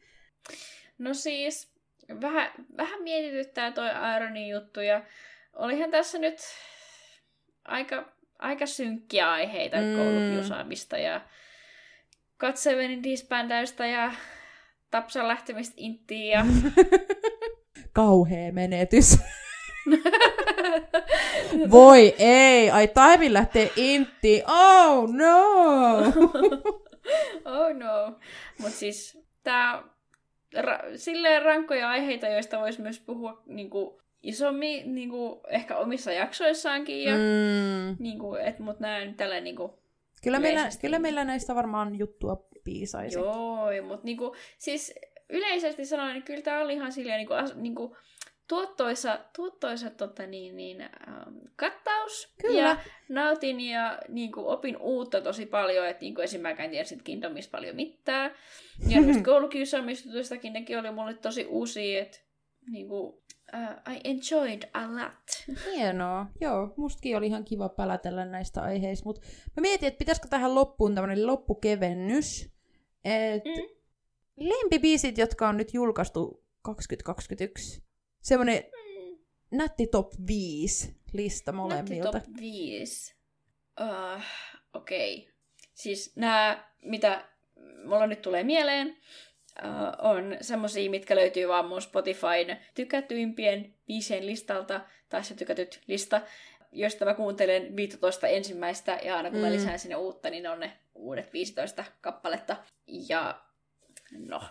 No 0.97 1.13
siis, 1.13 1.73
vähän, 2.21 2.51
vähän 2.77 3.03
mietityttää 3.03 3.71
toi 3.71 3.89
Ironin 4.17 4.49
juttu, 4.49 4.81
ja 4.81 5.03
olihan 5.53 5.91
tässä 5.91 6.17
nyt 6.19 6.37
aika, 7.65 8.13
aika 8.39 8.65
synkkiä 8.65 9.31
aiheita, 9.31 9.77
Mm. 9.77 9.95
koulukiusaamista 9.95 10.97
ja 10.97 11.21
katsevenin 12.37 13.03
disbändäystä 13.03 13.85
ja 13.87 14.11
Tapsan 14.91 15.27
lähtemistä 15.27 15.73
Inttiin 15.77 16.27
ja... 16.29 16.45
Kauhea 17.93 18.51
menetys. 18.53 19.17
Voi 21.71 22.15
ei, 22.19 22.71
ai 22.71 22.87
Taivin 22.87 23.33
lähtee 23.33 23.71
intti. 23.75 24.43
Oh 24.47 25.09
no! 25.13 25.41
oh 27.59 27.73
no. 27.75 28.19
Mut 28.59 28.71
siis 28.71 29.17
tää 29.43 29.83
ra- 30.57 30.97
silleen 30.97 31.41
rankkoja 31.41 31.89
aiheita, 31.89 32.27
joista 32.27 32.59
voisi 32.59 32.81
myös 32.81 32.99
puhua 32.99 33.41
niinku, 33.45 34.01
isommin, 34.23 34.95
niinku, 34.95 35.41
ehkä 35.49 35.77
omissa 35.77 36.11
jaksoissaankin. 36.11 37.03
Ja, 37.03 37.13
Mm. 37.15 37.95
niinku, 37.99 38.35
et, 38.35 38.59
mut 38.59 38.79
näen 38.79 39.15
tällä 39.15 39.39
niinku, 39.39 39.79
Kyllä, 40.23 40.39
meillä, 40.39 40.69
kyllä 40.81 40.99
meillä 40.99 41.23
näistä 41.23 41.55
varmaan 41.55 41.95
juttua 41.99 42.47
piisaisi. 42.63 43.17
Joo, 43.19 43.67
mutta 43.87 44.05
niinku, 44.05 44.35
siis 44.57 44.93
yleisesti 45.29 45.85
sanoen, 45.85 46.13
niin 46.13 46.23
kyllä 46.23 46.41
tämä 46.41 46.61
oli 46.61 46.73
ihan 46.73 46.91
silleen 46.91 47.17
niinku, 47.17 47.33
as, 47.33 47.55
niinku, 47.55 47.95
tuottoisa, 48.47 49.19
tuottoisa 49.35 49.89
tota, 49.89 50.27
niin, 50.27 50.55
niin, 50.57 50.81
ähm, 50.81 51.37
kattaus. 51.55 52.33
Kyllä. 52.41 52.59
Ja 52.59 52.77
nautin 53.09 53.61
ja 53.61 53.99
niinku, 54.07 54.49
opin 54.49 54.77
uutta 54.77 55.21
tosi 55.21 55.45
paljon, 55.45 55.87
että 55.87 56.01
niinku, 56.01 56.21
esim. 56.21 56.41
mä 56.41 56.49
en 56.49 56.69
tiedä 56.69 56.83
sit 56.83 57.01
Kingdomista 57.01 57.51
paljon 57.51 57.75
mitään. 57.75 58.31
Ja 58.89 59.01
noista 59.01 59.23
koulukiusaamistutuistakin 59.31 60.53
nekin 60.53 60.79
oli 60.79 60.91
mulle 60.91 61.13
tosi 61.13 61.45
uusia, 61.45 62.01
että 62.01 62.17
niinku, 62.71 63.23
uh, 63.53 63.93
I 63.93 63.99
enjoyed 64.03 64.69
a 64.73 64.81
lot. 64.81 65.57
Hienoa. 65.65 66.25
Joo, 66.41 66.73
mustakin 66.77 67.17
oli 67.17 67.27
ihan 67.27 67.45
kiva 67.45 67.69
pälätellä 67.69 68.25
näistä 68.25 68.61
aiheista, 68.61 69.05
mutta 69.05 69.21
mä 69.57 69.61
mietin, 69.61 69.87
että 69.87 69.97
pitäisikö 69.97 70.27
tähän 70.27 70.55
loppuun 70.55 70.95
tämmöinen 70.95 71.27
loppukevennys. 71.27 72.49
Et 73.05 73.43
Mm. 73.45 73.73
Lempibiisit, 74.37 75.17
jotka 75.17 75.49
on 75.49 75.57
nyt 75.57 75.73
julkaistu 75.73 76.43
2021. 76.61 77.83
Semmoinen 78.21 78.63
Mm. 78.63 79.17
nätti 79.51 79.87
top 79.87 80.13
5 80.27 80.95
lista 81.13 81.51
Nätti 81.51 81.57
molemmilta. 81.61 82.11
top 82.11 82.23
5. 82.39 83.15
Uh, 83.81 84.21
Okei. 84.73 85.17
Okay. 85.17 85.33
Siis 85.73 86.15
nämä, 86.15 86.69
mitä 86.81 87.29
mulla 87.85 88.07
nyt 88.07 88.21
tulee 88.21 88.43
mieleen, 88.43 88.97
uh, 89.63 90.05
on 90.11 90.37
semmosia, 90.41 90.89
mitkä 90.89 91.15
löytyy 91.15 91.47
vaan 91.47 91.65
mun 91.67 91.81
Spotifyn 91.81 92.57
tykätyimpien 92.75 93.73
biisien 93.87 94.25
listalta, 94.25 94.81
tai 95.09 95.23
se 95.23 95.33
tykätyt 95.35 95.81
lista, 95.87 96.21
josta 96.71 97.05
mä 97.05 97.13
kuuntelen 97.13 97.75
15 97.75 98.27
ensimmäistä, 98.27 98.99
ja 99.03 99.17
aina 99.17 99.29
kun 99.31 99.39
mä 99.39 99.47
Mm. 99.47 99.53
lisään 99.53 99.79
sinne 99.79 99.95
uutta, 99.95 100.29
niin 100.29 100.47
on 100.47 100.59
ne 100.59 100.71
uudet 100.95 101.33
15 101.33 101.83
kappaletta. 102.01 102.55
Ja 102.87 103.41
no, 104.27 104.41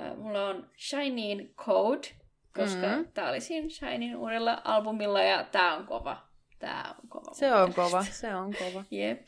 uh, 0.00 0.16
mulla 0.16 0.46
on 0.48 0.70
Shining 0.78 1.54
Code, 1.56 2.08
koska 2.54 2.86
Mm. 2.86 2.92
mm. 2.96 3.12
tää 3.14 3.28
oli 3.30 3.40
siinä 3.40 3.68
Shinin 3.68 4.16
uudella 4.16 4.62
albumilla, 4.64 5.22
ja 5.22 5.44
tää 5.44 5.76
on 5.76 5.86
kova. 5.86 6.28
Tää 6.58 6.94
on 7.02 7.08
kova. 7.08 7.34
Se 7.34 7.52
on 7.52 7.58
mielestä. 7.60 7.82
kova, 7.82 8.02
se 8.04 8.34
on 8.34 8.54
kova. 8.58 8.84
Jep. 8.90 9.20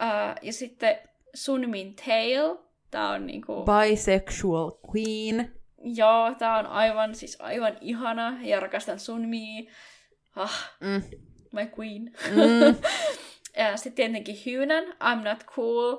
Uh, 0.00 0.34
ja 0.42 0.52
sitten 0.52 0.98
Sunmin 1.34 1.96
Tale. 1.96 2.63
Tää 2.94 3.08
on 3.10 3.26
niinku... 3.26 3.64
Bisexual 3.64 4.70
Queen. 4.94 5.52
joo, 5.78 6.34
tää 6.38 6.58
on 6.58 6.66
aivan, 6.66 7.14
siis 7.14 7.36
aivan 7.40 7.76
ihana. 7.80 8.38
Ja 8.42 8.60
rakastan 8.60 8.98
Sunmia. 8.98 9.70
Ah, 10.36 10.72
Mm. 10.80 11.02
my 11.52 11.68
queen. 11.78 12.12
Mm. 12.30 12.76
ja 13.62 13.76
sitten 13.76 13.92
tietenkin 13.94 14.36
Hyynän, 14.46 14.84
I'm 14.84 15.24
Not 15.28 15.44
Cool. 15.46 15.96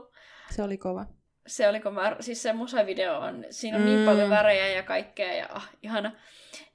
Se 0.50 0.64
oli 0.64 0.78
kova. 0.78 1.06
Se 1.48 1.68
oli, 1.70 1.82
mä, 1.94 2.16
siis 2.20 2.44
se 2.44 2.54
musavideo 2.54 3.18
on, 3.20 3.46
siinä 3.50 3.78
on 3.78 3.84
Mm. 3.84 3.90
niin 3.90 4.06
paljon 4.06 4.30
värejä 4.30 4.68
ja 4.68 4.84
kaikkea, 4.84 5.34
ja 5.34 5.48
ah, 5.50 5.70
ihana. 5.84 6.12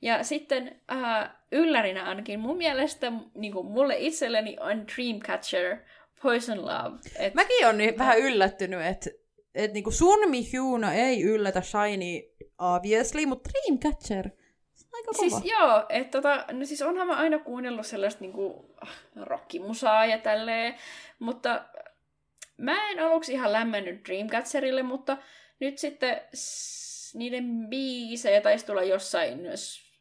Ja 0.02 0.24
sitten 0.24 0.80
äh, 0.92 1.30
yllärinä 1.52 2.04
ainakin 2.04 2.40
mun 2.40 2.56
mielestä, 2.56 3.12
niin 3.34 3.52
kuin 3.52 3.66
mulle 3.66 3.96
itselleni 3.98 4.56
on 4.60 4.84
Dreamcatcher, 4.96 5.76
Poison 6.22 6.62
Love. 6.66 6.98
Et, 7.18 7.34
Mäkin 7.34 7.66
on 7.66 7.78
niin 7.78 7.98
vähän 7.98 8.18
yllättynyt, 8.18 8.80
että 8.86 9.10
et 9.54 9.72
niinku 9.72 9.90
Sunmi 9.90 10.52
Hyuna 10.52 10.92
ei 10.94 11.22
yllätä 11.22 11.60
Shiny 11.60 12.22
obviously, 12.58 13.26
mutta 13.26 13.50
Dreamcatcher, 13.50 14.28
aika 14.92 15.10
kova. 15.16 15.28
Siis 15.30 15.44
joo, 15.52 15.84
että 15.88 16.10
tota, 16.22 16.44
no 16.52 16.66
siis 16.66 16.82
onhan 16.82 17.06
mä 17.06 17.16
aina 17.16 17.38
kuunnellut 17.38 17.86
sellaista 17.86 18.20
niinku 18.20 18.74
rockimusaa 19.16 20.06
ja 20.06 20.18
tälleen, 20.18 20.74
mutta 21.18 21.64
mä 22.56 22.90
en 22.90 23.00
aluksi 23.00 23.32
ihan 23.32 23.52
lämmennyt 23.52 24.04
Dreamcatcherille, 24.08 24.82
mutta 24.82 25.16
nyt 25.60 25.78
sitten 25.78 26.20
s- 26.34 27.14
niiden 27.14 27.66
biisejä 27.68 28.40
taisi 28.40 28.66
tulla 28.66 28.82
jossain 28.82 29.40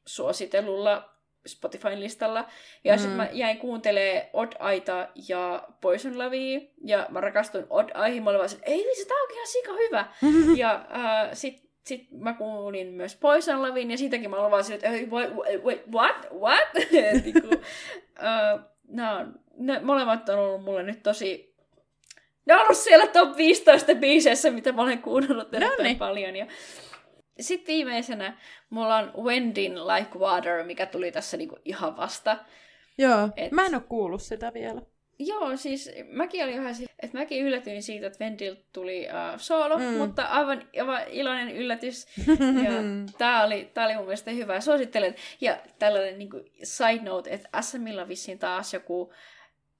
suositellulla 0.05 1.18
Spotifyn 1.47 1.99
listalla. 1.99 2.45
Ja 2.83 2.93
mm. 2.93 2.99
Sitten 2.99 3.17
mä 3.17 3.29
jäin 3.31 3.57
kuuntelee 3.57 4.29
Odd 4.33 4.51
Aita 4.59 5.07
ja 5.29 5.67
Poison 5.81 6.17
Lavia, 6.17 6.59
ja 6.83 7.05
mä 7.09 7.21
rakastuin 7.21 7.65
Odd 7.69 7.89
Aihin, 7.93 8.23
mä 8.23 8.29
olin 8.29 8.37
vaan, 8.37 8.49
se, 8.49 8.57
ei 8.61 8.85
vitsi, 8.89 9.07
tää 9.07 9.17
onkin 9.21 9.35
ihan 9.35 9.47
sika 9.47 9.73
hyvä. 9.73 10.05
Ja 10.61 10.85
äh, 10.95 11.29
sit, 11.33 11.69
sit 11.85 12.07
mä 12.11 12.33
kuulin 12.33 12.87
myös 12.87 13.15
Poison 13.15 13.61
Lavin, 13.61 13.91
ja 13.91 13.97
siitäkin 13.97 14.29
mä 14.29 14.37
olin 14.37 14.51
vaan 14.51 14.63
silleen, 14.63 14.85
että 14.85 14.97
"Ei, 14.99 15.09
wait, 15.09 15.35
wait, 15.35 15.63
wait, 15.63 15.81
what? 15.91 16.27
What? 16.39 16.69
Et 17.15 17.25
niinku, 17.25 17.55
äh, 18.23 18.59
nää 18.87 19.17
on, 19.17 19.39
ne 19.57 19.79
molemmat 19.79 20.29
on 20.29 20.39
ollut 20.39 20.63
mulle 20.63 20.83
nyt 20.83 21.03
tosi... 21.03 21.55
Ne 22.45 22.55
on 22.55 22.61
ollut 22.61 22.77
siellä 22.77 23.07
top 23.07 23.37
15 23.37 23.95
biiseissä, 23.95 24.51
mitä 24.51 24.71
mä 24.71 24.81
olen 24.81 25.01
kuunnellut 25.01 25.53
erittäin 25.53 25.97
paljon. 25.97 26.35
Ja 26.35 26.47
sitten 27.39 27.73
viimeisenä 27.75 28.37
mulla 28.69 28.95
on 28.97 29.13
Wendin 29.23 29.87
Like 29.87 30.19
Water, 30.19 30.63
mikä 30.63 30.85
tuli 30.85 31.11
tässä 31.11 31.37
niinku 31.37 31.57
ihan 31.65 31.97
vasta. 31.97 32.37
Joo, 32.97 33.29
Et- 33.37 33.51
mä 33.51 33.65
en 33.65 33.75
oo 33.75 33.81
kuullut 33.89 34.21
sitä 34.21 34.53
vielä. 34.53 34.81
Joo, 35.21 35.57
siis 35.57 35.91
mäkin 36.11 36.43
olin 36.43 36.53
ihan 36.53 36.75
siis, 36.75 36.89
että 37.03 37.17
mäkin 37.17 37.45
yllätyin 37.45 37.83
siitä, 37.83 38.07
että 38.07 38.19
Vendil 38.25 38.55
tuli 38.73 39.07
uh, 39.07 39.39
solo, 39.39 39.77
Mm. 39.77 39.83
mutta 39.83 40.23
aivan, 40.25 40.67
aivan 40.79 41.01
iloinen 41.07 41.55
yllätys. 41.55 42.07
Ja 42.63 42.71
tää 43.17 43.43
oli, 43.43 43.71
tää 43.73 43.85
oli 43.85 43.95
mun 43.95 44.03
mielestä 44.05 44.31
hyvä. 44.31 44.59
Suosittelen. 44.61 45.15
Ja 45.41 45.57
tällainen 45.79 46.19
niin 46.19 46.29
kuin 46.29 46.43
side 46.63 47.01
note, 47.03 47.29
että 47.33 47.61
SMillä 47.61 48.01
on 48.01 48.07
vissiin 48.07 48.39
taas 48.39 48.73
joku 48.73 49.13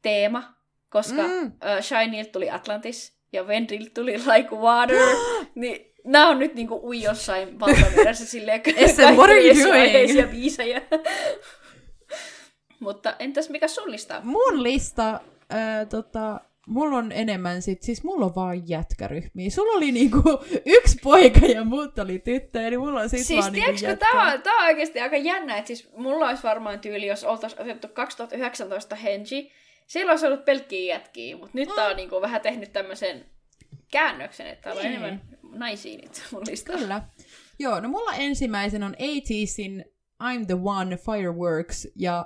teema, 0.02 0.54
koska 0.90 1.22
Mm. 1.28 1.46
uh, 1.46 1.52
Shinilta 1.82 2.32
tuli 2.32 2.50
Atlantis 2.50 3.20
ja 3.34 3.48
Vendil 3.48 3.86
tuli 3.94 4.14
Like 4.18 4.56
Water. 4.56 4.98
niin 5.56 5.89
nämä 6.04 6.30
on 6.30 6.40
nyt 6.40 6.54
niinku 6.56 6.80
ui 6.84 7.02
jossain 7.02 7.60
valtameressä 7.60 8.26
silleen 8.26 8.62
SM, 8.88 9.02
what 9.02 9.30
are 9.30 9.48
you 9.48 9.68
doing? 9.68 10.32
biisejä. 10.32 10.82
Mutta 12.80 13.16
entäs 13.20 13.50
mikä 13.50 13.68
sun 13.68 13.92
lista? 13.92 14.22
Mun 14.24 14.64
lista, 14.64 15.20
ää, 15.50 15.86
tota, 15.86 16.42
mulla 16.68 16.98
on 16.98 17.12
enemmän 17.12 17.62
sit, 17.62 17.82
siis 17.84 18.04
mulla 18.04 18.26
on 18.26 18.36
vaan 18.36 18.70
jätkäryhmiä. 18.70 19.50
Sulla 19.50 19.78
oli 19.78 19.92
niinku 19.92 20.22
yksi 20.66 20.98
poika 21.04 21.46
ja 21.46 21.64
muut 21.64 22.00
oli 22.00 22.20
tyttöjä, 22.20 22.70
niin 22.70 22.80
mulla 22.80 23.00
on 23.02 23.10
sit 23.10 23.26
Siis 23.26 23.40
vaan 23.42 23.54
niinku 23.54 23.66
tiedätkö, 23.80 23.88
jätkää. 24.06 24.24
tää, 24.24 24.34
on- 24.34 24.42
tää 24.42 24.54
on 24.56 24.66
oikeasti 24.66 25.00
aika 25.00 25.18
jännä, 25.18 25.58
että 25.58 25.68
siis 25.68 25.90
mulla 25.98 26.28
olisi 26.30 26.44
varmaan 26.44 26.80
tyyli, 26.80 27.08
jos 27.08 27.24
oltaisiin 27.24 27.62
otettu 27.62 27.88
2019 27.88 28.96
Henji, 28.96 29.52
siellä 29.88 30.12
olisi 30.12 30.26
ollut 30.28 30.46
pelkkiä 30.46 30.94
jätkiä, 30.96 31.36
mutta 31.38 31.52
nyt 31.54 31.70
tää 31.76 31.88
on 31.88 31.96
niinku 31.96 32.22
vähän 32.22 32.42
tehnyt 32.42 32.74
tämmöisen 32.74 33.26
käännöksen, 33.92 34.48
että 34.48 34.64
täällä 34.64 34.80
on 34.82 34.86
Niin. 34.88 35.04
enemmän 35.04 35.22
naisia 35.52 35.98
nyt 36.02 36.24
mun 36.32 36.44
listalla. 36.48 36.80
Kyllä. 36.80 37.02
Joo, 37.60 37.80
no 37.80 37.90
mulla 37.90 38.14
ensimmäisen 38.14 38.84
on 38.84 38.96
80sin 38.96 39.84
I'm 40.24 40.46
the 40.46 40.58
One 40.64 40.98
Fireworks, 40.98 41.88
ja 41.96 42.26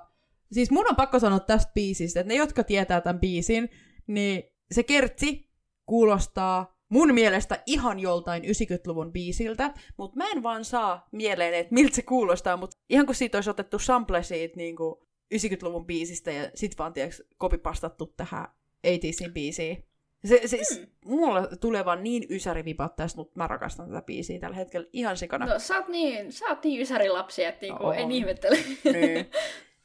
siis 0.52 0.72
mun 0.72 0.90
on 0.90 0.96
pakko 0.96 1.20
sanoa 1.20 1.40
tästä 1.40 1.72
biisistä, 1.76 2.20
että 2.20 2.34
ne, 2.34 2.36
jotka 2.36 2.64
tietää 2.64 3.02
tämän 3.02 3.20
biisin, 3.20 3.70
niin 4.08 4.44
se 4.72 4.84
kertsi 4.84 5.50
kuulostaa 5.86 6.74
mun 6.90 7.14
mielestä 7.14 7.64
ihan 7.66 8.00
joltain 8.00 8.44
90-luvun 8.44 9.12
biisiltä, 9.12 9.74
mutta 9.98 10.18
mä 10.18 10.30
en 10.30 10.44
vaan 10.44 10.66
saa 10.66 11.08
mieleen, 11.12 11.54
että 11.54 11.74
miltä 11.74 11.96
se 11.96 12.02
kuulostaa, 12.02 12.58
mutta 12.58 12.78
ihan 12.90 13.06
kun 13.06 13.16
siitä 13.16 13.38
olisi 13.38 13.50
otettu 13.50 13.80
sample 13.80 14.24
siitä 14.24 14.58
niin 14.58 14.76
90-luvun 15.36 15.86
biisistä 15.86 16.32
ja 16.32 16.52
sit 16.56 16.78
vaan 16.78 16.94
tiiäks, 16.94 17.24
kopipastattu 17.38 18.06
tähän 18.06 18.48
80sin 18.88 19.32
biisiin. 19.34 19.86
Se, 20.26 20.42
se, 20.46 20.58
mm. 20.58 20.88
Mulla 21.06 21.48
tulee 21.62 21.86
vaan 21.86 22.04
niin 22.04 22.26
ysärivipat 22.30 22.96
tästä, 22.96 23.18
mutta 23.18 23.34
mä 23.40 23.48
rakastan 23.48 23.88
tätä 23.90 24.02
biisiä 24.02 24.40
tällä 24.40 24.56
hetkellä 24.56 24.88
ihan 24.94 25.18
sikana. 25.18 25.46
No 25.46 25.60
sä 25.60 25.76
oot 25.78 25.88
niin, 25.88 26.32
sä 26.32 26.46
oot 26.46 26.64
niin 26.64 26.82
ysärilapsi, 26.82 27.44
että 27.44 27.62
niinku, 27.62 27.90
en 27.92 28.12
ihmettele. 28.12 28.58
Niin. 28.94 29.26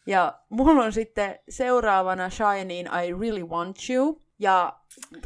Ja 0.07 0.41
mulla 0.49 0.85
on 0.85 0.93
sitten 0.93 1.39
seuraavana 1.49 2.31
Shining 2.31 2.89
I 2.89 3.13
Really 3.21 3.45
Want 3.45 3.77
You. 3.91 4.23
Ja 4.39 4.81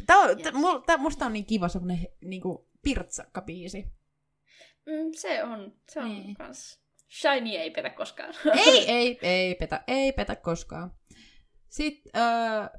tää 0.05 0.17
on, 0.17 0.29
Yes. 0.39 0.53
mulla, 0.53 0.81
tää, 0.85 0.97
musta 0.97 1.25
on 1.25 1.33
niin 1.33 1.45
kiva 1.45 1.67
semmonen 1.67 2.07
niinku 2.21 2.69
pirtsakka 2.81 3.41
biisi. 3.41 3.85
Mm, 4.85 5.11
se 5.11 5.43
on, 5.43 5.73
se 5.91 5.99
on 5.99 6.09
Niin. 6.09 6.33
kans. 6.35 6.79
Shiny 7.21 7.49
ei 7.49 7.71
petä 7.71 7.89
koskaan. 7.89 8.33
ei, 8.65 8.89
ei, 8.97 9.19
ei 9.21 9.55
petä, 9.55 9.83
ei 9.87 10.11
petä 10.11 10.35
koskaan. 10.35 10.91
Sitten 11.69 12.11
äh, 12.21 12.69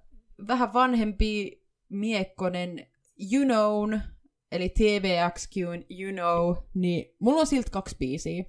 vähän 0.48 0.72
vanhempi 0.72 1.63
miekkonen 1.88 2.86
You 3.32 3.44
Known, 3.44 4.00
eli 4.52 4.68
TVXQn 4.68 5.84
You 6.00 6.12
Know, 6.12 6.64
niin 6.74 7.14
mulla 7.18 7.40
on 7.40 7.46
siltä 7.46 7.70
kaksi 7.70 7.96
biisiä. 7.98 8.42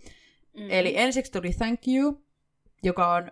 Mm. 0.58 0.70
Eli 0.72 0.98
ensiksi 0.98 1.32
tuli 1.32 1.54
Thank 1.54 1.80
You, 1.88 2.24
joka 2.84 3.14
on 3.14 3.32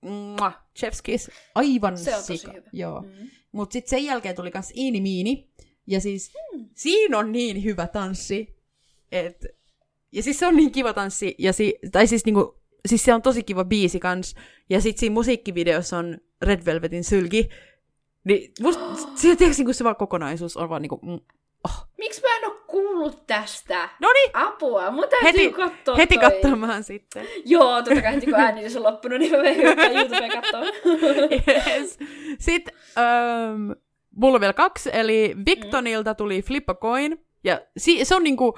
Mwah, 0.00 0.54
Chef's 0.78 1.00
Kiss, 1.02 1.30
aivan 1.54 1.98
Se 1.98 2.10
on 2.16 2.20
tosi 2.20 2.36
sika. 2.36 2.52
hyvä. 2.52 2.68
Joo. 2.72 3.00
Mm. 3.02 3.30
Mutta 3.52 3.72
sitten 3.72 3.90
sen 3.90 4.04
jälkeen 4.04 4.36
tuli 4.36 4.50
kans 4.50 4.72
Iini 4.76 5.00
Miini. 5.00 5.50
Ja 5.86 6.00
siis 6.00 6.32
Hmm. 6.52 6.68
siinä 6.74 7.18
on 7.18 7.32
niin 7.32 7.64
hyvä 7.64 7.86
tanssi. 7.86 8.56
Et, 9.12 9.46
ja 10.12 10.22
siis 10.22 10.38
se 10.38 10.46
on 10.46 10.56
niin 10.56 10.72
kiva 10.72 10.92
tanssi. 10.92 11.34
Ja 11.38 11.52
si, 11.52 11.78
tai 11.92 12.06
siis 12.06 12.24
niinku, 12.24 12.60
siis 12.88 13.04
se 13.04 13.14
on 13.14 13.22
tosi 13.22 13.42
kiva 13.42 13.64
biisi 13.64 14.00
kans. 14.00 14.34
Ja 14.70 14.80
sit 14.80 14.98
siinä 14.98 15.12
musiikkivideossa 15.14 15.98
on 15.98 16.18
Red 16.42 16.64
Velvetin 16.64 17.04
sylki. 17.04 17.48
Niin 18.24 18.52
musta, 18.62 18.82
se, 19.14 19.36
tiiäks, 19.36 19.58
niinku 19.58 19.72
se 19.72 19.84
vaan 19.84 19.96
kokonaisuus 19.96 20.56
on 20.56 20.68
vaan 20.68 20.82
niinku, 20.82 21.00
mm, 21.02 21.20
oh. 21.64 21.86
Miksi 21.98 22.20
mä 22.22 22.36
en 22.36 22.44
oo 22.44 22.56
kuullut 22.66 23.26
tästä? 23.26 23.88
Noniin, 24.00 24.30
Apua, 24.32 24.90
mun 24.90 25.04
täytyy 25.10 25.42
heti, 25.44 25.50
katsoa 25.52 25.96
heti 25.96 26.18
toi. 26.18 26.30
katsomaan 26.30 26.84
sitten. 26.84 27.26
Joo, 27.44 27.82
totta 27.82 28.02
kai 28.02 28.14
heti 28.14 28.26
kun 28.26 28.34
äänitys 28.34 28.76
on 28.76 28.82
loppunut, 28.82 29.18
niin 29.18 29.32
mä 29.32 29.38
menen 29.38 29.96
YouTubeen 29.96 30.30
katsomaan. 30.30 30.72
yes. 31.66 31.98
Sitten 32.38 32.74
ähm, 32.98 33.70
mulla 34.16 34.34
on 34.34 34.40
vielä 34.40 34.52
kaksi, 34.52 34.90
eli 34.92 35.36
Victonilta 35.46 36.14
tuli 36.14 36.42
Flip 36.42 36.70
a 36.70 36.74
Coin, 36.74 37.24
ja 37.44 37.60
si- 37.76 38.04
se 38.04 38.14
on 38.16 38.24
niinku 38.24 38.54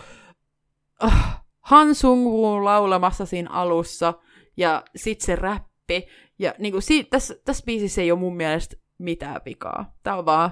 uh, 1.04 1.12
Han 1.60 1.88
Sung-woo 1.94 2.64
laulamassa 2.64 3.26
siinä 3.26 3.50
alussa, 3.50 4.14
ja 4.56 4.82
sit 4.96 5.20
se 5.20 5.36
räppi, 5.36 6.06
ja 6.38 6.54
niinku 6.58 6.80
si- 6.80 7.04
tässä, 7.04 7.34
tässä 7.44 7.64
biisissä 7.66 8.02
ei 8.02 8.10
ole 8.12 8.20
mun 8.20 8.36
mielestä 8.36 8.76
mitään 8.99 9.40
vikaa. 9.44 9.97
Tää 10.03 10.16
on 10.16 10.26
vaan, 10.26 10.51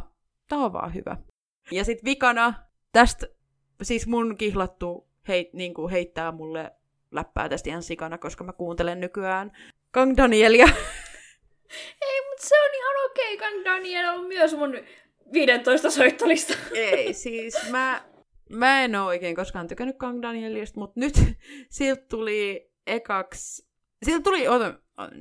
tää 0.49 0.59
on 0.59 0.73
vaan 0.73 0.95
hyvä. 0.95 1.17
Ja 1.71 1.85
sit 1.85 2.05
vikana, 2.05 2.55
tästä 2.93 3.27
siis 3.83 4.07
mun 4.07 4.37
kihlattu 4.37 5.09
heit, 5.29 5.53
niinku 5.53 5.89
heittää 5.89 6.33
mulle 6.33 6.73
läppää 7.11 7.49
tästä 7.49 7.71
ihan 7.71 7.83
sikana, 7.83 8.19
koska 8.19 8.45
mä 8.45 8.53
kuuntelen 8.53 9.01
nykyään 9.01 9.53
Kang 9.91 10.17
Danielia. 10.17 10.67
Ei, 12.03 12.21
mutta 12.29 12.47
se 12.49 12.63
on 12.63 12.71
ihan 12.75 13.11
okei. 13.11 13.35
Okay. 13.35 13.65
Daniel 13.65 14.09
on 14.09 14.27
myös 14.27 14.57
mun 14.57 14.77
15 15.33 15.91
soittolista. 15.91 16.55
Ei, 16.75 17.13
siis 17.13 17.71
mä, 17.71 18.05
mä 18.51 18.85
en 18.85 18.95
oo 18.95 19.07
oikein 19.07 19.37
koskaan 19.37 19.69
tykännyt 19.69 19.97
Kang 19.97 20.23
Danielista, 20.23 20.81
mutta 20.81 21.01
nyt 21.01 21.15
siltä 21.71 22.05
tuli 22.09 22.71
ekaks... 22.87 23.67
Siltä 24.03 24.23
tuli... 24.23 24.49
Ota, 24.49 24.75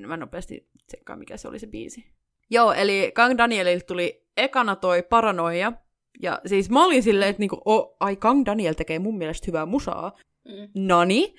mä 0.07 0.17
nopeasti 0.17 0.69
tsekkaan, 0.87 1.19
mikä 1.19 1.37
se 1.37 1.47
oli 1.47 1.59
se 1.59 1.67
biisi. 1.67 2.12
Joo, 2.49 2.73
eli 2.73 3.11
Kang 3.13 3.37
Danielilta 3.37 3.85
tuli 3.85 4.25
ekana 4.37 4.75
toi 4.75 5.03
Paranoia. 5.03 5.73
Ja 6.21 6.41
siis 6.45 6.69
mä 6.69 6.85
olin 6.85 7.03
silleen, 7.03 7.29
että 7.29 7.39
niinku, 7.39 7.61
oh, 7.65 7.97
ai 7.99 8.15
Kang 8.15 8.45
Daniel 8.45 8.73
tekee 8.73 8.99
mun 8.99 9.17
mielestä 9.17 9.45
hyvää 9.47 9.65
musaa. 9.65 10.17
Mm. 10.45 10.85
Noni. 10.87 11.35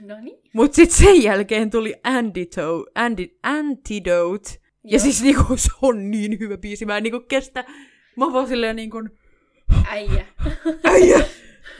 No 0.00 0.20
niin. 0.20 0.38
Mut 0.52 0.74
sit 0.74 0.90
sen 0.90 1.22
jälkeen 1.22 1.70
tuli 1.70 1.94
Antito, 2.04 2.86
Anti, 2.94 3.38
Antidote. 3.42 4.50
Ja 4.84 4.90
Joo. 4.90 4.98
siis 4.98 5.22
niinku, 5.22 5.56
se 5.56 5.70
on 5.82 6.10
niin 6.10 6.38
hyvä 6.38 6.56
biisi. 6.56 6.86
Mä 6.86 6.96
en 6.96 7.02
niinku 7.02 7.20
kestä. 7.20 7.64
Mä 8.16 8.32
vaan 8.32 8.48
silleen 8.48 8.76
niinku, 8.76 9.02
Äijä. 9.88 10.26
äijä. 10.84 11.20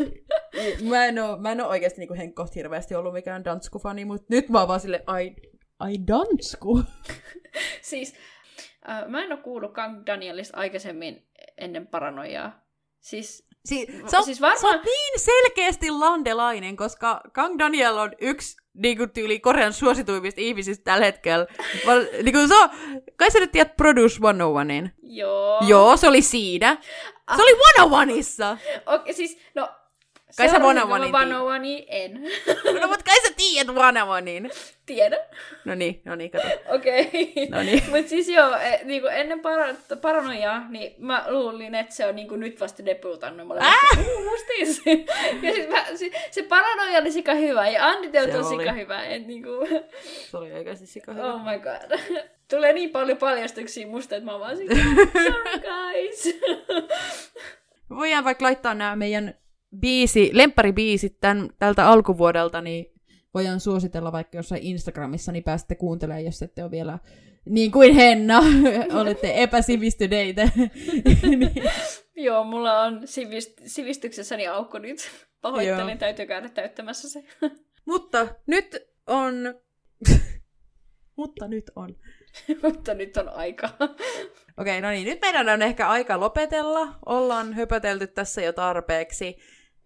mä, 0.90 1.04
en 1.06 1.18
oo, 1.18 1.36
mä 1.36 1.52
en 1.52 1.60
oo 1.60 1.68
oikeesti 1.68 2.00
niinku 2.00 2.14
henkkoht 2.14 2.54
hirveästi 2.54 2.94
ollut 2.94 3.12
mikään 3.12 3.44
danskufani, 3.44 4.04
mutta 4.04 4.26
nyt 4.30 4.48
mä 4.48 4.58
oon 4.58 4.68
vaan 4.68 4.80
silleen, 4.80 5.02
ai, 5.06 5.34
ai 5.78 5.94
dansku. 6.06 6.82
siis 7.82 8.14
äh, 8.90 9.08
mä 9.08 9.22
en 9.24 9.32
oo 9.32 9.38
kuullut 9.38 9.72
Kang 9.72 10.02
Danielista 10.06 10.56
aikaisemmin 10.58 11.26
ennen 11.58 11.86
paranoiaa. 11.86 12.60
Siis, 13.00 13.46
Si- 13.64 13.86
Va- 14.02 14.08
sä, 14.08 14.16
oot, 14.16 14.24
siis 14.24 14.40
varmaan- 14.40 14.60
sä 14.60 14.66
oot 14.68 14.82
niin 14.84 15.20
selkeästi 15.20 15.90
landelainen, 15.90 16.76
koska 16.76 17.20
Kang 17.32 17.58
Daniel 17.58 17.96
on 17.98 18.12
yksi 18.20 18.56
niinku 18.74 19.06
tyyli 19.06 19.40
Korean 19.40 19.72
suosituimmista 19.72 20.40
ihmisistä 20.40 20.84
tällä 20.84 21.04
hetkellä. 21.04 21.46
Val, 21.86 22.00
niinku 22.22 22.48
se 22.48 22.54
on, 22.54 22.70
kai 23.16 23.30
sä 23.30 23.40
nyt 23.40 23.52
tiedät 23.52 23.76
Produce 23.76 24.16
101in? 24.18 24.88
joo. 25.02 25.60
Joo, 25.68 25.96
se 25.96 26.08
oli 26.08 26.22
siinä. 26.22 26.76
Se 27.36 27.42
oli 27.42 27.52
101issa. 27.52 28.58
Okei, 28.86 29.14
siis, 29.14 29.38
no... 29.54 29.68
Kai 30.36 30.48
sä 30.48 30.56
One 30.56 30.80
kun 30.80 30.92
on 30.92 31.10
mä 31.10 31.18
One 31.18 31.36
One 31.36 31.36
on 31.36 31.46
One, 31.54 31.84
en. 31.88 32.12
No, 32.80 32.86
mutta 32.88 33.04
kai 33.04 33.20
sä 33.22 33.34
tiedät 33.36 33.68
101in. 33.76 34.50
Tiedän. 34.86 35.18
No 35.64 35.74
niin, 35.74 36.02
no 36.04 36.14
niin, 36.14 36.30
kato. 36.30 36.48
Okei. 36.74 37.32
No 37.50 37.62
niin. 37.62 37.82
Mutta 37.90 38.08
siis 38.08 38.28
joo, 38.28 38.56
e, 38.56 38.80
niinku 38.84 39.08
ennen 39.08 39.40
para- 39.40 39.96
paranoiaa, 40.00 40.68
niin 40.68 40.94
mä 40.98 41.24
luulin, 41.28 41.74
että 41.74 41.94
se 41.94 42.06
on 42.06 42.16
niinku 42.16 42.36
nyt 42.36 42.60
vasta 42.60 42.84
debuutannut. 42.86 43.46
Mä 43.46 43.54
olin 43.54 43.64
Äh! 43.64 43.98
mustis. 44.24 44.82
ja 45.42 45.54
sit 45.54 45.70
mä, 45.70 45.84
se, 45.94 46.10
se 46.30 46.42
paranoia 46.42 46.98
oli 46.98 47.12
sika 47.12 47.34
hyvä 47.34 47.68
ja 47.68 47.86
Antidote 47.88 48.32
Se 48.32 48.38
on 48.38 48.44
sika 48.44 48.72
hyvä. 48.72 49.04
Et 49.04 49.26
niinku, 49.26 49.50
Se 50.30 50.36
oli 50.36 50.52
oikeasti 50.52 50.86
sika 50.86 51.12
hyvä. 51.12 51.34
oh 51.34 51.40
my 51.44 51.58
god. 51.58 51.98
Tulee 52.50 52.72
niin 52.72 52.90
paljon 52.90 53.18
paljastuksia 53.18 53.86
musta, 53.86 54.16
että 54.16 54.24
mä 54.24 54.32
oon 54.32 54.40
vaan 54.40 54.56
sika, 54.56 54.74
sorry 55.24 55.60
guys. 55.60 56.40
Me 57.88 57.96
voidaan 57.96 58.24
vaikka 58.24 58.44
laittaa 58.44 58.74
nämä 58.74 58.96
meidän 58.96 59.34
biisi, 59.80 60.30
lempparibiisit 60.32 61.20
tän, 61.20 61.48
tältä 61.58 61.88
alkuvuodelta, 61.88 62.60
niin 62.60 62.86
voidaan 63.34 63.60
suositella 63.60 64.12
vaikka 64.12 64.38
jossain 64.38 64.62
Instagramissa, 64.62 65.32
niin 65.32 65.44
pääsette 65.44 65.74
kuuntelemaan, 65.74 66.24
jos 66.24 66.42
ette 66.42 66.62
ole 66.62 66.70
vielä 66.70 66.98
niin 67.48 67.72
kuin 67.72 67.94
Henna, 67.94 68.42
olette 69.00 69.42
epäsivistyneitä. 69.42 70.42
niin, 71.22 71.52
joo, 72.16 72.44
mulla 72.44 72.80
on 72.80 73.02
sivist- 73.02 73.62
sivistyksessäni 73.66 74.46
aukko 74.46 74.78
nyt. 74.78 75.10
Pahoittelen, 75.40 75.88
Joo. 75.88 75.98
täytyy 75.98 76.26
käydä 76.26 76.48
täyttämässä 76.48 77.08
se. 77.08 77.24
mutta 77.90 78.28
nyt 78.46 78.76
on... 79.06 79.34
mutta 81.16 81.48
nyt 81.48 81.70
on. 81.76 81.96
Mutta 82.62 82.94
nyt 82.94 83.16
on 83.16 83.28
aika. 83.28 83.70
Okei, 84.58 84.80
no 84.80 84.90
niin, 84.90 85.08
nyt 85.08 85.20
meidän 85.20 85.48
on 85.48 85.62
ehkä 85.62 85.88
aika 85.88 86.20
lopetella. 86.20 86.88
Ollaan 87.06 87.52
höpötelty 87.52 88.06
tässä 88.06 88.42
jo 88.42 88.52
tarpeeksi. 88.52 89.36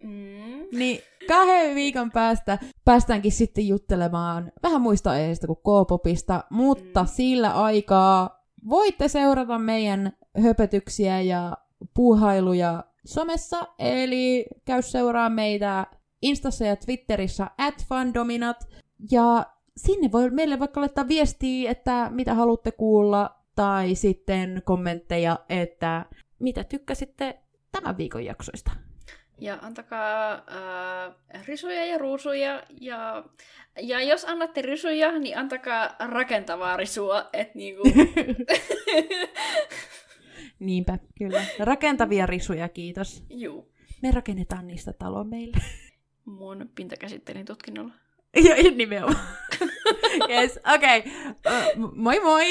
Mm. 0.03 0.77
Niin 0.77 1.01
kahden 1.27 1.75
viikon 1.75 2.11
päästä 2.11 2.57
päästäänkin 2.85 3.31
sitten 3.31 3.67
juttelemaan 3.67 4.51
vähän 4.63 4.81
muista 4.81 5.11
aiheista 5.11 5.47
kuin 5.47 5.57
K-popista, 5.57 6.43
mutta 6.49 7.03
Mm. 7.03 7.07
sillä 7.07 7.63
aikaa 7.63 8.45
voitte 8.69 9.07
seurata 9.07 9.59
meidän 9.59 10.11
höpötyksiä 10.43 11.21
ja 11.21 11.57
puuhailuja 11.93 12.83
somessa, 13.05 13.67
eli 13.79 14.45
käy 14.65 14.81
seuraa 14.81 15.29
meitä 15.29 15.87
Instassa 16.21 16.65
ja 16.65 16.75
Twitterissä 16.75 17.47
at 17.57 17.85
fandominat, 17.89 18.67
ja 19.11 19.45
sinne 19.77 20.11
voi 20.11 20.29
meille 20.29 20.59
vaikka 20.59 20.81
laittaa 20.81 21.07
viestiä, 21.07 21.71
että 21.71 22.09
mitä 22.13 22.33
haluatte 22.33 22.71
kuulla, 22.71 23.35
tai 23.55 23.95
sitten 23.95 24.61
kommentteja, 24.65 25.39
että 25.49 26.05
mitä 26.39 26.63
tykkäsitte 26.63 27.39
tämän 27.71 27.97
viikon 27.97 28.25
jaksoista. 28.25 28.71
Ja 29.41 29.57
antakaa 29.61 30.33
äh, 30.33 31.45
risuja 31.45 31.85
ja 31.85 31.97
ruusuja. 31.97 32.63
Ja, 32.81 33.23
ja 33.81 34.01
jos 34.01 34.25
annatte 34.25 34.61
risuja, 34.61 35.19
niin 35.19 35.37
antakaa 35.37 35.95
rakentavaa 35.99 36.77
risua. 36.77 37.29
Et 37.33 37.55
niinku... 37.55 37.83
Niinpä, 40.59 40.97
kyllä. 41.17 41.43
Rakentavia 41.59 42.25
risuja, 42.25 42.69
kiitos. 42.69 43.23
Juu. 43.29 43.71
Me 44.01 44.11
rakennetaan 44.11 44.67
niistä 44.67 44.93
talo 44.93 45.23
meille. 45.23 45.57
Mun 46.25 46.69
pintakäsittelin 46.75 47.45
tutkinnolla. 47.45 47.93
Ja 48.45 48.71
nimenomaan. 48.75 49.27
yes, 50.29 50.59
okei. 50.75 50.99
Okay. 50.99 51.11
Uh, 51.77 51.95
moi 51.95 52.19
moi! 52.19 52.45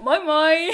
moi 0.00 0.24
moi! 0.24 0.72